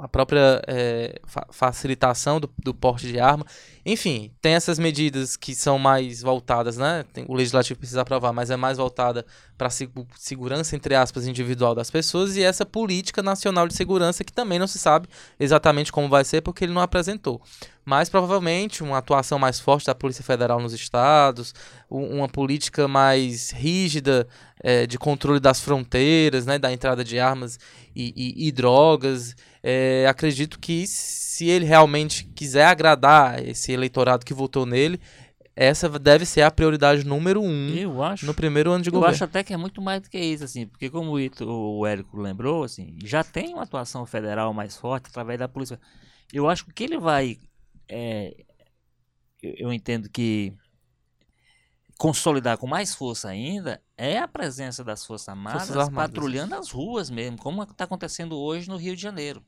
a- 0.00 0.08
própria 0.08 0.62
é, 0.66 1.20
fa- 1.26 1.46
facilitação 1.50 2.40
do, 2.40 2.50
do 2.58 2.74
porte 2.74 3.06
de 3.06 3.18
arma. 3.20 3.44
Enfim, 3.84 4.30
tem 4.42 4.54
essas 4.54 4.78
medidas 4.78 5.36
que 5.36 5.54
são 5.54 5.78
mais 5.78 6.22
voltadas, 6.22 6.76
né? 6.76 7.04
Tem- 7.12 7.24
o 7.28 7.34
legislativo 7.34 7.78
precisa 7.78 8.02
aprovar, 8.02 8.32
mas 8.32 8.50
é 8.50 8.56
mais 8.56 8.78
voltada 8.78 9.24
para 9.56 9.68
a 9.68 9.70
segurança, 10.16 10.76
entre 10.76 10.94
aspas, 10.94 11.26
individual 11.26 11.74
das 11.74 11.90
pessoas 11.90 12.36
e 12.36 12.42
essa 12.42 12.66
política 12.66 13.22
nacional 13.22 13.66
de 13.68 13.74
segurança 13.74 14.24
que 14.24 14.32
também 14.32 14.58
não 14.58 14.66
se 14.66 14.78
sabe 14.78 15.08
exatamente 15.38 15.92
como 15.92 16.08
vai 16.08 16.24
ser 16.24 16.40
porque 16.40 16.64
ele 16.64 16.72
não 16.72 16.82
apresentou. 16.82 17.40
Mas 17.90 18.08
provavelmente 18.08 18.84
uma 18.84 18.98
atuação 18.98 19.36
mais 19.36 19.58
forte 19.58 19.86
da 19.86 19.96
Polícia 19.96 20.22
Federal 20.22 20.60
nos 20.60 20.72
estados, 20.72 21.52
uma 21.90 22.28
política 22.28 22.86
mais 22.86 23.50
rígida 23.50 24.28
eh, 24.62 24.86
de 24.86 24.96
controle 24.96 25.40
das 25.40 25.60
fronteiras, 25.60 26.46
né, 26.46 26.56
da 26.56 26.72
entrada 26.72 27.02
de 27.02 27.18
armas 27.18 27.58
e, 27.92 28.12
e- 28.16 28.46
e 28.46 28.52
drogas. 28.52 29.34
Eh, 29.60 30.06
acredito 30.08 30.56
que 30.60 30.86
se 30.86 31.48
ele 31.48 31.64
realmente 31.64 32.22
quiser 32.32 32.66
agradar 32.66 33.44
esse 33.44 33.72
eleitorado 33.72 34.24
que 34.24 34.32
votou 34.32 34.64
nele, 34.64 35.00
essa 35.56 35.88
deve 35.98 36.24
ser 36.24 36.42
a 36.42 36.50
prioridade 36.52 37.04
número 37.04 37.42
um 37.42 37.70
Eu 37.70 38.04
acho. 38.04 38.24
no 38.24 38.32
primeiro 38.32 38.70
ano 38.70 38.84
de 38.84 38.88
Eu 38.90 38.92
governo. 38.92 39.14
acho 39.16 39.24
até 39.24 39.42
que 39.42 39.52
é 39.52 39.56
muito 39.56 39.82
mais 39.82 40.00
do 40.00 40.08
que 40.08 40.16
isso, 40.16 40.44
assim, 40.44 40.64
porque 40.64 40.88
como 40.88 41.10
o, 41.10 41.18
Ito, 41.18 41.44
o 41.44 41.84
Érico 41.84 42.16
lembrou, 42.20 42.62
assim, 42.62 42.94
já 43.04 43.24
tem 43.24 43.52
uma 43.52 43.64
atuação 43.64 44.06
federal 44.06 44.54
mais 44.54 44.76
forte 44.76 45.08
através 45.08 45.40
da 45.40 45.48
polícia. 45.48 45.80
Eu 46.32 46.48
acho 46.48 46.64
que 46.64 46.70
o 46.70 46.74
que 46.74 46.84
ele 46.84 46.96
vai, 46.98 47.36
é, 47.90 48.34
eu, 49.42 49.54
eu 49.58 49.72
entendo 49.72 50.08
que 50.08 50.52
consolidar 51.98 52.56
com 52.56 52.66
mais 52.66 52.94
força 52.94 53.28
ainda 53.28 53.80
é 53.96 54.18
a 54.18 54.26
presença 54.28 54.82
das 54.82 55.04
Forças 55.04 55.28
Armadas, 55.28 55.66
Forças 55.66 55.76
Armadas, 55.76 56.10
patrulhando 56.10 56.54
as 56.54 56.70
ruas 56.70 57.10
mesmo, 57.10 57.36
como 57.36 57.62
está 57.62 57.84
acontecendo 57.84 58.38
hoje 58.38 58.68
no 58.68 58.76
Rio 58.76 58.96
de 58.96 59.02
Janeiro. 59.02 59.44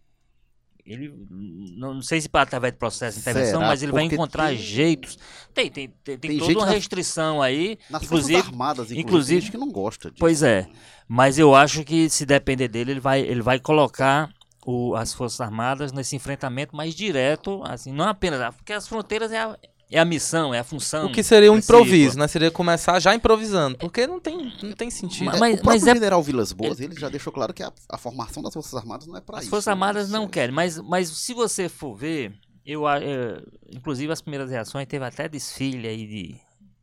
Ele, 0.84 1.14
não 1.30 1.94
não 1.94 2.02
sei 2.02 2.20
se 2.20 2.28
através 2.32 2.72
de 2.72 2.78
processo 2.78 3.14
de 3.16 3.20
intervenção, 3.22 3.60
Será? 3.60 3.66
mas 3.68 3.82
ele 3.84 3.92
vai 3.92 4.02
Porque 4.02 4.16
encontrar 4.16 4.48
tem- 4.48 4.58
jeitos. 4.58 5.16
Tem, 5.54 5.70
tem, 5.70 5.88
tem, 6.02 6.18
tem 6.18 6.38
toda 6.38 6.58
uma 6.58 6.66
na- 6.66 6.72
restrição 6.72 7.40
aí. 7.40 7.78
Nas 7.88 8.02
inclusive, 8.02 8.32
Forças 8.38 8.52
Armadas, 8.52 8.90
inclusive, 8.90 9.00
inclusive- 9.00 9.50
que 9.52 9.56
não 9.56 9.70
gosta 9.70 10.10
disso. 10.10 10.18
Pois 10.18 10.42
é. 10.42 10.66
Mas 11.06 11.38
eu 11.38 11.54
acho 11.54 11.84
que 11.84 12.10
se 12.10 12.26
depender 12.26 12.66
dele, 12.66 12.90
ele 12.90 13.00
vai, 13.00 13.20
ele 13.20 13.40
vai 13.42 13.60
colocar 13.60 14.28
o- 14.64 14.94
as 14.94 15.12
Forças 15.12 15.40
Armadas 15.40 15.92
nesse 15.92 16.14
enfrentamento 16.16 16.74
mais 16.76 16.94
direto, 16.94 17.62
assim, 17.64 17.92
não 17.92 18.06
apenas. 18.08 18.54
Porque 18.54 18.72
as 18.72 18.86
fronteiras 18.88 19.32
é 19.32 19.38
a, 19.38 19.58
é 19.90 19.98
a 19.98 20.04
missão, 20.04 20.54
é 20.54 20.58
a 20.60 20.64
função. 20.64 21.06
O 21.06 21.12
que 21.12 21.22
seria 21.22 21.52
um 21.52 21.58
improviso, 21.58 22.18
né? 22.18 22.26
Seria 22.28 22.50
começar 22.50 22.98
já 23.00 23.14
improvisando, 23.14 23.76
porque 23.78 24.06
não 24.06 24.18
tem, 24.20 24.52
não 24.62 24.72
tem 24.72 24.90
sentido. 24.90 25.26
Mas- 25.26 25.36
É, 25.36 25.40
mas- 25.40 25.58
o 25.58 25.62
próprio 25.62 25.82
é- 25.90 25.94
general 25.94 26.22
Vilas 26.22 26.52
Boas, 26.52 26.80
ele 26.80 26.98
já 26.98 27.08
deixou 27.08 27.32
claro 27.32 27.52
que 27.52 27.62
a, 27.62 27.72
a 27.90 27.98
formação 27.98 28.42
das 28.42 28.54
Forças 28.54 28.74
Armadas 28.74 29.06
não 29.06 29.16
é 29.16 29.20
para 29.20 29.36
As 29.38 29.42
isso. 29.44 29.50
Forças 29.50 29.66
né? 29.66 29.72
Armadas 29.72 30.08
não 30.10 30.22
Isso- 30.22 30.30
querem, 30.30 30.54
mas, 30.54 30.78
mas 30.78 31.08
se 31.08 31.34
você 31.34 31.68
for 31.68 31.94
ver, 31.94 32.32
eu, 32.64 32.88
é, 32.88 33.42
inclusive 33.70 34.12
as 34.12 34.20
primeiras 34.22 34.50
reações, 34.50 34.86
teve 34.86 35.04
até 35.04 35.28
desfile 35.28 35.86
aí 35.88 36.06
de, 36.06 36.36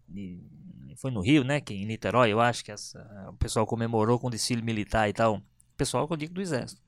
de- 0.07 0.49
Foi 0.97 1.11
no 1.11 1.21
Rio, 1.21 1.45
né? 1.45 1.61
Que 1.61 1.73
em 1.73 1.85
Niterói, 1.85 2.29
eu 2.33 2.41
acho 2.41 2.63
que 2.65 2.71
essa- 2.73 2.99
o 3.29 3.33
pessoal 3.37 3.65
comemorou 3.65 4.19
com 4.19 4.29
desfile 4.29 4.61
militar 4.61 5.07
e 5.09 5.13
tal. 5.13 5.41
Pessoal 5.77 6.05
que 6.05 6.11
eu 6.11 6.17
digo 6.17 6.33
do 6.33 6.41
Exército. 6.41 6.81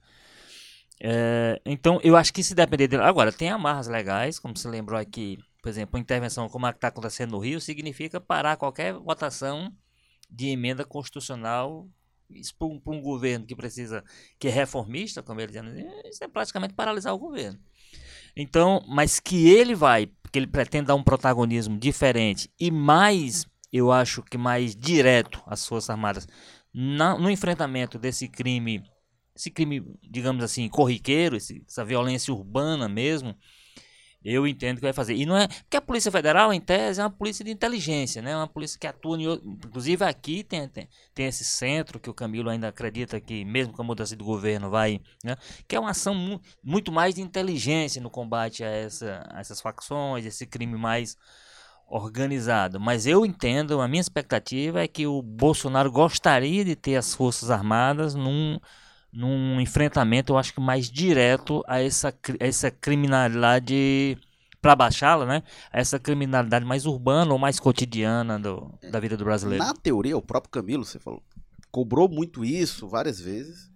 É, 1.03 1.59
então, 1.65 1.99
eu 2.03 2.15
acho 2.15 2.31
que 2.31 2.43
se 2.43 2.53
depender 2.53 2.87
dele. 2.87 3.01
Agora, 3.03 3.31
tem 3.31 3.49
amarras 3.49 3.87
legais, 3.87 4.37
como 4.37 4.55
se 4.55 4.67
lembrou 4.67 4.99
aqui, 4.99 5.37
por 5.61 5.69
exemplo, 5.69 5.99
intervenção 5.99 6.47
como 6.47 6.67
a 6.67 6.71
que 6.71 6.77
está 6.77 6.89
acontecendo 6.89 7.31
no 7.31 7.39
Rio, 7.39 7.59
significa 7.59 8.21
parar 8.21 8.55
qualquer 8.55 8.93
votação 8.93 9.73
de 10.29 10.49
emenda 10.49 10.85
constitucional. 10.85 11.87
Para 12.57 12.65
um, 12.67 12.81
um 12.87 13.01
governo 13.01 13.45
que 13.45 13.53
precisa, 13.53 14.03
que 14.39 14.47
é 14.47 14.51
reformista, 14.51 15.21
como 15.21 15.41
ele 15.41 15.47
dizendo, 15.47 15.69
isso 16.05 16.23
é 16.23 16.29
praticamente 16.29 16.73
paralisar 16.73 17.13
o 17.13 17.19
governo. 17.19 17.59
Então, 18.37 18.81
mas 18.87 19.19
que 19.19 19.49
ele 19.49 19.75
vai, 19.75 20.09
que 20.31 20.39
ele 20.39 20.47
pretende 20.47 20.85
dar 20.87 20.95
um 20.95 21.03
protagonismo 21.03 21.77
diferente 21.77 22.49
e 22.57 22.71
mais, 22.71 23.45
eu 23.71 23.91
acho 23.91 24.23
que 24.23 24.37
mais 24.37 24.73
direto 24.75 25.43
às 25.45 25.67
Forças 25.67 25.89
Armadas 25.89 26.25
na- 26.73 27.17
no 27.17 27.29
enfrentamento 27.29 27.99
desse 27.99 28.29
crime, 28.29 28.81
esse 29.35 29.49
crime, 29.49 29.83
digamos 30.01 30.43
assim, 30.43 30.67
corriqueiro, 30.69 31.35
esse- 31.35 31.63
essa 31.67 31.85
violência 31.85 32.33
urbana 32.33 32.87
mesmo, 32.89 33.35
eu 34.23 34.45
entendo 34.45 34.75
que 34.75 34.83
vai 34.83 34.93
fazer. 34.93 35.15
E 35.15 35.25
não 35.25 35.35
é. 35.35 35.47
Porque 35.47 35.77
a 35.77 35.81
Polícia 35.81 36.11
Federal, 36.11 36.53
em 36.53 36.61
tese, 36.61 37.01
é 37.01 37.03
uma 37.03 37.09
polícia 37.09 37.43
de 37.43 37.49
inteligência, 37.49 38.21
né? 38.21 38.35
Uma 38.35 38.47
polícia 38.47 38.79
que 38.79 38.85
atua 38.85 39.17
em. 39.17 39.23
Inclusive 39.33 40.05
aqui 40.05 40.43
tem, 40.43 40.67
tem, 40.67 40.87
tem 41.15 41.25
esse 41.25 41.43
centro 41.43 41.99
que 41.99 42.09
o 42.09 42.13
Camilo 42.13 42.49
ainda 42.49 42.67
acredita 42.67 43.19
que, 43.19 43.43
mesmo 43.43 43.73
com 43.73 43.82
a 43.82 43.86
mudança 43.86 44.15
de 44.15 44.23
governo, 44.23 44.69
vai. 44.69 45.01
Né? 45.23 45.36
Que 45.67 45.75
é 45.75 45.79
uma 45.79 45.89
ação 45.89 46.13
mu 46.13 46.39
muito 46.63 46.91
mais 46.91 47.15
de 47.15 47.21
inteligência 47.21 47.99
no 47.99 48.11
combate 48.11 48.63
a, 48.63 48.69
essa, 48.69 49.27
a 49.32 49.39
essas 49.39 49.59
facções, 49.59 50.23
esse 50.23 50.45
crime 50.45 50.77
mais 50.77 51.17
organizado. 51.88 52.79
Mas 52.79 53.07
eu 53.07 53.25
entendo, 53.25 53.82
a 53.82 53.88
minha 53.88 54.01
expectativa 54.01 54.82
é 54.84 54.88
que 54.88 55.07
o 55.07 55.21
Bolsonaro 55.21 55.91
gostaria 55.91 56.63
de 56.63 56.75
ter 56.75 56.95
as 56.95 57.15
Forças 57.15 57.49
Armadas 57.49 58.13
num 58.13 58.59
num 59.12 59.59
enfrentamento, 59.59 60.34
eu 60.34 60.38
acho 60.38 60.53
que 60.53 60.62
mais 60.62 60.89
direto 60.89 61.64
a 61.68 61.82
essa, 61.82 62.09
a 62.09 62.45
essa 62.45 62.72
criminalidade, 62.72 64.18
para 64.62 64.76
baixá-la, 64.76 65.26
né? 65.26 65.43
A 65.72 65.80
essa 65.80 65.99
criminalidade 65.99 66.66
mais 66.66 66.86
urbana 66.86 67.32
ou 67.34 67.38
mais 67.39 67.59
cotidiana 67.59 68.39
do, 68.39 68.74
da 68.91 68.99
vida 68.99 69.18
do 69.18 69.26
brasileiro. 69.26 69.64
Na 69.64 69.74
teoria, 69.74 70.18
o 70.18 70.22
próprio 70.22 70.51
Camilo, 70.51 70.86
você 70.86 70.99
falou, 70.99 71.22
cobrou 71.72 72.07
muito 72.07 72.45
isso 72.45 72.88
várias 72.88 73.20
vezes. 73.20 73.70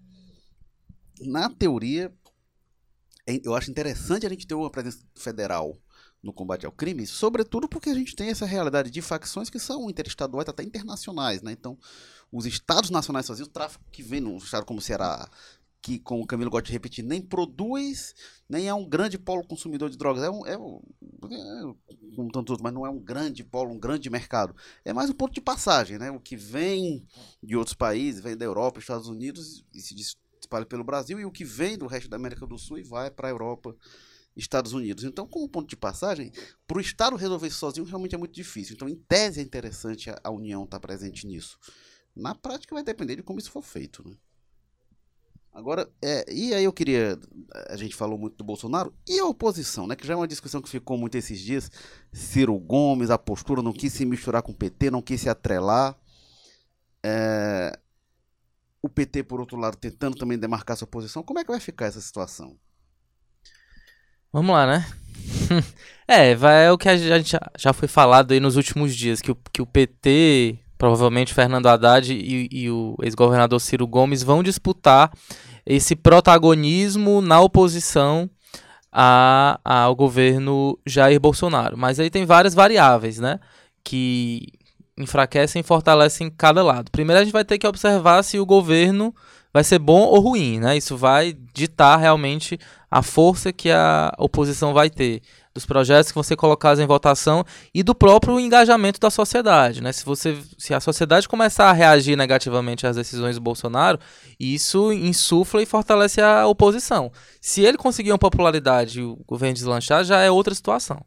Na 1.21 1.49
teoria, 1.49 2.13
é- 3.27 3.41
eu 3.43 3.55
acho 3.55 3.71
interessante 3.71 4.25
a 4.25 4.29
gente 4.29 4.45
ter 4.47 4.53
uma 4.53 4.69
presença 4.69 4.99
federal 5.15 5.77
no 6.21 6.33
combate 6.33 6.65
ao 6.65 6.71
crime, 6.71 7.05
sobretudo 7.05 7.67
porque 7.69 7.89
a 7.89 7.93
gente 7.93 8.15
tem 8.15 8.29
essa 8.29 8.45
realidade 8.45 8.89
de 8.89 9.01
facções 9.01 9.49
que 9.49 9.59
são 9.59 9.89
interestaduais, 9.89 10.49
até 10.49 10.63
internacionais, 10.63 11.41
né? 11.43 11.51
Então, 11.51 11.77
os 12.31 12.45
estados 12.45 12.89
nacionais 12.89 13.25
sozinhos, 13.25 13.47
o 13.47 13.51
tráfico 13.51 13.83
que 13.91 14.03
vem 14.03 14.19
num 14.19 14.37
estado 14.37 14.65
como 14.65 14.79
o 14.79 14.81
Ceará, 14.81 15.29
que, 15.85 15.99
como 15.99 16.23
o 16.23 16.25
Camilo 16.25 16.49
gosta 16.49 16.65
de 16.65 16.73
repetir, 16.73 17.05
nem 17.05 17.21
produz, 17.21 18.15
nem 18.49 18.67
é 18.67 18.73
um 18.73 18.89
grande 18.89 19.19
polo 19.19 19.45
consumidor 19.45 19.87
de 19.87 19.95
drogas. 19.95 20.23
É 20.23 20.29
um, 20.31 20.45
é, 20.47 20.57
um, 20.57 20.81
é 21.29 22.15
como 22.15 22.31
tantos 22.31 22.49
outros, 22.51 22.61
mas 22.63 22.73
não 22.73 22.87
é 22.87 22.89
um 22.89 22.99
grande 22.99 23.43
polo, 23.43 23.71
um 23.71 23.77
grande 23.77 24.09
mercado. 24.09 24.55
É 24.83 24.91
mais 24.91 25.11
um 25.11 25.13
ponto 25.13 25.35
de 25.35 25.41
passagem, 25.41 25.99
né? 25.99 26.09
O 26.09 26.19
que 26.19 26.35
vem 26.35 27.05
de 27.41 27.55
outros 27.55 27.75
países, 27.75 28.19
vem 28.19 28.35
da 28.35 28.43
Europa, 28.43 28.79
Estados 28.79 29.07
Unidos 29.07 29.63
e 29.71 29.79
se 29.79 29.93
espalha 30.41 30.65
pelo 30.65 30.83
Brasil, 30.83 31.19
e 31.19 31.25
o 31.25 31.31
que 31.31 31.45
vem 31.45 31.77
do 31.77 31.85
resto 31.85 32.09
da 32.09 32.17
América 32.17 32.47
do 32.47 32.57
Sul 32.57 32.79
e 32.79 32.83
vai 32.83 33.11
para 33.11 33.27
a 33.27 33.31
Europa, 33.31 33.75
Estados 34.35 34.73
Unidos. 34.73 35.03
Então, 35.03 35.27
como 35.27 35.47
ponto 35.47 35.69
de 35.69 35.77
passagem, 35.77 36.31
para 36.67 36.79
o 36.79 36.81
Estado 36.81 37.15
resolver 37.15 37.47
isso 37.47 37.59
sozinho 37.59 37.85
realmente 37.85 38.15
é 38.15 38.17
muito 38.17 38.33
difícil. 38.33 38.73
Então, 38.73 38.89
em 38.89 38.95
tese, 38.95 39.39
é 39.39 39.43
interessante 39.43 40.09
a, 40.09 40.19
a 40.23 40.31
União 40.31 40.63
estar 40.63 40.79
tá 40.79 40.87
presente 40.87 41.27
nisso. 41.27 41.59
Na 42.15 42.33
prática, 42.33 42.73
vai 42.73 42.83
depender 42.83 43.17
de 43.17 43.23
como 43.23 43.39
isso 43.39 43.51
for 43.51 43.61
feito, 43.61 44.07
né? 44.07 44.15
Agora, 45.55 45.89
é, 46.01 46.25
e 46.29 46.53
aí 46.53 46.65
eu 46.65 46.73
queria. 46.73 47.17
A 47.69 47.77
gente 47.77 47.95
falou 47.95 48.17
muito 48.17 48.35
do 48.35 48.43
Bolsonaro 48.43 48.93
e 49.07 49.19
a 49.19 49.25
oposição, 49.25 49.87
né? 49.87 49.95
Que 49.95 50.05
já 50.05 50.13
é 50.13 50.17
uma 50.17 50.27
discussão 50.27 50.61
que 50.61 50.67
ficou 50.67 50.97
muito 50.97 51.15
esses 51.15 51.39
dias. 51.39 51.71
Ciro 52.11 52.57
Gomes, 52.59 53.09
a 53.09 53.17
postura, 53.17 53.61
não 53.61 53.71
quis 53.71 53.93
se 53.93 54.05
misturar 54.05 54.41
com 54.41 54.51
o 54.51 54.55
PT, 54.55 54.91
não 54.91 55.01
quis 55.01 55.21
se 55.21 55.29
atrelar. 55.29 55.97
É, 57.01 57.79
o 58.81 58.89
PT, 58.89 59.23
por 59.23 59.39
outro 59.39 59.57
lado, 59.57 59.77
tentando 59.77 60.17
também 60.17 60.37
demarcar 60.37 60.75
sua 60.75 60.87
posição. 60.87 61.23
Como 61.23 61.39
é 61.39 61.45
que 61.45 61.51
vai 61.51 61.61
ficar 61.61 61.85
essa 61.85 62.01
situação? 62.01 62.59
Vamos 64.33 64.53
lá, 64.53 64.67
né? 64.67 64.85
é, 66.05 66.35
vai, 66.35 66.65
é 66.65 66.71
o 66.71 66.77
que 66.77 66.89
a 66.89 66.97
gente 66.97 67.31
já, 67.31 67.39
já 67.57 67.71
foi 67.71 67.87
falado 67.87 68.33
aí 68.33 68.41
nos 68.41 68.57
últimos 68.57 68.93
dias, 68.93 69.21
que 69.21 69.31
o, 69.31 69.37
que 69.53 69.61
o 69.61 69.65
PT 69.65 70.59
provavelmente 70.77 71.33
Fernando 71.33 71.67
Haddad 71.67 72.13
e, 72.13 72.47
e 72.51 72.69
o 72.69 72.95
ex-governador 73.01 73.59
Ciro 73.59 73.87
Gomes 73.87 74.23
vão 74.23 74.43
disputar 74.43 75.11
esse 75.65 75.95
protagonismo 75.95 77.21
na 77.21 77.39
oposição 77.41 78.29
a, 78.91 79.59
ao 79.63 79.95
governo 79.95 80.79
Jair 80.85 81.19
Bolsonaro. 81.19 81.77
Mas 81.77 81.99
aí 81.99 82.09
tem 82.09 82.25
várias 82.25 82.53
variáveis, 82.53 83.19
né? 83.19 83.39
Que 83.83 84.47
enfraquecem 84.97 85.59
e 85.59 85.63
fortalecem 85.63 86.29
cada 86.29 86.63
lado. 86.63 86.91
Primeiro 86.91 87.19
a 87.19 87.23
gente 87.23 87.33
vai 87.33 87.43
ter 87.43 87.57
que 87.57 87.67
observar 87.67 88.23
se 88.23 88.39
o 88.39 88.45
governo 88.45 89.13
vai 89.51 89.63
ser 89.63 89.79
bom 89.79 90.01
ou 90.01 90.19
ruim, 90.19 90.59
né? 90.59 90.77
Isso 90.77 90.95
vai 90.95 91.35
ditar 91.53 91.97
realmente 91.97 92.57
a 92.89 93.01
força 93.01 93.51
que 93.51 93.69
a 93.71 94.13
oposição 94.17 94.73
vai 94.73 94.89
ter 94.89 95.21
dos 95.55 95.65
projetos 95.65 96.11
que 96.11 96.15
vão 96.15 96.23
ser 96.23 96.35
colocados 96.35 96.81
em 96.81 96.85
votação 96.85 97.45
e 97.73 97.81
do 97.81 97.95
próprio 97.95 98.37
engajamento 98.37 98.99
da 98.99 99.09
sociedade. 99.09 99.81
Né? 99.81 99.93
Se, 99.93 100.03
você, 100.03 100.37
se 100.57 100.73
a 100.73 100.81
sociedade 100.81 101.29
começar 101.29 101.69
a 101.69 101.73
reagir 101.73 102.17
negativamente 102.17 102.85
às 102.85 102.97
decisões 102.97 103.35
do 103.35 103.41
Bolsonaro, 103.41 103.97
isso 104.37 104.91
insufla 104.91 105.63
e 105.63 105.65
fortalece 105.65 106.19
a 106.19 106.45
oposição. 106.45 107.09
Se 107.39 107.61
ele 107.61 107.77
conseguir 107.77 108.11
uma 108.11 108.19
popularidade 108.19 108.99
e 108.99 109.03
o 109.03 109.17
governo 109.25 109.55
deslanchar, 109.55 110.03
já 110.03 110.19
é 110.19 110.29
outra 110.29 110.53
situação. 110.53 111.01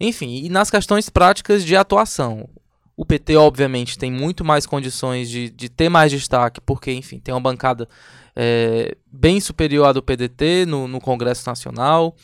Enfim, 0.00 0.42
e 0.44 0.48
nas 0.48 0.70
questões 0.70 1.08
práticas 1.08 1.64
de 1.64 1.76
atuação. 1.76 2.48
O 2.96 3.04
PT, 3.04 3.36
obviamente, 3.36 3.98
tem 3.98 4.10
muito 4.10 4.44
mais 4.44 4.66
condições 4.66 5.28
de, 5.28 5.50
de 5.50 5.68
ter 5.68 5.88
mais 5.88 6.12
destaque, 6.12 6.60
porque, 6.60 6.92
enfim, 6.92 7.18
tem 7.18 7.34
uma 7.34 7.40
bancada 7.40 7.88
é, 8.36 8.96
bem 9.10 9.40
superior 9.40 9.86
à 9.86 9.92
do 9.92 10.02
PDT 10.02 10.64
no, 10.66 10.86
no 10.86 11.00
Congresso 11.00 11.48
Nacional 11.48 12.14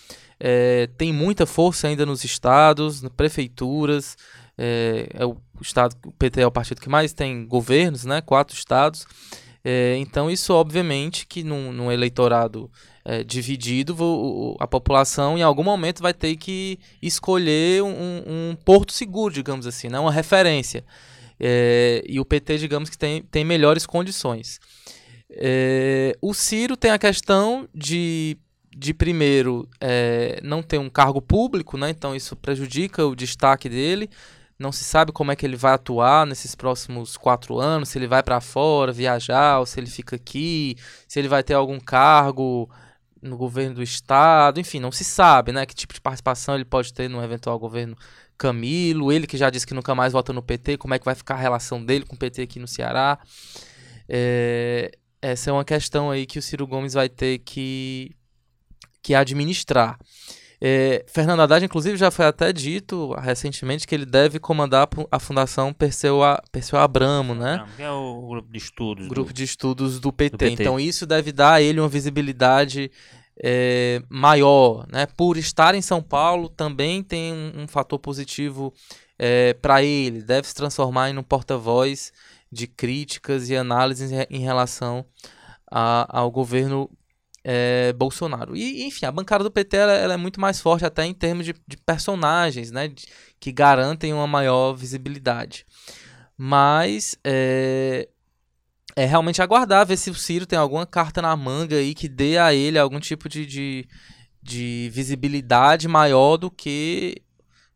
é, 0.40 0.88
tem 0.96 1.12
muita 1.12 1.44
força 1.44 1.86
ainda 1.86 2.06
nos 2.06 2.24
estados, 2.24 3.02
nas 3.02 3.12
prefeituras. 3.12 4.16
É, 4.56 5.08
é, 5.12 5.26
o 5.26 5.36
estado, 5.60 5.94
o 6.06 6.12
PT 6.12 6.40
é 6.40 6.46
o 6.46 6.50
partido 6.50 6.80
que 6.80 6.88
mais 6.88 7.12
tem 7.12 7.46
governos, 7.46 8.04
né? 8.04 8.22
Quatro 8.22 8.56
estados. 8.56 9.06
É, 9.62 9.96
então 9.98 10.30
isso 10.30 10.54
obviamente 10.54 11.26
que 11.26 11.44
num, 11.44 11.70
num 11.70 11.92
eleitorado 11.92 12.70
é, 13.04 13.22
dividido, 13.22 13.94
o, 14.00 14.56
a 14.58 14.66
população 14.66 15.36
em 15.36 15.42
algum 15.42 15.62
momento 15.62 16.00
vai 16.00 16.14
ter 16.14 16.34
que 16.36 16.78
escolher 17.02 17.82
um, 17.82 17.90
um 18.50 18.56
porto 18.64 18.92
seguro, 18.92 19.34
digamos 19.34 19.66
assim, 19.66 19.88
né? 19.88 19.98
uma 19.98 20.12
referência. 20.12 20.82
É, 21.38 22.02
e 22.06 22.18
o 22.18 22.24
PT, 22.24 22.58
digamos 22.58 22.88
que 22.88 22.96
tem, 22.96 23.22
tem 23.22 23.44
melhores 23.44 23.84
condições. 23.84 24.58
É, 25.30 26.16
o 26.20 26.32
Ciro 26.32 26.76
tem 26.76 26.90
a 26.90 26.98
questão 26.98 27.68
de 27.74 28.36
de 28.76 28.94
primeiro 28.94 29.68
é, 29.80 30.40
não 30.42 30.62
ter 30.62 30.78
um 30.78 30.88
cargo 30.88 31.20
público, 31.20 31.76
né? 31.76 31.90
Então 31.90 32.14
isso 32.14 32.36
prejudica 32.36 33.04
o 33.04 33.16
destaque 33.16 33.68
dele. 33.68 34.08
Não 34.58 34.70
se 34.70 34.84
sabe 34.84 35.10
como 35.10 35.32
é 35.32 35.36
que 35.36 35.44
ele 35.46 35.56
vai 35.56 35.72
atuar 35.72 36.26
nesses 36.26 36.54
próximos 36.54 37.16
quatro 37.16 37.58
anos, 37.58 37.88
se 37.88 37.98
ele 37.98 38.06
vai 38.06 38.22
para 38.22 38.40
fora 38.40 38.92
viajar, 38.92 39.58
ou 39.58 39.66
se 39.66 39.80
ele 39.80 39.86
fica 39.88 40.16
aqui, 40.16 40.76
se 41.08 41.18
ele 41.18 41.28
vai 41.28 41.42
ter 41.42 41.54
algum 41.54 41.80
cargo 41.80 42.70
no 43.22 43.36
governo 43.36 43.76
do 43.76 43.82
estado, 43.82 44.60
enfim, 44.60 44.78
não 44.78 44.92
se 44.92 45.04
sabe, 45.04 45.52
né? 45.52 45.66
Que 45.66 45.74
tipo 45.74 45.94
de 45.94 46.00
participação 46.00 46.54
ele 46.54 46.64
pode 46.64 46.92
ter 46.92 47.08
no 47.08 47.22
eventual 47.22 47.58
governo 47.58 47.96
Camilo, 48.38 49.12
ele 49.12 49.26
que 49.26 49.36
já 49.36 49.50
disse 49.50 49.66
que 49.66 49.74
nunca 49.74 49.94
mais 49.94 50.12
vota 50.14 50.32
no 50.32 50.42
PT, 50.42 50.78
como 50.78 50.94
é 50.94 50.98
que 50.98 51.04
vai 51.04 51.14
ficar 51.14 51.34
a 51.34 51.38
relação 51.38 51.84
dele 51.84 52.06
com 52.06 52.14
o 52.14 52.18
PT 52.18 52.42
aqui 52.42 52.58
no 52.58 52.66
Ceará. 52.66 53.18
É, 54.08 54.90
essa 55.20 55.50
é 55.50 55.52
uma 55.52 55.64
questão 55.64 56.10
aí 56.10 56.24
que 56.24 56.38
o 56.38 56.42
Ciro 56.42 56.66
Gomes 56.66 56.94
vai 56.94 57.08
ter 57.08 57.38
que 57.40 58.10
que 59.02 59.14
administrar. 59.14 59.98
É, 60.62 61.06
Fernando 61.08 61.40
Haddad, 61.40 61.64
inclusive, 61.64 61.96
já 61.96 62.10
foi 62.10 62.26
até 62.26 62.52
dito 62.52 63.14
recentemente 63.14 63.86
que 63.86 63.94
ele 63.94 64.04
deve 64.04 64.38
comandar 64.38 64.86
a 65.10 65.18
Fundação 65.18 65.72
Perseu, 65.72 66.20
Perseu 66.52 66.78
Abramo, 66.78 67.34
né? 67.34 67.66
Que 67.76 67.82
é 67.82 67.90
o 67.90 68.26
grupo 68.28 68.52
de 68.52 68.58
estudos. 68.58 69.08
Grupo 69.08 69.32
do... 69.32 69.34
de 69.34 69.44
estudos 69.44 69.98
do 69.98 70.12
PT. 70.12 70.30
do 70.30 70.38
PT. 70.38 70.62
Então, 70.62 70.78
isso 70.78 71.06
deve 71.06 71.32
dar 71.32 71.54
a 71.54 71.62
ele 71.62 71.80
uma 71.80 71.88
visibilidade 71.88 72.90
é, 73.42 74.02
maior, 74.10 74.86
né? 74.92 75.06
Por 75.06 75.38
estar 75.38 75.74
em 75.74 75.80
São 75.80 76.02
Paulo, 76.02 76.50
também 76.50 77.02
tem 77.02 77.32
um, 77.32 77.62
um 77.62 77.68
fator 77.68 77.98
positivo 77.98 78.70
é, 79.18 79.54
para 79.54 79.82
ele. 79.82 80.22
Deve 80.22 80.46
se 80.46 80.54
transformar 80.54 81.08
em 81.08 81.16
um 81.16 81.22
porta-voz 81.22 82.12
de 82.52 82.66
críticas 82.66 83.48
e 83.48 83.56
análises 83.56 84.10
em 84.28 84.40
relação 84.40 85.06
a, 85.70 86.06
ao 86.18 86.30
governo 86.30 86.90
é, 87.44 87.92
Bolsonaro. 87.92 88.56
E, 88.56 88.84
enfim, 88.84 89.06
a 89.06 89.12
bancada 89.12 89.44
do 89.44 89.50
PT 89.50 89.76
ela, 89.76 89.92
ela 89.92 90.14
é 90.14 90.16
muito 90.16 90.40
mais 90.40 90.60
forte 90.60 90.84
até 90.84 91.04
em 91.04 91.14
termos 91.14 91.44
de, 91.44 91.54
de 91.66 91.76
personagens, 91.76 92.70
né? 92.70 92.88
De, 92.88 93.06
que 93.38 93.50
garantem 93.50 94.12
uma 94.12 94.26
maior 94.26 94.74
visibilidade. 94.74 95.66
Mas 96.36 97.16
é, 97.24 98.08
é 98.96 99.04
realmente 99.04 99.42
aguardar 99.42 99.86
ver 99.86 99.96
se 99.96 100.10
o 100.10 100.14
Ciro 100.14 100.46
tem 100.46 100.58
alguma 100.58 100.86
carta 100.86 101.22
na 101.22 101.34
manga 101.36 101.76
aí 101.76 101.94
que 101.94 102.08
dê 102.08 102.38
a 102.38 102.52
ele 102.54 102.78
algum 102.78 103.00
tipo 103.00 103.28
de, 103.28 103.46
de, 103.46 103.88
de 104.42 104.90
visibilidade 104.92 105.88
maior 105.88 106.36
do 106.36 106.50
que 106.50 107.22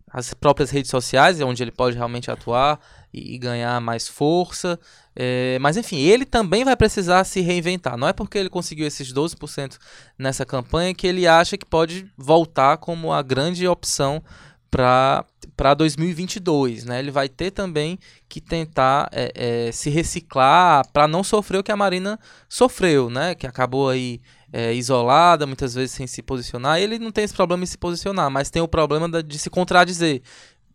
as 0.09 0.33
próprias 0.33 0.71
redes 0.71 0.91
sociais, 0.91 1.41
onde 1.41 1.62
ele 1.62 1.73
pode 1.73 1.97
realmente 1.97 2.31
atuar 2.31 2.79
e, 3.15 3.35
e 3.35 3.39
ganhar 3.39 3.81
mais 3.81 4.09
força. 4.09 4.79
É, 5.15 5.57
mas 5.61 5.77
enfim, 5.77 5.99
ele 5.99 6.25
também 6.25 6.65
vai 6.65 6.75
precisar 6.75 7.23
se 7.23 7.41
reinventar. 7.41 7.97
Não 7.97 8.09
é 8.09 8.12
porque 8.12 8.37
ele 8.37 8.51
conseguiu 8.51 8.87
esses 8.87 9.12
12% 9.12 9.79
nessa 10.19 10.45
campanha 10.45 10.95
que 10.95 11.07
ele 11.07 11.27
acha 11.27 11.57
que 11.57 11.65
pode 11.65 12.11
voltar 12.17 12.79
como 12.79 13.12
a 13.12 13.23
grande 13.23 13.67
opção 13.69 14.23
para 14.71 15.75
2022. 15.77 16.85
Né? 16.85 16.99
Ele 16.99 17.12
vai 17.12 17.29
ter 17.29 17.53
também 17.53 17.97
que 18.29 18.41
tentar 18.41 19.09
é, 19.12 19.69
é, 19.69 19.73
se 19.73 19.89
reciclar 19.89 20.85
para 20.93 21.07
não 21.07 21.23
sofrer 21.23 21.59
o 21.59 21.62
que 21.62 21.71
a 21.71 21.77
Marina 21.77 22.19
sofreu, 22.49 23.09
né? 23.09 23.37
que 23.37 23.47
acabou 23.47 23.89
aí 23.89 24.21
é, 24.53 24.73
isolada, 24.73 25.47
muitas 25.47 25.75
vezes 25.75 25.93
sem 25.93 26.07
se 26.07 26.23
posicionar. 26.23 26.81
Ele 26.81 26.99
não 26.99 27.12
tem 27.12 27.25
esse 27.25 27.35
problema 27.35 27.62
em 27.62 27.67
se 27.67 27.79
posicionar, 27.79 28.31
mas 28.31 28.51
tem 28.51 28.62
o 28.62 28.69
problema 28.69 29.23
de 29.23 29.39
se 29.39 29.51
contradizer. 29.51 30.23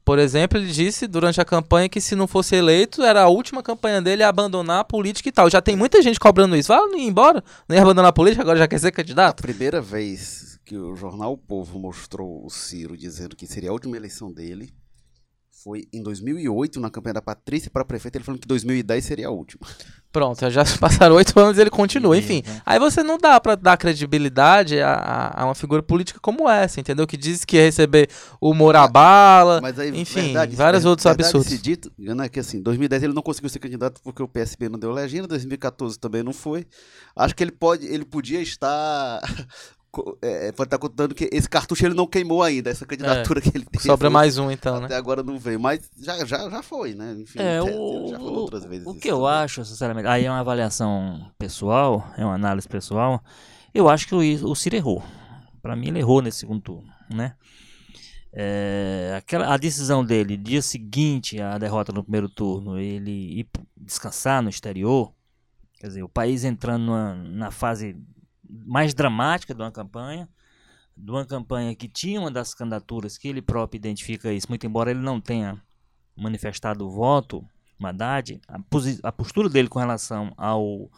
Por 0.09 0.17
exemplo, 0.17 0.57
ele 0.57 0.71
disse 0.71 1.05
durante 1.05 1.39
a 1.39 1.45
campanha 1.45 1.87
que 1.87 2.01
se 2.01 2.15
não 2.15 2.25
fosse 2.25 2.55
eleito, 2.55 3.03
era 3.03 3.21
a 3.21 3.27
última 3.27 3.61
campanha 3.61 4.01
dele 4.01 4.23
abandonar 4.23 4.79
a 4.79 4.83
política 4.83 5.29
e 5.29 5.31
tal. 5.31 5.47
Já 5.51 5.61
tem 5.61 5.75
muita 5.75 6.01
gente 6.01 6.19
cobrando 6.19 6.55
isso. 6.55 6.71
Não 6.71 6.97
ir 6.97 7.05
embora, 7.05 7.43
nem 7.69 7.77
abandonar 7.77 8.09
a 8.09 8.11
política, 8.11 8.41
agora 8.41 8.57
já 8.57 8.67
quer 8.67 8.79
ser 8.79 8.91
candidato. 8.91 9.41
A 9.41 9.43
primeira 9.43 9.79
vez 9.79 10.59
que 10.65 10.75
o 10.75 10.95
jornal 10.95 11.33
o 11.33 11.37
Povo 11.37 11.77
mostrou 11.77 12.43
o 12.43 12.49
Ciro 12.49 12.97
dizendo 12.97 13.35
que 13.35 13.45
seria 13.45 13.69
a 13.69 13.71
última 13.71 13.95
eleição 13.97 14.33
dele 14.33 14.73
foi 15.63 15.87
em 15.91 16.01
2008, 16.01 16.79
na 16.79 16.89
campanha 16.89 17.15
da 17.15 17.21
Patrícia 17.21 17.69
para 17.69 17.83
prefeito, 17.83 18.15
ele 18.15 18.23
falando 18.23 18.39
que 18.39 18.47
2010 18.47 19.03
seria 19.03 19.27
a 19.27 19.31
última. 19.31 19.67
Pronto, 20.11 20.49
já 20.49 20.63
passaram 20.79 21.15
oito 21.15 21.37
anos 21.39 21.57
e 21.57 21.61
ele 21.61 21.69
continua. 21.69 22.17
Enfim, 22.17 22.41
aí 22.65 22.79
você 22.79 23.03
não 23.03 23.17
dá 23.17 23.39
para 23.39 23.55
dar 23.55 23.77
credibilidade 23.77 24.79
a, 24.79 25.33
a, 25.35 25.45
uma 25.45 25.53
figura 25.53 25.83
política 25.83 26.19
como 26.21 26.49
essa, 26.49 26.79
entendeu? 26.79 27.05
Que 27.05 27.17
diz 27.17 27.43
que 27.43 27.57
ia 27.57 27.63
receber 27.63 28.09
o 28.39 28.53
Morabala, 28.53 29.59
Mas 29.61 29.77
aí, 29.77 29.89
enfim, 29.89 30.21
verdade, 30.21 30.55
vários 30.55 30.85
outros 30.85 31.05
absurdos. 31.05 31.61
dito, 31.61 31.91
né, 31.97 32.29
que 32.29 32.39
assim, 32.39 32.61
2010 32.61 33.03
ele 33.03 33.13
não 33.13 33.21
conseguiu 33.21 33.49
ser 33.49 33.59
candidato 33.59 34.01
porque 34.01 34.23
o 34.23 34.27
PSB 34.27 34.69
não 34.69 34.79
deu 34.79 34.91
legenda, 34.91 35.27
2014 35.27 35.99
também 35.99 36.23
não 36.23 36.33
foi. 36.33 36.65
Acho 37.15 37.35
que 37.35 37.43
ele 37.43 37.51
pode, 37.51 37.85
ele 37.85 38.05
podia 38.05 38.41
estar 38.41 39.21
é, 40.21 40.51
pode 40.51 40.67
estar 40.67 40.77
contando 40.77 41.15
que 41.15 41.29
esse 41.31 41.49
cartucho 41.49 41.85
ele 41.85 41.95
não 41.95 42.05
queimou 42.05 42.43
ainda, 42.43 42.69
essa 42.69 42.85
candidatura 42.85 43.39
é, 43.39 43.41
que 43.41 43.57
ele 43.57 43.65
teve. 43.65 43.83
Sobra 43.83 44.09
mais 44.09 44.37
um 44.37 44.51
então, 44.51 44.75
até 44.75 44.89
né? 44.89 44.95
agora 44.95 45.23
não 45.23 45.39
veio, 45.39 45.59
mas 45.59 45.89
já, 45.97 46.23
já, 46.25 46.49
já 46.49 46.61
foi, 46.61 46.93
né? 46.93 47.15
Enfim, 47.19 47.39
é, 47.39 47.61
o, 47.61 48.09
já 48.09 48.17
falou 48.17 48.41
outras 48.41 48.65
vezes. 48.65 48.85
O 48.85 48.93
que 48.93 49.09
eu 49.09 49.21
também. 49.21 49.33
acho, 49.33 49.65
sinceramente, 49.65 50.07
aí 50.07 50.25
é 50.25 50.29
uma 50.29 50.39
avaliação 50.39 51.31
pessoal, 51.37 52.07
é 52.17 52.23
uma 52.23 52.35
análise 52.35 52.67
pessoal, 52.67 53.23
eu 53.73 53.89
acho 53.89 54.07
que 54.07 54.15
o, 54.15 54.49
o 54.49 54.55
Ciro 54.55 54.75
errou. 54.75 55.03
Para 55.61 55.75
mim 55.75 55.87
ele 55.87 55.99
errou 55.99 56.21
nesse 56.21 56.39
segundo 56.39 56.61
turno, 56.61 56.89
né? 57.09 57.33
É, 58.31 59.15
aquela, 59.17 59.53
a 59.53 59.57
decisão 59.57 60.05
dele, 60.05 60.37
dia 60.37 60.61
seguinte 60.61 61.41
à 61.41 61.57
derrota 61.57 61.91
no 61.91 62.03
primeiro 62.03 62.29
turno, 62.29 62.77
ele 62.77 63.39
ir 63.39 63.47
descansar 63.75 64.41
no 64.43 64.49
exterior, 64.49 65.11
quer 65.79 65.87
dizer, 65.87 66.03
o 66.03 66.09
país 66.09 66.43
entrando 66.43 66.85
numa, 66.85 67.15
na 67.15 67.49
fase 67.49 67.97
mais 68.49 68.93
dramática 68.93 69.53
de 69.53 69.61
uma 69.61 69.71
campanha, 69.71 70.27
de 70.97 71.11
uma 71.11 71.25
campanha 71.25 71.75
que 71.75 71.87
tinha 71.87 72.19
uma 72.19 72.31
das 72.31 72.53
candidaturas 72.53 73.17
que 73.17 73.27
ele 73.27 73.41
próprio 73.41 73.77
identifica 73.77 74.33
isso, 74.33 74.47
muito 74.49 74.65
embora 74.65 74.91
ele 74.91 74.99
não 74.99 75.21
tenha 75.21 75.61
manifestado 76.15 76.85
o 76.85 76.89
voto, 76.89 77.45
Haddad, 77.81 78.41
a, 78.47 78.59
a 79.03 79.11
postura 79.11 79.47
dele 79.47 79.69
com 79.69 79.79
relação 79.79 80.33
ao 80.37 80.89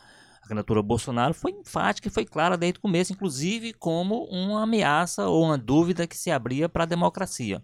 a 0.44 0.48
candidatura 0.48 0.82
Bolsonaro 0.82 1.36
foi 1.36 1.52
enfática 1.52 2.08
e 2.08 2.12
foi 2.12 2.26
clara 2.26 2.58
desde 2.58 2.80
o 2.80 2.82
começo, 2.82 3.14
inclusive 3.14 3.74
como 3.74 4.24
uma 4.26 4.64
ameaça 4.64 5.28
ou 5.28 5.46
uma 5.46 5.58
dúvida 5.58 6.08
que 6.08 6.18
se 6.18 6.32
abria 6.32 6.68
para 6.68 6.84
a 6.84 6.88
democracia. 6.88 7.64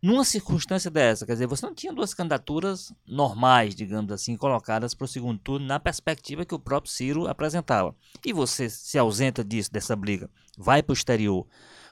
Numa 0.00 0.24
circunstância 0.24 0.90
dessa, 0.90 1.26
quer 1.26 1.32
dizer, 1.32 1.46
você 1.46 1.66
não 1.66 1.74
tinha 1.74 1.92
duas 1.92 2.14
candidaturas 2.14 2.92
normais, 3.06 3.74
digamos 3.74 4.12
assim, 4.12 4.36
colocadas 4.36 4.94
para 4.94 5.04
o 5.04 5.08
segundo 5.08 5.38
turno 5.40 5.66
na 5.66 5.80
perspectiva 5.80 6.44
que 6.44 6.54
o 6.54 6.58
próprio 6.58 6.92
Ciro 6.92 7.26
apresentava. 7.26 7.94
E 8.24 8.32
você 8.32 8.70
se 8.70 8.96
ausenta 8.96 9.42
disso, 9.42 9.72
dessa 9.72 9.96
briga, 9.96 10.30
vai 10.56 10.82
para 10.82 10.92
o 10.92 10.96
exterior, 10.96 11.46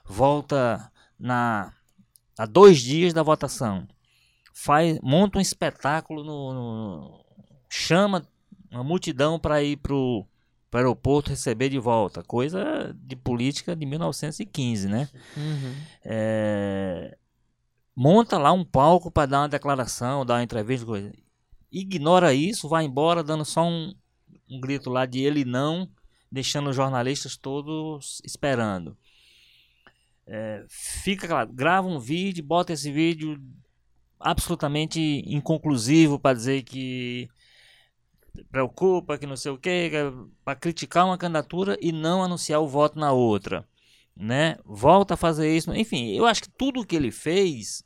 volta 0.05 0.91
na 1.19 1.73
a 2.39 2.45
dois 2.45 2.81
dias 2.81 3.15
da 3.15 3.23
votação, 3.23 3.89
faz, 4.55 4.99
monta 5.03 5.39
um 5.39 5.41
espetáculo 5.41 6.23
no, 6.23 6.53
no 6.53 7.25
chama 7.69 8.27
uma 8.71 8.85
multidão 8.85 9.39
para 9.39 9.63
ir 9.63 9.77
para 9.79 9.95
o 9.95 10.27
aeroporto 10.73 11.31
receber 11.31 11.71
de 11.71 11.79
volta. 11.79 12.23
Coisa 12.23 12.95
de 12.95 13.17
política 13.17 13.75
de 13.75 13.87
1915, 13.87 14.89
né? 14.89 15.09
Uhum. 15.37 15.75
É, 16.05 17.17
monta 17.97 18.39
lá 18.39 18.53
um 18.53 18.65
palco 18.65 19.11
para 19.11 19.27
dar 19.27 19.41
uma 19.41 19.49
declaração, 19.49 20.25
dar 20.25 20.35
uma 20.35 20.43
entrevista, 20.43 20.85
coisa. 20.87 21.13
Ignora 21.73 22.35
isso, 22.35 22.69
vai 22.69 22.85
embora 22.85 23.25
dando 23.25 23.45
só 23.45 23.65
um, 23.65 23.95
um 24.51 24.61
grito 24.61 24.91
lá 24.91 25.07
de 25.07 25.21
ele 25.21 25.45
não, 25.45 25.89
deixando 26.31 26.71
os 26.71 26.77
jornalistas 26.77 27.37
todos 27.37 28.21
esperando. 28.25 28.97
É, 30.27 30.65
fica 30.69 31.27
claro, 31.27 31.53
grava 31.53 31.87
um 31.87 31.99
vídeo, 31.99 32.45
bota 32.45 32.73
esse 32.73 32.91
vídeo 32.91 33.41
absolutamente 34.19 35.01
inconclusivo 35.27 36.19
para 36.19 36.35
dizer 36.35 36.63
que 36.65 37.29
preocupa, 38.51 39.17
que 39.17 39.27
não 39.27 39.37
sei 39.37 39.53
o 39.53 39.59
que, 39.59 39.71
é 39.71 40.13
para 40.45 40.57
criticar 40.57 41.07
uma 41.07 41.17
candidatura 41.17 41.79
e 41.81 41.93
não 41.93 42.23
anunciar 42.23 42.61
o 42.61 42.69
voto 42.69 42.99
na 42.99 43.13
outra, 43.13 43.67
né? 44.15 44.59
Volta 44.65 45.15
a 45.15 45.17
fazer 45.17 45.55
isso, 45.57 45.73
enfim, 45.75 46.11
eu 46.11 46.27
acho 46.27 46.43
que 46.43 46.51
tudo 46.51 46.81
o 46.81 46.87
que 46.87 46.97
ele 46.97 47.11
fez, 47.11 47.83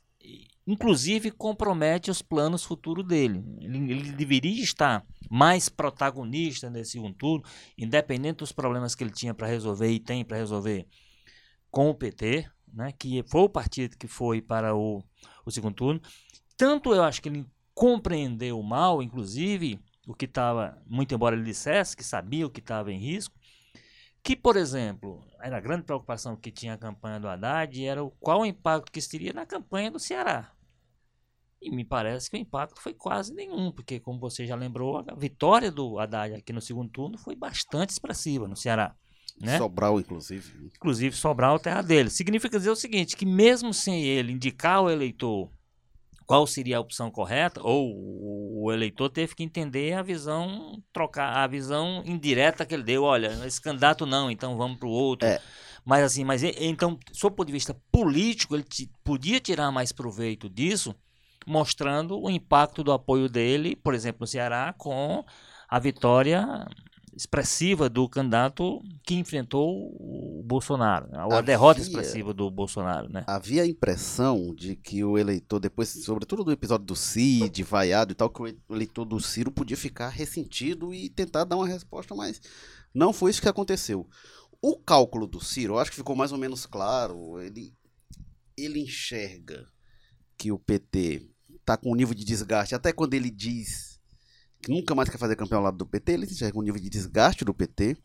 inclusive 0.71 1.31
compromete 1.31 2.09
os 2.09 2.21
planos 2.21 2.63
futuros 2.63 3.05
dele. 3.05 3.43
Ele, 3.59 3.91
ele 3.91 4.11
deveria 4.13 4.63
estar 4.63 5.05
mais 5.29 5.67
protagonista 5.67 6.69
nesse 6.69 6.91
segundo 6.91 7.15
turno, 7.15 7.43
independente 7.77 8.37
dos 8.37 8.51
problemas 8.51 8.95
que 8.95 9.03
ele 9.03 9.11
tinha 9.11 9.33
para 9.33 9.47
resolver 9.47 9.91
e 9.91 9.99
tem 9.99 10.23
para 10.23 10.37
resolver 10.37 10.87
com 11.69 11.89
o 11.89 11.95
PT, 11.95 12.49
né? 12.73 12.93
Que 12.97 13.21
foi 13.23 13.41
o 13.41 13.49
partido 13.49 13.97
que 13.97 14.07
foi 14.07 14.41
para 14.41 14.73
o, 14.73 15.03
o 15.45 15.51
segundo 15.51 15.75
turno. 15.75 16.01
Tanto 16.55 16.93
eu 16.93 17.03
acho 17.03 17.21
que 17.21 17.27
ele 17.27 17.45
compreendeu 17.73 18.61
mal, 18.63 19.01
inclusive 19.01 19.77
o 20.07 20.13
que 20.13 20.25
estava, 20.25 20.81
muito 20.87 21.13
embora 21.13 21.35
ele 21.35 21.45
dissesse 21.45 21.97
que 21.97 22.03
sabia 22.03 22.45
o 22.45 22.49
que 22.49 22.59
estava 22.59 22.91
em 22.91 22.97
risco, 22.97 23.35
que, 24.23 24.35
por 24.35 24.55
exemplo, 24.55 25.25
era 25.41 25.57
a 25.57 25.61
grande 25.61 25.83
preocupação 25.83 26.35
que 26.35 26.51
tinha 26.51 26.75
a 26.75 26.77
campanha 26.77 27.19
do 27.19 27.27
Haddad 27.27 27.83
era 27.85 28.03
o, 28.03 28.11
qual 28.11 28.41
o 28.41 28.45
impacto 28.45 28.91
que 28.91 28.99
isso 28.99 29.09
teria 29.09 29.33
na 29.33 29.45
campanha 29.45 29.89
do 29.89 29.99
Ceará. 29.99 30.51
E 31.61 31.69
me 31.69 31.85
parece 31.85 32.29
que 32.29 32.35
o 32.35 32.39
impacto 32.39 32.81
foi 32.81 32.93
quase 32.93 33.33
nenhum, 33.33 33.71
porque, 33.71 33.99
como 33.99 34.19
você 34.19 34.45
já 34.45 34.55
lembrou, 34.55 34.97
a 34.97 35.15
vitória 35.15 35.71
do 35.71 35.99
Haddad 35.99 36.33
aqui 36.33 36.51
no 36.51 36.61
segundo 36.61 36.89
turno 36.89 37.17
foi 37.17 37.35
bastante 37.35 37.91
expressiva 37.91 38.47
no 38.47 38.55
Ceará. 38.55 38.95
Né? 39.39 39.57
Sobral, 39.57 39.99
inclusive. 39.99 40.71
Inclusive, 40.75 41.15
Sobral, 41.15 41.59
terra 41.59 41.81
dele. 41.81 42.09
Significa 42.09 42.57
dizer 42.57 42.71
o 42.71 42.75
seguinte, 42.75 43.15
que 43.15 43.25
mesmo 43.25 43.73
sem 43.73 44.03
ele 44.03 44.33
indicar 44.33 44.81
o 44.81 44.89
eleitor 44.89 45.49
qual 46.31 46.47
seria 46.47 46.77
a 46.77 46.79
opção 46.79 47.11
correta, 47.11 47.59
ou 47.61 48.63
o 48.63 48.71
eleitor 48.71 49.09
teve 49.09 49.35
que 49.35 49.43
entender 49.43 49.91
a 49.91 50.01
visão, 50.01 50.81
trocar 50.93 51.35
a 51.35 51.45
visão 51.45 52.01
indireta 52.05 52.65
que 52.65 52.73
ele 52.73 52.83
deu. 52.83 53.03
Olha, 53.03 53.45
esse 53.45 53.59
candidato 53.59 54.05
não, 54.05 54.31
então 54.31 54.55
vamos 54.55 54.77
para 54.77 54.87
o 54.87 54.91
outro. 54.91 55.27
É. 55.27 55.41
Mas 55.83 56.05
assim, 56.05 56.23
mas 56.23 56.41
então, 56.41 56.97
sob 57.11 57.33
o 57.33 57.35
ponto 57.35 57.47
de 57.47 57.51
vista 57.51 57.75
político, 57.91 58.55
ele 58.55 58.65
podia 59.03 59.41
tirar 59.41 59.73
mais 59.73 59.91
proveito 59.91 60.49
disso, 60.49 60.95
mostrando 61.47 62.19
o 62.19 62.29
impacto 62.29 62.83
do 62.83 62.91
apoio 62.91 63.27
dele, 63.27 63.75
por 63.75 63.93
exemplo, 63.93 64.21
no 64.21 64.27
Ceará, 64.27 64.73
com 64.77 65.23
a 65.69 65.79
vitória 65.79 66.67
expressiva 67.13 67.89
do 67.89 68.07
candidato 68.07 68.81
que 69.03 69.15
enfrentou 69.15 69.93
o 69.99 70.41
Bolsonaro, 70.45 71.09
a 71.13 71.23
havia, 71.23 71.41
derrota 71.41 71.81
expressiva 71.81 72.33
do 72.33 72.49
Bolsonaro, 72.49 73.09
né? 73.09 73.23
Havia 73.27 73.63
a 73.63 73.67
impressão 73.67 74.53
de 74.55 74.75
que 74.75 75.03
o 75.03 75.17
eleitor, 75.17 75.59
depois, 75.59 75.89
sobretudo 75.89 76.43
do 76.43 76.51
episódio 76.51 76.85
do 76.85 76.95
Cid, 76.95 77.63
vaiado 77.63 78.11
e 78.11 78.15
tal, 78.15 78.29
que 78.29 78.41
o 78.41 78.73
eleitor 78.73 79.05
do 79.05 79.19
Ciro 79.19 79.51
podia 79.51 79.77
ficar 79.77 80.09
ressentido 80.09 80.93
e 80.93 81.09
tentar 81.09 81.43
dar 81.43 81.57
uma 81.57 81.67
resposta, 81.67 82.15
mas 82.15 82.41
não 82.93 83.11
foi 83.11 83.31
isso 83.31 83.41
que 83.41 83.49
aconteceu. 83.49 84.07
O 84.61 84.77
cálculo 84.77 85.27
do 85.27 85.43
Ciro, 85.43 85.73
eu 85.73 85.79
acho 85.79 85.91
que 85.91 85.97
ficou 85.97 86.15
mais 86.15 86.31
ou 86.31 86.37
menos 86.37 86.65
claro, 86.65 87.41
ele, 87.41 87.73
ele 88.57 88.79
enxerga 88.79 89.67
que 90.37 90.51
o 90.51 90.59
PT 90.59 91.30
está 91.73 91.77
com 91.77 91.91
um 91.91 91.95
nível 91.95 92.13
de 92.13 92.25
desgaste, 92.25 92.75
até 92.75 92.91
quando 92.91 93.13
ele 93.13 93.29
diz 93.29 93.99
que 94.61 94.71
nunca 94.71 94.93
mais 94.93 95.09
quer 95.09 95.17
fazer 95.17 95.35
campeão 95.35 95.59
ao 95.59 95.65
lado 95.65 95.77
do 95.77 95.85
PT, 95.85 96.11
ele 96.11 96.25
enxerga 96.25 96.59
um 96.59 96.61
nível 96.61 96.79
de 96.79 96.89
desgaste 96.89 97.43
do 97.43 97.53
PT 97.53 97.97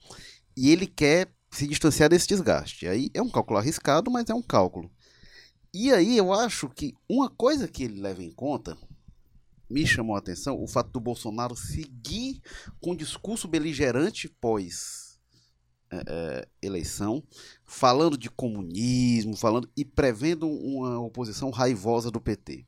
e 0.57 0.71
ele 0.71 0.87
quer 0.87 1.31
se 1.51 1.67
distanciar 1.67 2.09
desse 2.09 2.27
desgaste. 2.27 2.89
Aí 2.89 3.11
é 3.13 3.21
um 3.21 3.29
cálculo 3.29 3.59
arriscado, 3.59 4.11
mas 4.11 4.29
é 4.31 4.35
um 4.35 4.43
cálculo. 4.43 4.91
E 5.75 5.93
aí 5.93 6.17
eu 6.17 6.33
acho 6.33 6.69
que 6.71 6.95
uma 7.09 7.29
coisa 7.29 7.69
que 7.69 7.85
ele 7.85 8.01
leva 8.01 8.23
em 8.23 8.33
conta 8.33 8.77
me 9.69 9.87
chamou 9.87 10.17
a 10.17 10.19
atenção 10.21 10.63
o 10.63 10.67
fato 10.67 10.91
do 10.91 11.01
Bolsonaro 11.01 11.57
seguir 11.57 12.41
com 12.81 12.93
um 12.93 12.97
discurso 12.97 13.49
beligerante 13.49 14.29
pós 14.29 15.19
é, 15.91 16.49
eleição, 16.63 17.23
falando 17.65 18.17
de 18.17 18.31
comunismo, 18.31 19.37
falando 19.37 19.71
e 19.77 19.85
prevendo 19.85 20.49
uma 20.49 20.99
oposição 21.01 21.51
raivosa 21.51 22.11
do 22.11 22.21
PT. 22.21 22.67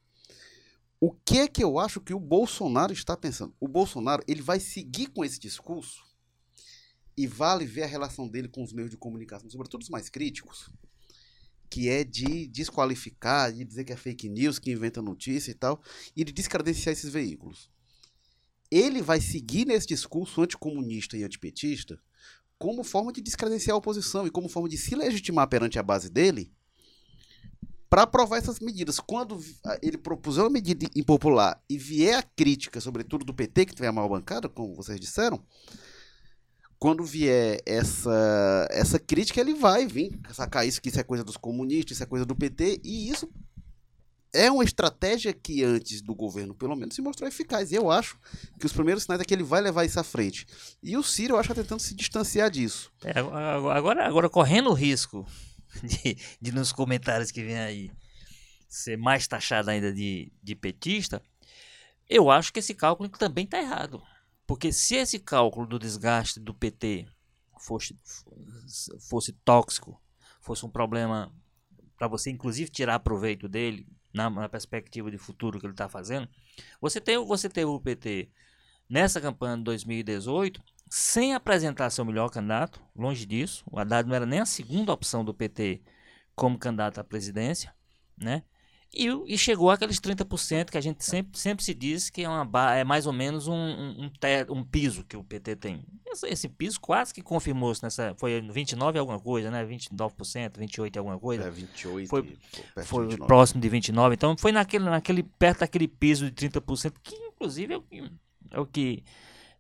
O 1.01 1.12
que 1.12 1.38
é 1.38 1.49
que 1.49 1.62
eu 1.62 1.78
acho 1.78 2.01
que 2.01 2.12
o 2.12 2.18
Bolsonaro 2.18 2.92
está 2.92 3.16
pensando? 3.16 3.55
O 3.61 3.68
Bolsonaro 3.68 4.22
ele 4.26 4.42
vai 4.42 4.59
seguir 4.59 5.07
com 5.09 5.24
esse 5.24 5.38
discurso 5.38 6.03
e 7.16 7.26
vale 7.26 7.64
ver 7.64 7.84
a 7.84 7.86
relação 7.86 8.28
dele 8.28 8.49
com 8.49 8.64
os 8.64 8.72
meios 8.72 8.90
de 8.90 8.96
comunicação, 8.96 9.49
sobretudo 9.49 9.82
os 9.82 9.88
mais 9.88 10.09
críticos, 10.09 10.70
que 11.70 11.88
é 11.88 12.03
de 12.03 12.49
desqualificar, 12.49 13.53
de 13.53 13.64
dizer 13.64 13.84
que 13.84 13.92
é 13.92 13.96
fake 13.96 14.28
news, 14.28 14.59
que 14.59 14.72
inventa 14.72 15.01
notícia 15.01 15.53
e 15.53 15.55
tal, 15.55 15.80
e 16.16 16.24
de 16.24 16.32
descredenciar 16.32 16.92
esses 16.92 17.12
veículos. 17.12 17.70
Ele 18.68 19.01
vai 19.01 19.20
seguir 19.20 19.66
nesse 19.66 19.86
discurso 19.86 20.42
anticomunista 20.42 21.16
e 21.16 21.22
antipetista 21.22 22.01
como 22.59 22.82
forma 22.82 23.12
de 23.12 23.20
descredenciar 23.20 23.74
a 23.74 23.78
oposição 23.78 24.26
e 24.26 24.30
como 24.30 24.49
forma 24.49 24.68
de 24.68 24.76
se 24.76 24.96
legitimar 24.96 25.49
perante 25.49 25.78
a 25.78 25.82
base 25.82 26.11
dele 26.11 26.53
para 27.89 28.03
aprovar 28.03 28.39
essas 28.39 28.61
medidas. 28.61 29.01
Quando 29.01 29.43
ele 29.82 29.97
propuser 29.97 30.45
uma 30.45 30.51
medida 30.51 30.86
impopular 30.95 31.61
e 31.68 31.78
vier 31.78 32.18
a 32.18 32.22
crítica, 32.22 32.80
sobretudo 32.80 33.24
do 33.24 33.34
PT, 33.34 33.66
que 33.66 33.74
tiver 33.74 33.91
maior 33.91 34.09
bancada, 34.09 34.49
como 34.49 34.74
vocês 34.74 35.01
disseram, 35.01 35.43
quando 36.78 37.05
vier 37.05 37.61
essa, 37.66 38.68
essa 38.70 38.99
crítica, 38.99 39.41
ele 39.41 39.55
vai 39.55 39.86
vir 39.86 40.18
sacar 40.32 40.66
isso, 40.66 40.80
que 40.80 40.89
isso 40.89 41.01
é 41.01 41.03
coisa 41.03 41.24
dos 41.24 41.36
comunistas, 41.36 41.97
isso 41.97 42.05
é 42.05 42.07
coisa 42.07 42.24
do 42.24 42.36
PT, 42.36 42.80
e 42.84 43.11
isso 43.11 43.28
é 44.32 44.51
uma 44.51 44.62
estratégia 44.62 45.32
que 45.32 45.64
antes 45.64 46.01
do 46.03 46.14
governo, 46.14 46.55
pelo 46.55 46.76
menos, 46.76 46.95
se 46.95 47.03
mostrou 47.03 47.26
eficaz. 47.26 47.72
E 47.72 47.74
eu 47.74 47.91
acho 47.91 48.18
que 48.61 48.66
os 48.66 48.72
primeiros 48.72 49.03
sinais 49.03 49.20
é 49.20 49.24
que 49.24 49.34
ele 49.34 49.43
vai 49.43 49.61
levar 49.61 49.84
isso 49.84 49.99
à 49.99 50.05
frente. 50.05 50.47
E 50.82 50.97
o 50.97 51.03
Ciro, 51.03 51.34
eu 51.34 51.39
acho, 51.39 51.51
está 51.51 51.62
tentando 51.62 51.80
se 51.80 51.95
distanciar 51.95 52.51
disso. 52.51 52.93
É, 53.03 53.18
agora, 53.18 54.07
agora, 54.07 54.28
correndo 54.28 54.70
o 54.70 54.74
risco 54.74 55.26
de, 55.83 56.16
de 56.41 56.53
nos 56.53 56.73
comentários 56.73 57.31
que 57.31 57.43
vem 57.43 57.59
aí 57.59 57.91
ser 58.69 58.97
mais 58.97 59.27
taxado 59.27 59.71
ainda 59.71 59.93
de, 59.93 60.31
de 60.43 60.55
petista, 60.55 61.23
eu 62.09 62.31
acho 62.31 62.53
que 62.53 62.59
esse 62.59 62.75
cálculo 62.75 63.09
também 63.09 63.45
está 63.45 63.59
errado. 63.59 64.03
Porque 64.47 64.73
se 64.73 64.97
esse 64.97 65.19
cálculo 65.19 65.66
do 65.66 65.79
desgaste 65.79 66.41
do 66.41 66.55
PT 66.55 67.07
fosse, 67.61 67.97
fosse 69.09 69.33
tóxico, 69.45 70.01
fosse 70.41 70.64
um 70.64 70.71
problema 70.71 71.33
para 71.97 72.09
você, 72.09 72.31
inclusive, 72.31 72.71
tirar 72.71 73.01
proveito 73.01 73.49
dele 73.49 73.87
na, 74.12 74.31
na 74.31 74.49
perspectiva 74.49 75.11
de 75.11 75.19
futuro 75.19 75.59
que 75.59 75.66
ele 75.66 75.73
está 75.73 75.89
fazendo, 75.89 76.29
você 76.81 77.01
teve, 77.01 77.23
você 77.25 77.49
teve 77.49 77.66
o 77.66 77.81
PT 77.81 78.31
nessa 78.89 79.21
campanha 79.21 79.57
de 79.57 79.64
2018 79.64 80.62
sem 80.91 81.34
apresentar 81.34 81.91
seu 81.91 82.05
melhor 82.05 82.30
candidato, 82.30 82.80
longe 82.97 83.26
disso. 83.26 83.64
O 83.70 83.78
Haddad 83.78 84.09
não 84.09 84.14
era 84.14 84.26
nem 84.26 84.41
a 84.41 84.47
segunda 84.47 84.93
opção 84.93 85.24
do 85.24 85.34
PT 85.34 85.82
como 86.34 86.59
candidato 86.59 86.99
à 86.99 87.05
presidência, 87.05 87.74
né? 88.16 88.43
E, 88.95 89.07
e 89.26 89.36
chegou 89.36 89.70
aqueles 89.70 90.01
30% 90.01 90.70
que 90.70 90.78
a 90.78 90.80
gente 90.80 91.05
sempre, 91.05 91.39
sempre 91.39 91.62
se 91.62 91.74
diz 91.74 92.09
que 92.09 92.22
é, 92.24 92.28
uma, 92.28 92.74
é 92.74 92.84
mais 92.84 93.07
ou 93.07 93.12
menos 93.12 93.47
um, 93.47 93.55
um, 93.55 94.05
um, 94.05 94.11
um 94.57 94.64
piso 94.64 95.05
que 95.05 95.16
o 95.16 95.22
PT 95.22 95.57
tem. 95.57 95.84
Esse, 96.07 96.26
esse 96.26 96.49
piso 96.49 96.80
quase 96.80 97.12
que 97.12 97.20
confirmou-se 97.20 97.82
nessa. 97.82 98.14
Foi 98.16 98.41
29 98.41 98.99
alguma 98.99 99.20
coisa, 99.20 99.51
né? 99.51 99.62
29%, 99.64 100.59
28 100.59 100.99
alguma 100.99 101.18
coisa. 101.18 101.45
É, 101.45 101.51
28. 101.51 102.09
Foi, 102.09 102.39
foi 102.82 103.09
de 103.09 103.18
próximo 103.18 103.61
de 103.61 103.68
29. 103.68 104.14
Então 104.14 104.34
foi 104.39 104.53
naquele, 104.53 104.84
naquele, 104.86 105.22
perto 105.22 105.61
daquele 105.61 105.86
piso 105.86 106.30
de 106.30 106.49
30%, 106.49 106.95
que 107.03 107.14
inclusive 107.14 107.74
é 107.74 107.76
o 107.76 107.82
que. 107.82 108.12
É 108.51 108.61
o 108.61 108.66
que 108.66 109.05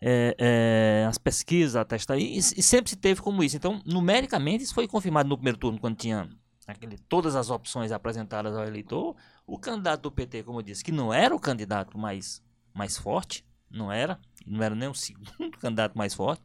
é, 0.00 0.34
é, 0.38 1.06
as 1.08 1.18
pesquisas 1.18 1.76
atestam 1.76 2.16
aí, 2.16 2.34
e, 2.34 2.38
e 2.38 2.62
sempre 2.62 2.90
se 2.90 2.96
teve 2.96 3.20
como 3.20 3.42
isso. 3.42 3.56
Então, 3.56 3.82
numericamente, 3.84 4.64
isso 4.64 4.74
foi 4.74 4.86
confirmado 4.86 5.28
no 5.28 5.36
primeiro 5.36 5.58
turno, 5.58 5.78
quando 5.78 5.96
tinha 5.96 6.28
aquele, 6.66 6.98
todas 6.98 7.34
as 7.34 7.50
opções 7.50 7.90
apresentadas 7.90 8.56
ao 8.56 8.64
eleitor, 8.66 9.16
o 9.46 9.58
candidato 9.58 10.02
do 10.02 10.12
PT, 10.12 10.42
como 10.42 10.58
eu 10.58 10.62
disse, 10.62 10.84
que 10.84 10.92
não 10.92 11.12
era 11.12 11.34
o 11.34 11.40
candidato 11.40 11.98
mais, 11.98 12.42
mais 12.74 12.96
forte, 12.96 13.44
não 13.70 13.90
era, 13.90 14.20
não 14.46 14.62
era 14.62 14.74
nem 14.74 14.88
o 14.88 14.94
segundo 14.94 15.50
candidato 15.58 15.96
mais 15.96 16.14
forte, 16.14 16.42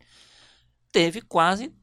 teve 0.91 1.22
quase, 1.22 1.74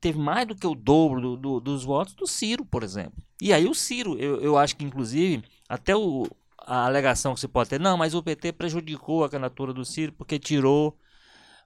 teve 0.00 0.18
mais 0.18 0.46
do 0.46 0.54
que 0.54 0.66
o 0.66 0.74
dobro 0.74 1.20
do, 1.20 1.36
do, 1.36 1.60
dos 1.60 1.84
votos 1.84 2.14
do 2.14 2.26
Ciro, 2.26 2.64
por 2.64 2.82
exemplo. 2.82 3.22
E 3.40 3.52
aí 3.52 3.66
o 3.66 3.74
Ciro, 3.74 4.18
eu, 4.18 4.40
eu 4.40 4.58
acho 4.58 4.76
que 4.76 4.84
inclusive, 4.84 5.42
até 5.68 5.96
o, 5.96 6.26
a 6.66 6.86
alegação 6.86 7.34
que 7.34 7.40
se 7.40 7.48
pode 7.48 7.70
ter, 7.70 7.80
não, 7.80 7.96
mas 7.96 8.14
o 8.14 8.22
PT 8.22 8.52
prejudicou 8.52 9.24
a 9.24 9.30
candidatura 9.30 9.72
do 9.72 9.84
Ciro 9.84 10.12
porque 10.12 10.38
tirou 10.38 10.98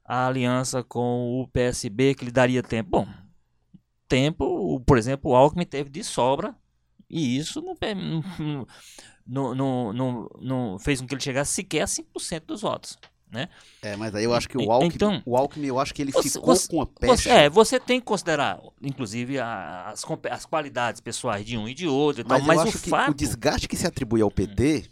a 0.04 0.26
aliança 0.26 0.82
com 0.82 1.40
o 1.40 1.48
PSB 1.48 2.14
que 2.14 2.24
lhe 2.24 2.30
daria 2.30 2.62
tempo. 2.62 2.90
Bom, 2.90 3.08
tempo, 4.08 4.80
por 4.86 4.98
exemplo, 4.98 5.30
o 5.30 5.36
Alckmin 5.36 5.66
teve 5.66 5.90
de 5.90 6.04
sobra 6.04 6.54
e 7.08 7.36
isso 7.36 7.60
não, 7.62 7.76
não, 9.26 9.54
não, 9.54 9.92
não, 9.92 10.28
não 10.40 10.78
fez 10.78 11.00
com 11.00 11.06
que 11.06 11.14
ele 11.14 11.22
chegasse 11.22 11.52
sequer 11.52 11.82
a 11.82 11.86
5% 11.86 12.44
dos 12.46 12.62
votos. 12.62 12.98
Né? 13.34 13.48
É, 13.82 13.96
mas 13.96 14.14
aí 14.14 14.22
eu 14.22 14.32
acho 14.32 14.48
que 14.48 14.56
o 14.56 14.70
Alckmin, 14.70 14.94
então, 14.94 15.22
o 15.26 15.36
Alckmin 15.36 15.66
eu 15.66 15.80
acho 15.80 15.92
que 15.92 16.00
ele 16.00 16.12
você, 16.12 16.30
ficou 16.30 16.54
você, 16.54 16.68
com 16.68 16.80
a 16.80 16.86
pecha. 16.86 17.16
Você, 17.16 17.28
é, 17.28 17.50
você 17.50 17.80
tem 17.80 17.98
que 17.98 18.06
considerar, 18.06 18.60
inclusive, 18.80 19.40
as, 19.40 20.04
as 20.30 20.46
qualidades 20.46 21.00
pessoais 21.00 21.44
de 21.44 21.58
um 21.58 21.68
e 21.68 21.74
de 21.74 21.88
outro. 21.88 22.22
E 22.22 22.24
mas 22.26 22.38
tal, 22.38 22.46
mas 22.46 22.74
o 22.74 22.78
fato... 22.78 23.10
o 23.10 23.14
desgaste 23.14 23.66
que 23.66 23.76
se 23.76 23.88
atribui 23.88 24.22
ao 24.22 24.30
PT, 24.30 24.84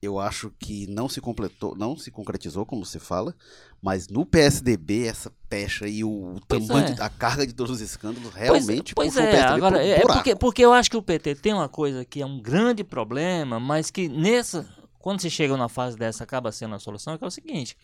eu 0.00 0.18
acho 0.20 0.52
que 0.60 0.86
não 0.86 1.08
se 1.08 1.20
completou, 1.20 1.76
não 1.76 1.96
se 1.96 2.10
concretizou, 2.10 2.64
como 2.64 2.86
você 2.86 3.00
fala, 3.00 3.34
mas 3.82 4.08
no 4.08 4.24
PSDB, 4.24 5.06
essa 5.06 5.32
pecha 5.48 5.88
e 5.88 6.04
o 6.04 6.36
Pois 6.46 6.68
tamanho, 6.68 6.96
é. 6.98 7.02
a 7.02 7.08
carga 7.08 7.46
de 7.46 7.52
todos 7.52 7.76
os 7.76 7.80
escândalos 7.80 8.30
Pois- 8.30 8.34
realmente 8.36 8.94
pois, 8.94 9.16
o 9.16 9.20
é, 9.20 9.40
agora 9.42 9.76
pro 9.76 9.84
é 9.84 10.00
buraco. 10.00 10.12
porque, 10.12 10.36
porque 10.36 10.64
eu 10.64 10.72
acho 10.72 10.90
que 10.90 10.96
o 10.96 11.02
PT 11.02 11.34
tem 11.34 11.52
uma 11.52 11.68
coisa 11.68 12.04
que 12.04 12.22
é 12.22 12.26
um 12.26 12.40
grande 12.40 12.84
problema, 12.84 13.58
mas 13.58 13.90
que 13.90 14.08
nessa 14.08 14.66
quando 15.00 15.20
se 15.20 15.30
chega 15.30 15.56
numa 15.56 15.68
fase 15.68 15.96
dessa 15.96 16.22
acaba 16.22 16.52
sendo 16.52 16.74
a 16.76 16.78
solução, 16.78 17.18
que 17.18 17.24
é 17.24 17.26
o 17.26 17.30
seguinte: 17.30 17.76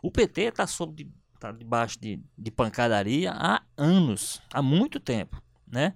o 0.00 0.10
PT 0.10 0.42
está 0.42 0.66
sob 0.66 1.10
tá 1.40 1.50
debaixo 1.50 1.98
de, 2.00 2.22
de 2.36 2.50
pancadaria 2.50 3.32
há 3.32 3.62
anos, 3.76 4.40
há 4.52 4.62
muito 4.62 5.00
tempo, 5.00 5.42
né? 5.66 5.94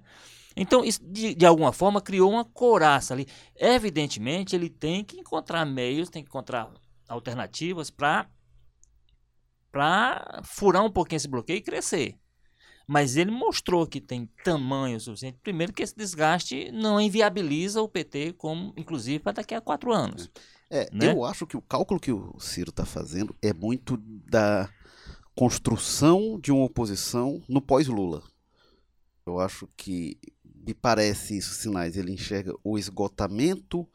Então, 0.55 0.83
isso, 0.83 0.99
de, 1.03 1.33
de 1.33 1.45
alguma 1.45 1.71
forma, 1.71 2.01
criou 2.01 2.31
uma 2.31 2.45
couraça 2.45 3.13
ali. 3.13 3.27
Evidentemente, 3.55 4.55
ele 4.55 4.69
tem 4.69 5.03
que 5.03 5.17
encontrar 5.17 5.65
meios, 5.65 6.09
tem 6.09 6.23
que 6.23 6.29
encontrar 6.29 6.71
alternativas 7.07 7.89
para 7.89 8.27
para 9.71 10.41
furar 10.43 10.85
um 10.85 10.91
pouquinho 10.91 11.17
esse 11.17 11.27
bloqueio 11.27 11.57
e 11.57 11.61
crescer. 11.61 12.15
Mas 12.87 13.15
ele 13.15 13.31
mostrou 13.31 13.87
que 13.87 13.99
tem 13.99 14.29
tamanho 14.43 14.99
suficiente. 14.99 15.39
Primeiro, 15.41 15.73
que 15.73 15.81
esse 15.81 15.95
desgaste 15.95 16.71
não 16.71 17.01
inviabiliza 17.01 17.81
o 17.81 17.89
PT, 17.89 18.33
como 18.33 18.71
inclusive 18.77 19.17
para 19.17 19.33
daqui 19.33 19.55
a 19.55 19.61
quatro 19.61 19.91
anos. 19.91 20.29
É, 20.73 20.89
né? 20.91 21.11
eu 21.11 21.23
acho 21.23 21.45
que 21.45 21.55
o 21.55 21.61
cálculo 21.61 21.99
que 21.99 22.11
o 22.11 22.39
Ciro 22.39 22.71
está 22.71 22.83
fazendo 22.83 23.35
é 23.43 23.53
muito 23.53 23.95
da 23.95 24.67
construção 25.35 26.39
de 26.39 26.51
uma 26.51 26.65
oposição 26.65 27.43
no 27.47 27.61
pós-Lula. 27.61 28.23
Eu 29.23 29.39
acho 29.39 29.69
que 29.77 30.17
me 30.43 30.73
parece 30.73 31.37
isso 31.37 31.53
sinais. 31.53 31.95
Ele 31.95 32.11
enxerga 32.11 32.55
o 32.63 32.75
esgotamento 32.75 33.87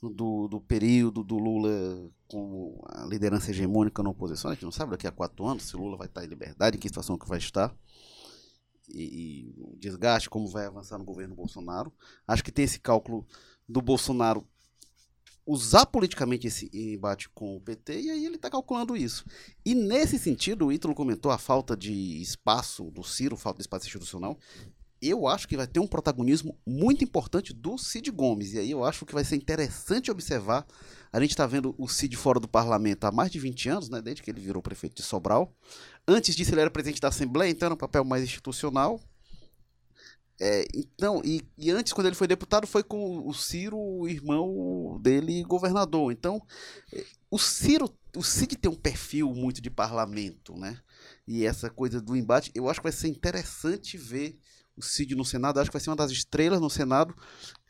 do, 0.00 0.46
do 0.46 0.60
período 0.60 1.24
do 1.24 1.36
Lula 1.36 2.08
com 2.28 2.80
a 2.86 3.04
liderança 3.06 3.50
hegemônica 3.50 4.00
na 4.00 4.10
oposição. 4.10 4.52
A 4.52 4.54
gente 4.54 4.62
não 4.62 4.70
sabe 4.70 4.92
daqui 4.92 5.08
a 5.08 5.12
quatro 5.12 5.44
anos 5.44 5.64
se 5.64 5.74
o 5.74 5.80
Lula 5.80 5.96
vai 5.96 6.06
estar 6.06 6.24
em 6.24 6.28
liberdade, 6.28 6.76
em 6.76 6.80
que 6.80 6.86
situação 6.86 7.18
que 7.18 7.28
vai 7.28 7.38
estar. 7.38 7.74
E, 8.88 9.48
e 9.48 9.54
o 9.58 9.76
desgaste, 9.76 10.30
como 10.30 10.46
vai 10.46 10.66
avançar 10.66 10.96
no 10.96 11.04
governo 11.04 11.34
Bolsonaro. 11.34 11.92
Acho 12.24 12.44
que 12.44 12.52
tem 12.52 12.64
esse 12.64 12.78
cálculo 12.78 13.26
do 13.68 13.82
Bolsonaro 13.82 14.46
usar 15.46 15.86
politicamente 15.86 16.46
esse 16.46 16.70
embate 16.72 17.28
com 17.30 17.56
o 17.56 17.60
PT 17.60 18.00
e 18.00 18.10
aí 18.10 18.24
ele 18.24 18.36
está 18.36 18.50
calculando 18.50 18.96
isso. 18.96 19.24
E 19.64 19.74
nesse 19.74 20.18
sentido, 20.18 20.66
o 20.66 20.72
Ítalo 20.72 20.94
comentou 20.94 21.30
a 21.30 21.38
falta 21.38 21.76
de 21.76 21.92
espaço 22.20 22.90
do 22.90 23.02
Ciro, 23.02 23.36
falta 23.36 23.58
de 23.58 23.62
espaço 23.62 23.86
institucional. 23.86 24.38
Eu 25.02 25.26
acho 25.26 25.48
que 25.48 25.56
vai 25.56 25.66
ter 25.66 25.80
um 25.80 25.86
protagonismo 25.86 26.58
muito 26.66 27.02
importante 27.02 27.54
do 27.54 27.78
Cid 27.78 28.10
Gomes. 28.10 28.52
E 28.52 28.58
aí 28.58 28.70
eu 28.70 28.84
acho 28.84 29.06
que 29.06 29.14
vai 29.14 29.24
ser 29.24 29.36
interessante 29.36 30.10
observar. 30.10 30.66
A 31.10 31.18
gente 31.18 31.30
está 31.30 31.46
vendo 31.46 31.74
o 31.78 31.88
Cid 31.88 32.14
fora 32.16 32.38
do 32.38 32.46
parlamento 32.46 33.04
há 33.04 33.10
mais 33.10 33.32
de 33.32 33.38
20 33.40 33.68
anos, 33.70 33.88
né, 33.88 34.02
desde 34.02 34.22
que 34.22 34.30
ele 34.30 34.40
virou 34.40 34.62
prefeito 34.62 34.96
de 34.96 35.02
Sobral. 35.02 35.52
Antes 36.06 36.36
disso, 36.36 36.52
ele 36.52 36.60
era 36.60 36.70
presidente 36.70 37.00
da 37.00 37.08
Assembleia, 37.08 37.50
então 37.50 37.66
era 37.66 37.74
um 37.74 37.78
papel 37.78 38.04
mais 38.04 38.22
institucional. 38.22 39.00
É, 40.42 40.64
então, 40.74 41.20
e, 41.22 41.42
e 41.58 41.70
antes, 41.70 41.92
quando 41.92 42.06
ele 42.06 42.16
foi 42.16 42.26
deputado, 42.26 42.66
foi 42.66 42.82
com 42.82 43.28
o 43.28 43.34
Ciro, 43.34 43.76
o 43.78 44.08
irmão 44.08 44.98
dele, 45.02 45.42
governador. 45.42 46.10
Então, 46.10 46.40
eh, 46.92 47.04
o 47.30 47.38
Ciro, 47.38 47.92
o 48.16 48.22
Cid 48.22 48.56
tem 48.56 48.70
um 48.70 48.74
perfil 48.74 49.34
muito 49.34 49.60
de 49.60 49.68
parlamento, 49.68 50.56
né? 50.56 50.78
E 51.28 51.44
essa 51.44 51.68
coisa 51.68 52.00
do 52.00 52.16
embate, 52.16 52.50
eu 52.54 52.70
acho 52.70 52.80
que 52.80 52.84
vai 52.84 52.92
ser 52.92 53.08
interessante 53.08 53.98
ver 53.98 54.38
o 54.74 54.82
Cid 54.82 55.14
no 55.14 55.26
Senado. 55.26 55.60
Acho 55.60 55.70
que 55.70 55.76
vai 55.76 55.82
ser 55.82 55.90
uma 55.90 55.96
das 55.96 56.10
estrelas 56.10 56.60
no 56.60 56.70
Senado. 56.70 57.14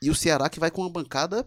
E 0.00 0.08
o 0.08 0.14
Ceará 0.14 0.48
que 0.48 0.60
vai 0.60 0.70
com 0.70 0.82
uma 0.82 0.90
bancada 0.90 1.46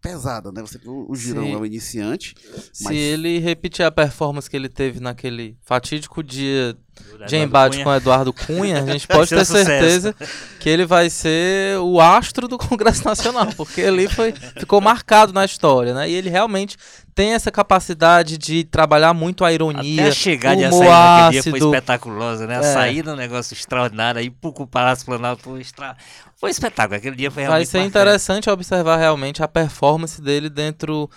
pesada, 0.00 0.50
né? 0.50 0.60
Você, 0.62 0.80
o, 0.84 1.10
o 1.10 1.14
Girão 1.14 1.44
Sim. 1.44 1.52
é 1.52 1.56
o 1.56 1.66
iniciante. 1.66 2.34
Se 2.72 2.84
Mas- 2.84 2.96
ele 2.96 3.38
repetir 3.38 3.84
a 3.84 3.92
performance 3.92 4.50
que 4.50 4.56
ele 4.56 4.68
teve 4.68 4.98
naquele 4.98 5.56
fatídico 5.62 6.22
dia 6.22 6.76
de 7.26 7.36
embate 7.36 7.74
Cunha. 7.76 7.84
com 7.84 7.90
o 7.90 7.94
Eduardo 7.94 8.32
Cunha, 8.32 8.82
a 8.82 8.86
gente 8.86 9.06
Vai 9.06 9.16
pode 9.18 9.28
ser 9.28 9.36
ter 9.36 9.44
sucesso. 9.44 9.66
certeza 9.66 10.14
que 10.58 10.68
ele 10.68 10.84
vai 10.84 11.08
ser 11.08 11.78
o 11.78 12.00
astro 12.00 12.48
do 12.48 12.58
Congresso 12.58 13.04
Nacional, 13.04 13.46
porque 13.56 13.82
ali 13.82 14.08
foi, 14.08 14.32
ficou 14.58 14.80
marcado 14.80 15.32
na 15.32 15.44
história, 15.44 15.94
né? 15.94 16.08
E 16.10 16.14
ele 16.14 16.28
realmente 16.28 16.76
tem 17.14 17.32
essa 17.34 17.50
capacidade 17.50 18.38
de 18.38 18.64
trabalhar 18.64 19.12
muito 19.14 19.44
a 19.44 19.52
ironia, 19.52 20.08
Até 20.08 20.30
e 20.56 20.64
a 20.64 20.68
humor 20.68 20.84
saída 20.86 21.30
dia 21.30 21.42
foi 21.42 21.50
ácido. 21.52 21.56
espetaculosa, 21.68 22.46
né? 22.46 22.56
A 22.56 22.60
É. 22.60 22.72
saída 22.72 23.10
é 23.10 23.14
um 23.14 23.16
negócio 23.16 23.54
extraordinário, 23.54 24.18
aí 24.20 24.30
pro 24.30 24.66
Palácio 24.66 25.04
Planalto 25.06 25.42
foi, 25.44 25.60
extra... 25.60 25.94
foi 26.40 26.50
espetáculo. 26.50 26.96
Aquele 26.96 27.14
dia 27.16 27.30
foi 27.30 27.42
Vai 27.42 27.50
realmente 27.50 27.68
ser 27.68 27.78
marcante. 27.78 27.90
interessante 27.98 28.50
observar 28.50 28.96
realmente 28.96 29.42
a 29.42 29.48
performance 29.48 30.20
dele 30.20 30.48
dentro 30.48 31.08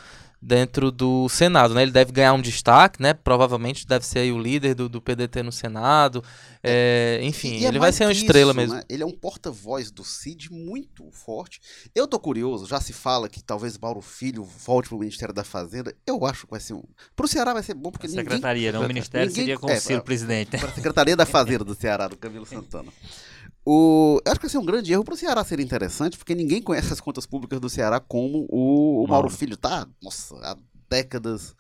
dentro 0.45 0.91
do 0.91 1.27
Senado, 1.27 1.73
né? 1.73 1.81
Ele 1.81 1.91
deve 1.91 2.11
ganhar 2.11 2.33
um 2.33 2.41
destaque, 2.41 3.01
né? 3.01 3.13
Provavelmente 3.13 3.87
deve 3.87 4.05
ser 4.05 4.19
aí 4.19 4.31
o 4.31 4.37
líder 4.39 4.75
do, 4.75 4.87
do 4.87 5.01
PDT 5.01 5.41
no 5.41 5.51
Senado. 5.51 6.23
É, 6.63 7.19
enfim, 7.23 7.57
E 7.57 7.65
é 7.65 7.67
ele 7.67 7.79
vai 7.79 7.91
ser 7.91 8.05
uma 8.05 8.11
que 8.11 8.17
estrela 8.19 8.51
isso, 8.51 8.59
mesmo. 8.59 8.75
né? 8.75 8.83
Ele 8.87 9.01
é 9.01 9.05
um 9.05 9.11
porta-voz 9.11 9.89
do 9.89 10.03
Cid 10.03 10.51
muito 10.51 11.09
forte. 11.11 11.59
Eu 11.95 12.07
tô 12.07 12.19
curioso, 12.19 12.67
já 12.67 12.79
se 12.79 12.93
fala 12.93 13.27
que 13.27 13.43
talvez 13.43 13.77
Mauro 13.77 14.01
Filho 14.01 14.43
volte 14.43 14.89
pro 14.89 14.99
Ministério 14.99 15.33
da 15.33 15.43
Fazenda. 15.43 15.95
Eu 16.05 16.23
acho 16.25 16.45
que 16.45 16.51
vai 16.51 16.59
ser 16.59 16.73
um. 16.73 16.83
Pro 17.15 17.27
Ceará 17.27 17.51
vai 17.53 17.63
ser 17.63 17.73
bom, 17.73 17.89
porque 17.91 18.07
ninguém. 18.07 18.23
Secretaria, 18.23 18.71
não 18.71 18.83
o 18.83 18.87
ministério 18.87 19.27
ninguém- 19.27 19.43
seria 19.45 19.57
com 19.57 19.69
é, 19.69 19.77
o 19.77 19.81
Ciro 19.81 19.95
pra- 19.95 20.05
presidente. 20.05 20.57
Para 20.57 20.69
a 20.69 20.73
Secretaria 20.73 21.15
da 21.15 21.25
Fazenda 21.27 21.63
do 21.63 21.73
Ceará, 21.75 22.07
do 22.07 22.17
Camilo 22.17 22.45
Santana. 22.45 22.91
O, 23.65 24.21
eu 24.23 24.31
acho 24.31 24.39
que 24.39 24.45
vai 24.45 24.51
ser 24.51 24.57
um 24.59 24.65
grande 24.65 24.93
erro 24.93 25.03
para 25.03 25.13
o 25.15 25.17
Ceará 25.17 25.43
ser 25.43 25.59
interessante, 25.59 26.17
porque 26.17 26.35
ninguém 26.35 26.61
conhece 26.61 26.93
as 26.93 26.99
contas 27.01 27.25
públicas 27.25 27.59
do 27.59 27.67
Ceará 27.69 27.99
como 27.99 28.45
o, 28.49 29.03
o 29.03 29.07
Mauro 29.07 29.23
Mauro. 29.23 29.29
Filho 29.29 29.57
tá. 29.57 29.87
Nossa, 30.03 30.35
há 30.43 30.55
décadas 30.89 31.55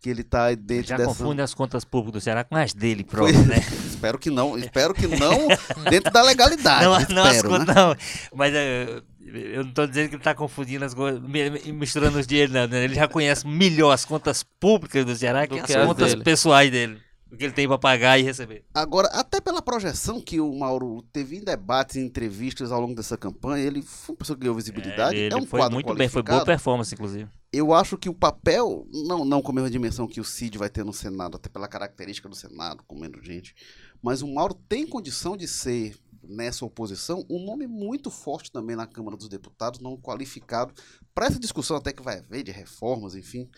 que 0.00 0.10
ele 0.10 0.24
tá 0.24 0.52
dentro 0.54 0.88
Já 0.88 0.96
dessa. 0.96 1.08
confunde 1.08 1.40
as 1.40 1.54
contas 1.54 1.84
públicas 1.84 2.20
do 2.20 2.24
Ceará 2.24 2.42
com 2.44 2.56
as 2.56 2.74
dele 2.74 3.04
Pois- 3.04 3.32
próprio, 3.32 3.46
né? 3.48 3.56
espero 3.88 4.18
que 4.18 4.28
não, 4.30 4.58
espero 4.58 4.92
que 4.92 5.06
não 5.06 5.46
dentro 5.88 6.12
da 6.12 6.22
legalidade. 6.22 6.84
não, 6.84 6.98
espero, 6.98 7.14
não 7.14 7.24
as 7.24 7.36
né? 7.42 7.42
contas, 7.48 7.74
não. 7.76 7.96
Mas 8.34 8.52
é, 8.54 9.02
eu 9.24 9.64
não 9.64 9.72
tô 9.72 9.86
dizendo 9.86 10.08
que 10.10 10.14
ele 10.16 10.22
tá 10.22 10.34
confundindo 10.34 10.84
as 10.84 10.92
coisas, 10.94 11.20
mi- 11.22 11.48
mi- 11.50 11.72
misturando 11.72 12.18
os 12.18 12.26
dinheiros, 12.26 12.52
não. 12.54 12.66
né? 12.66 12.84
Ele 12.84 12.94
já 12.94 13.06
conhece 13.08 13.46
melhor 13.46 13.92
as 13.92 14.04
contas 14.04 14.42
públicas 14.60 15.04
do 15.04 15.14
Ceará 15.16 15.46
que 15.46 15.54
Do 15.54 15.60
as 15.60 15.66
que 15.66 15.74
as 15.74 15.86
contas 15.86 16.10
dele. 16.10 16.24
pessoais 16.24 16.70
dele. 16.70 17.00
O 17.30 17.36
que 17.36 17.44
ele 17.44 17.52
tem 17.52 17.66
para 17.66 17.78
pagar 17.78 18.18
e 18.18 18.22
receber. 18.22 18.64
Agora, 18.72 19.08
até 19.08 19.40
pela 19.40 19.60
projeção 19.60 20.20
que 20.20 20.40
o 20.40 20.52
Mauro 20.54 21.02
teve 21.12 21.36
em 21.36 21.44
debates 21.44 21.96
e 21.96 22.00
entrevistas 22.00 22.70
ao 22.70 22.80
longo 22.80 22.94
dessa 22.94 23.16
campanha, 23.16 23.64
ele 23.64 23.82
foi 23.82 24.14
uma 24.14 24.18
pessoa 24.18 24.36
que 24.36 24.42
ganhou 24.42 24.54
visibilidade. 24.54 25.16
É, 25.16 25.20
ele 25.22 25.34
é 25.34 25.36
um 25.36 25.46
foi 25.46 25.60
quadro 25.60 25.74
muito 25.74 25.94
bem, 25.94 26.08
foi 26.08 26.22
boa 26.22 26.44
performance, 26.44 26.94
inclusive. 26.94 27.28
Eu 27.52 27.72
acho 27.72 27.98
que 27.98 28.08
o 28.08 28.14
papel, 28.14 28.86
não, 28.92 29.24
não 29.24 29.42
com 29.42 29.50
a 29.50 29.54
mesma 29.54 29.70
dimensão 29.70 30.06
que 30.06 30.20
o 30.20 30.24
Cid 30.24 30.56
vai 30.56 30.70
ter 30.70 30.84
no 30.84 30.92
Senado, 30.92 31.36
até 31.36 31.48
pela 31.48 31.66
característica 31.66 32.28
do 32.28 32.36
Senado, 32.36 32.84
com 32.86 32.98
menos 32.98 33.24
gente, 33.26 33.54
mas 34.00 34.22
o 34.22 34.28
Mauro 34.28 34.54
tem 34.54 34.86
condição 34.86 35.36
de 35.36 35.48
ser, 35.48 35.96
nessa 36.22 36.64
oposição, 36.64 37.24
um 37.28 37.44
nome 37.44 37.66
muito 37.66 38.10
forte 38.10 38.52
também 38.52 38.76
na 38.76 38.86
Câmara 38.86 39.16
dos 39.16 39.28
Deputados, 39.28 39.80
não 39.80 39.96
qualificado, 39.96 40.72
para 41.14 41.26
essa 41.26 41.40
discussão 41.40 41.76
até 41.76 41.92
que 41.92 42.02
vai 42.02 42.18
haver 42.18 42.44
de 42.44 42.52
reformas, 42.52 43.14
enfim. 43.16 43.48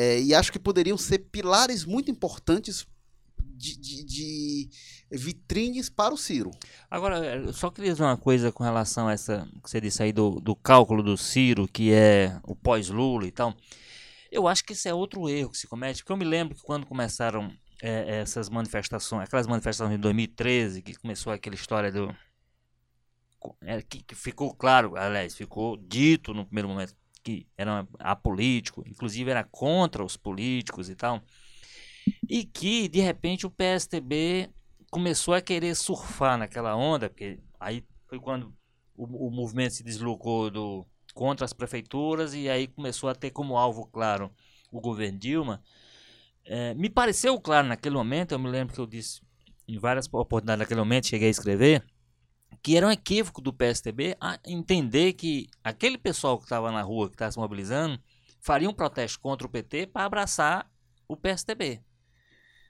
É, 0.00 0.20
e 0.22 0.34
acho 0.34 0.50
que 0.52 0.58
poderiam 0.58 0.96
ser 0.96 1.18
pilares 1.30 1.84
muito 1.84 2.10
importantes 2.10 2.86
de, 3.38 3.76
de- 3.76 4.04
de 4.04 4.70
vitrines 5.10 5.90
para 5.90 6.14
o 6.14 6.16
Ciro. 6.16 6.50
Agora, 6.90 7.18
eu 7.36 7.52
só 7.52 7.70
queria 7.70 7.92
dizer 7.92 8.04
uma 8.04 8.16
coisa 8.16 8.50
com 8.50 8.64
relação 8.64 9.08
a 9.08 9.12
essa 9.12 9.46
que 9.62 9.68
você 9.68 9.80
disse 9.80 10.02
aí 10.02 10.12
do, 10.12 10.40
do 10.40 10.56
cálculo 10.56 11.02
do 11.02 11.16
Ciro, 11.16 11.68
que 11.68 11.92
é 11.92 12.40
o 12.44 12.54
pós-Lula 12.56 13.26
e 13.26 13.30
tal. 13.32 13.54
Eu 14.30 14.46
acho 14.48 14.64
que 14.64 14.72
esse 14.72 14.88
é 14.88 14.94
outro 14.94 15.28
erro 15.28 15.50
que 15.50 15.58
se 15.58 15.66
comete, 15.66 16.02
porque 16.02 16.12
eu 16.12 16.16
me 16.16 16.24
lembro 16.24 16.54
que 16.54 16.62
quando 16.62 16.86
começaram 16.86 17.52
é, 17.82 18.20
essas 18.20 18.48
manifestações, 18.48 19.24
aquelas 19.24 19.46
manifestações 19.46 19.94
em 19.96 20.00
2013, 20.00 20.80
que 20.82 20.94
começou 20.94 21.32
aquela 21.32 21.56
história 21.56 21.90
do. 21.92 22.14
é, 23.62 23.82
que, 23.82 24.02
que 24.02 24.14
ficou 24.14 24.54
claro, 24.54 24.96
aliás, 24.96 25.34
ficou 25.34 25.76
dito 25.76 26.32
no 26.32 26.44
primeiro 26.46 26.68
momento 26.68 26.94
que 27.22 27.46
era 27.56 27.86
apolítico, 27.98 28.82
inclusive 28.86 29.30
era 29.30 29.44
contra 29.44 30.04
os 30.04 30.16
políticos 30.16 30.88
e 30.88 30.94
tal. 30.94 31.22
E 32.28 32.44
que, 32.44 32.88
de 32.88 33.00
repente, 33.00 33.46
o 33.46 33.50
PSTB 33.50 34.50
começou 34.90 35.34
a 35.34 35.40
querer 35.40 35.74
surfar 35.74 36.38
naquela 36.38 36.74
onda, 36.74 37.08
porque 37.08 37.38
aí 37.58 37.84
foi 38.08 38.18
quando 38.18 38.54
o, 38.96 39.28
o 39.28 39.30
movimento 39.30 39.74
se 39.74 39.84
deslocou 39.84 40.50
do 40.50 40.86
contra 41.14 41.44
as 41.44 41.52
prefeituras 41.52 42.34
e 42.34 42.48
aí 42.48 42.68
começou 42.68 43.08
a 43.08 43.14
ter 43.14 43.30
como 43.30 43.56
alvo 43.56 43.86
claro 43.86 44.30
o 44.70 44.80
governo 44.80 45.18
Dilma. 45.18 45.62
É, 46.44 46.74
me 46.74 46.88
pareceu 46.88 47.38
claro 47.40 47.68
naquele 47.68 47.96
momento, 47.96 48.32
eu 48.32 48.38
me 48.38 48.48
lembro 48.48 48.74
que 48.74 48.80
eu 48.80 48.86
disse 48.86 49.20
em 49.68 49.78
várias 49.78 50.06
oportunidades 50.06 50.60
naquele 50.60 50.80
momento, 50.80 51.06
cheguei 51.06 51.28
a 51.28 51.30
escrever, 51.30 51.84
que 52.62 52.76
era 52.76 52.86
um 52.86 52.90
equívoco 52.90 53.40
do 53.40 53.52
PSTB 53.52 54.16
entender 54.46 55.14
que 55.14 55.48
aquele 55.64 55.96
pessoal 55.96 56.36
que 56.38 56.44
estava 56.44 56.70
na 56.70 56.82
rua, 56.82 57.08
que 57.08 57.14
estava 57.14 57.32
se 57.32 57.38
mobilizando, 57.38 58.00
faria 58.40 58.68
um 58.68 58.74
protesto 58.74 59.20
contra 59.20 59.46
o 59.46 59.50
PT 59.50 59.86
para 59.86 60.04
abraçar 60.04 60.70
o 61.08 61.16
PSTB. 61.16 61.82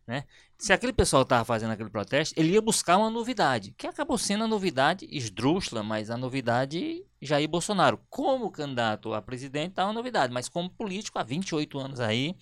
Né? 0.06 0.24
Se 0.58 0.72
aquele 0.72 0.92
pessoal 0.92 1.22
estava 1.22 1.44
fazendo 1.44 1.70
aquele 1.70 1.90
protesto, 1.90 2.38
ele 2.38 2.52
ia 2.52 2.60
buscar 2.60 2.96
uma 2.96 3.10
novidade, 3.10 3.72
que 3.78 3.86
acabou 3.86 4.18
sendo 4.18 4.44
a 4.44 4.48
novidade 4.48 5.06
esdrúxula, 5.10 5.82
mas 5.82 6.10
a 6.10 6.16
novidade 6.16 7.04
Jair 7.20 7.48
Bolsonaro. 7.48 8.00
Como 8.08 8.50
candidato 8.50 9.12
a 9.14 9.22
presidente, 9.22 9.74
tá 9.74 9.84
uma 9.84 9.92
novidade, 9.92 10.32
mas 10.32 10.48
como 10.48 10.70
político 10.70 11.18
há 11.18 11.22
28 11.22 11.78
anos 11.78 12.00
aí, 12.00 12.34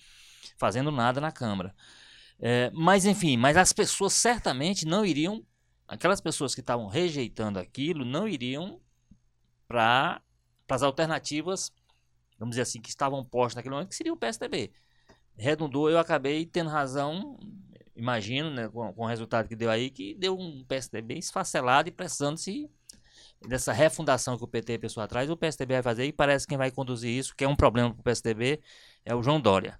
fazendo 0.57 0.91
nada 0.91 1.19
na 1.21 1.31
Câmara. 1.31 1.75
É, 2.39 2.71
mas 2.73 3.05
enfim, 3.05 3.35
mas 3.35 3.57
as 3.57 3.73
pessoas 3.73 4.13
certamente 4.13 4.85
não 4.85 5.05
iriam, 5.05 5.43
aquelas 5.89 6.21
pessoas 6.21 6.55
que 6.55 6.61
estavam 6.61 6.87
rejeitando 6.87 7.59
aquilo, 7.59 8.05
não 8.05 8.27
iriam 8.27 8.79
para 9.67 10.21
as 10.69 10.81
alternativas, 10.81 11.73
vamos 12.37 12.53
dizer 12.53 12.61
assim, 12.61 12.79
que 12.79 12.89
estavam 12.89 13.23
postas 13.25 13.55
naquele 13.55 13.75
momento, 13.75 13.89
que 13.89 13.95
seria 13.95 14.13
o 14.13 14.17
PSDB 14.17 14.71
redundou, 15.39 15.89
eu 15.89 15.97
acabei 15.97 16.45
tendo 16.45 16.69
razão, 16.69 17.39
imagino, 17.95 18.51
né, 18.51 18.67
com, 18.67 18.93
com, 18.93 19.03
o 19.03 19.07
resultado 19.07 19.47
que 19.47 19.55
deu 19.55 19.71
aí, 19.71 19.89
que 19.89 20.13
deu 20.13 20.37
um 20.37 20.63
PSDB 20.65 21.17
esfacelado 21.17 21.87
e 21.87 21.91
precisando-se 21.91 22.69
dessa 23.47 23.71
refundação 23.71 24.37
que 24.37 24.43
o 24.43 24.47
PT 24.47 24.77
pensou 24.77 25.01
atrás, 25.01 25.29
o 25.29 25.37
PSDB 25.37 25.75
vai 25.75 25.83
fazer 25.83 26.05
e 26.05 26.11
parece 26.11 26.45
que 26.45 26.49
quem 26.49 26.57
vai 26.57 26.69
conduzir 26.69 27.09
isso, 27.09 27.33
que 27.35 27.45
é 27.45 27.47
um 27.47 27.55
problema 27.55 27.91
para 27.91 28.01
o 28.01 28.03
PSDB, 28.03 28.59
é 29.05 29.15
o 29.15 29.23
João 29.23 29.39
Dória. 29.39 29.79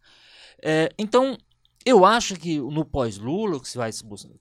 É, 0.62 0.90
então, 0.98 1.38
eu 1.86 2.06
acho 2.06 2.36
que 2.36 2.60
no 2.60 2.84
pós-Lula 2.84 3.60
que 3.60 3.68
se, 3.68 3.78
vai, 3.78 3.92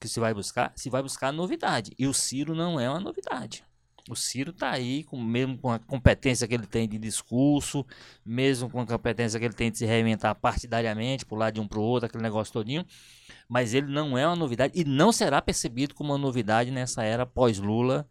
que 0.00 0.08
se 0.08 0.20
vai 0.20 0.34
buscar, 0.34 0.72
se 0.74 0.90
vai 0.90 1.02
buscar 1.02 1.32
novidade. 1.32 1.92
E 1.98 2.06
o 2.06 2.14
Ciro 2.14 2.54
não 2.54 2.78
é 2.78 2.88
uma 2.88 3.00
novidade. 3.00 3.64
O 4.08 4.16
Ciro 4.16 4.50
está 4.50 4.70
aí, 4.70 5.04
com, 5.04 5.22
mesmo 5.22 5.58
com 5.58 5.70
a 5.70 5.78
competência 5.78 6.48
que 6.48 6.54
ele 6.54 6.66
tem 6.66 6.88
de 6.88 6.98
discurso, 6.98 7.84
mesmo 8.24 8.70
com 8.70 8.80
a 8.80 8.86
competência 8.86 9.38
que 9.38 9.44
ele 9.44 9.54
tem 9.54 9.70
de 9.70 9.78
se 9.78 9.84
reinventar 9.84 10.34
partidariamente, 10.34 11.26
pular 11.26 11.50
de 11.50 11.60
um 11.60 11.68
para 11.68 11.78
o 11.78 11.82
outro, 11.82 12.06
aquele 12.06 12.22
negócio 12.22 12.52
todinho. 12.52 12.86
Mas 13.48 13.74
ele 13.74 13.92
não 13.92 14.16
é 14.16 14.26
uma 14.26 14.36
novidade 14.36 14.72
e 14.74 14.84
não 14.84 15.12
será 15.12 15.42
percebido 15.42 15.94
como 15.94 16.12
uma 16.12 16.18
novidade 16.18 16.70
nessa 16.70 17.02
era 17.02 17.26
pós-Lula, 17.26 18.08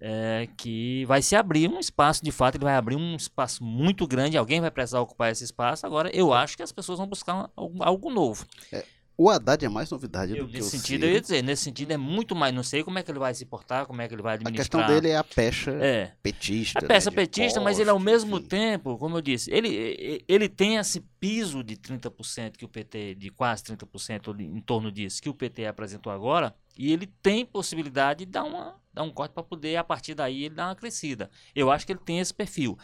é, 0.00 0.48
que 0.56 1.04
vai 1.06 1.22
se 1.22 1.36
abrir 1.36 1.68
um 1.68 1.78
espaço, 1.78 2.24
de 2.24 2.32
fato, 2.32 2.56
ele 2.56 2.64
vai 2.64 2.76
abrir 2.76 2.96
um 2.96 3.16
espaço 3.16 3.62
muito 3.64 4.06
grande, 4.06 4.36
alguém 4.36 4.60
vai 4.60 4.70
precisar 4.70 5.00
ocupar 5.00 5.30
esse 5.30 5.44
espaço. 5.44 5.86
Agora, 5.86 6.14
eu 6.14 6.32
acho 6.32 6.56
que 6.56 6.62
as 6.62 6.72
pessoas 6.72 6.98
vão 6.98 7.06
buscar 7.06 7.50
algo, 7.56 7.82
algo 7.82 8.10
novo. 8.10 8.44
É. 8.72 8.84
O 9.16 9.30
Haddad 9.30 9.64
é 9.64 9.68
mais 9.68 9.88
novidade 9.90 10.36
eu, 10.36 10.44
do 10.44 10.48
que 10.50 10.54
nesse 10.58 10.68
o 10.68 10.70
sentido, 10.70 11.02
Ciro. 11.02 11.06
eu 11.06 11.12
ia 11.14 11.20
dizer, 11.20 11.42
nesse 11.42 11.62
sentido 11.62 11.92
é 11.92 11.96
muito 11.96 12.34
mais. 12.34 12.52
Não 12.52 12.64
sei 12.64 12.82
como 12.82 12.98
é 12.98 13.02
que 13.02 13.10
ele 13.10 13.18
vai 13.20 13.32
se 13.32 13.44
portar, 13.46 13.86
como 13.86 14.02
é 14.02 14.08
que 14.08 14.14
ele 14.14 14.22
vai 14.22 14.32
A 14.32 14.34
administrar. 14.34 14.64
questão 14.82 14.86
dele 14.94 15.10
é 15.10 15.16
a 15.16 15.22
pecha 15.22 15.70
É. 15.70 16.12
petista. 16.20 16.80
A 16.80 16.82
peça 16.82 17.10
né, 17.10 17.16
petista, 17.16 17.60
mas 17.60 17.78
ele 17.78 17.90
ao 17.90 17.98
mesmo 18.00 18.38
enfim. 18.38 18.46
tempo, 18.48 18.98
como 18.98 19.16
eu 19.16 19.22
disse, 19.22 19.52
ele, 19.52 20.24
ele 20.26 20.48
tem 20.48 20.76
esse 20.76 21.00
piso 21.20 21.62
de 21.62 21.76
30% 21.76 22.56
que 22.56 22.64
o 22.64 22.68
PT, 22.68 23.14
de 23.14 23.30
quase 23.30 23.62
30% 23.62 24.32
ali, 24.34 24.44
em 24.46 24.60
torno 24.60 24.90
disso, 24.90 25.22
que 25.22 25.28
o 25.28 25.34
PT 25.34 25.64
apresentou 25.66 26.12
agora, 26.12 26.52
e 26.76 26.92
ele 26.92 27.06
tem 27.22 27.46
possibilidade 27.46 28.24
de 28.24 28.32
dar, 28.32 28.42
uma, 28.42 28.74
dar 28.92 29.04
um 29.04 29.10
corte 29.10 29.32
para 29.32 29.44
poder, 29.44 29.76
a 29.76 29.84
partir 29.84 30.14
daí, 30.14 30.44
ele 30.46 30.54
dar 30.56 30.66
uma 30.66 30.74
crescida. 30.74 31.30
Eu 31.54 31.70
acho 31.70 31.86
que 31.86 31.92
ele 31.92 32.00
tem 32.04 32.18
esse 32.18 32.34
perfil. 32.34 32.76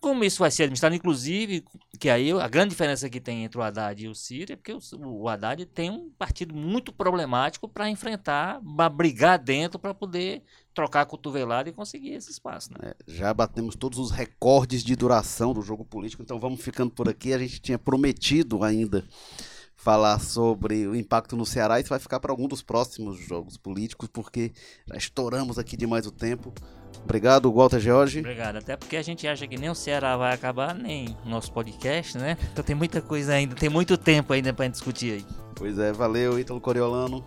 Como 0.00 0.24
isso 0.24 0.38
vai 0.38 0.50
ser 0.50 0.62
administrado, 0.62 0.94
inclusive, 0.94 1.62
que 1.98 2.08
aí 2.08 2.32
a 2.32 2.48
grande 2.48 2.70
diferença 2.70 3.10
que 3.10 3.20
tem 3.20 3.44
entre 3.44 3.58
o 3.58 3.62
Haddad 3.62 4.02
e 4.02 4.08
o 4.08 4.14
Ciro 4.14 4.54
é 4.54 4.56
porque 4.56 4.72
o, 4.72 4.80
o 5.02 5.28
Haddad 5.28 5.66
tem 5.66 5.90
um 5.90 6.08
partido 6.18 6.54
muito 6.54 6.90
problemático 6.90 7.68
para 7.68 7.90
enfrentar, 7.90 8.60
para 8.76 8.88
brigar 8.88 9.38
dentro, 9.38 9.78
para 9.78 9.92
poder 9.92 10.42
trocar 10.72 11.02
a 11.02 11.06
cotovelada 11.06 11.68
e 11.68 11.72
conseguir 11.72 12.14
esse 12.14 12.30
espaço. 12.30 12.70
Né? 12.72 12.92
É, 12.92 12.96
já 13.06 13.34
batemos 13.34 13.76
todos 13.76 13.98
os 13.98 14.10
recordes 14.10 14.82
de 14.82 14.96
duração 14.96 15.52
do 15.52 15.60
jogo 15.60 15.84
político, 15.84 16.22
então 16.22 16.40
vamos 16.40 16.62
ficando 16.62 16.90
por 16.90 17.06
aqui. 17.06 17.34
A 17.34 17.38
gente 17.38 17.60
tinha 17.60 17.78
prometido 17.78 18.64
ainda 18.64 19.04
falar 19.80 20.18
sobre 20.18 20.86
o 20.86 20.94
impacto 20.94 21.36
no 21.36 21.46
Ceará. 21.46 21.80
Isso 21.80 21.88
vai 21.88 21.98
ficar 21.98 22.20
para 22.20 22.30
algum 22.30 22.46
dos 22.46 22.62
próximos 22.62 23.18
jogos 23.18 23.56
políticos, 23.56 24.08
porque 24.12 24.52
já 24.86 24.96
estouramos 24.96 25.58
aqui 25.58 25.76
demais 25.76 26.06
o 26.06 26.10
tempo. 26.10 26.52
Obrigado, 27.04 27.52
Walter 27.52 27.80
George. 27.80 28.20
Obrigado. 28.20 28.56
Até 28.56 28.76
porque 28.76 28.96
a 28.96 29.02
gente 29.02 29.26
acha 29.26 29.46
que 29.46 29.56
nem 29.56 29.70
o 29.70 29.74
Ceará 29.74 30.16
vai 30.16 30.32
acabar, 30.32 30.74
nem 30.74 31.16
o 31.24 31.28
nosso 31.28 31.52
podcast, 31.52 32.16
né? 32.16 32.36
Então 32.52 32.64
tem 32.64 32.76
muita 32.76 33.00
coisa 33.00 33.32
ainda, 33.32 33.54
tem 33.54 33.68
muito 33.68 33.98
tempo 33.98 34.32
ainda 34.32 34.52
pra 34.52 34.64
gente 34.66 34.74
discutir 34.74 35.12
aí. 35.12 35.26
Pois 35.54 35.78
é, 35.78 35.92
valeu, 35.92 36.38
Ítalo 36.38 36.60
Coriolano. 36.60 37.24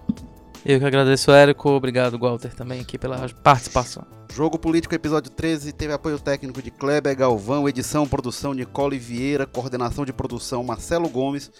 Eu 0.65 0.79
que 0.79 0.85
agradeço, 0.85 1.29
Érico. 1.31 1.69
Obrigado, 1.69 2.17
Walter, 2.17 2.53
também 2.55 2.79
aqui 2.79 2.97
pela 2.97 3.27
participação. 3.43 4.05
Jogo 4.33 4.57
Político, 4.57 4.95
episódio 4.95 5.29
13, 5.29 5.73
teve 5.73 5.93
apoio 5.93 6.17
técnico 6.17 6.61
de 6.61 6.71
Kleber 6.71 7.15
Galvão, 7.15 7.67
edição, 7.67 8.07
produção 8.07 8.53
Nicole 8.53 8.97
Vieira, 8.97 9.45
coordenação 9.45 10.05
de 10.05 10.13
produção 10.13 10.63
Marcelo 10.63 11.07
Gomes, 11.09 11.51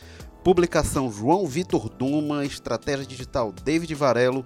publicação 0.44 1.12
João 1.12 1.46
Vitor 1.46 1.90
Duma, 1.90 2.46
estratégia 2.46 3.06
digital 3.06 3.52
David 3.52 3.94
Varelo, 3.94 4.46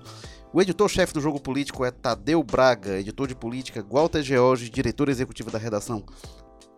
o 0.58 0.62
editor-chefe 0.64 1.14
do 1.14 1.22
Jogo 1.22 1.40
Político 1.40 1.86
é 1.86 1.92
Tadeu 1.92 2.42
Braga, 2.42 3.00
editor 3.00 3.28
de 3.28 3.36
política 3.36 3.86
Walter 3.88 4.24
George, 4.24 4.72
diretor 4.72 5.08
executivo 5.08 5.52
da 5.52 5.60
redação 5.60 6.04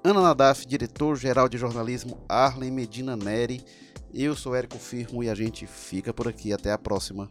Ana 0.03 0.21
Nadaf, 0.21 0.67
diretor-geral 0.67 1.47
de 1.47 1.57
jornalismo 1.57 2.19
Arlen 2.27 2.71
Medina 2.71 3.15
Neri. 3.15 3.63
Eu 4.13 4.36
sou 4.36 4.53
Érico 4.53 4.77
Firmo 4.77 5.23
e 5.23 5.30
a 5.30 5.36
gente 5.36 5.65
fica 5.65 6.13
por 6.13 6.27
aqui. 6.27 6.51
Até 6.51 6.73
a 6.73 6.77
próxima. 6.77 7.30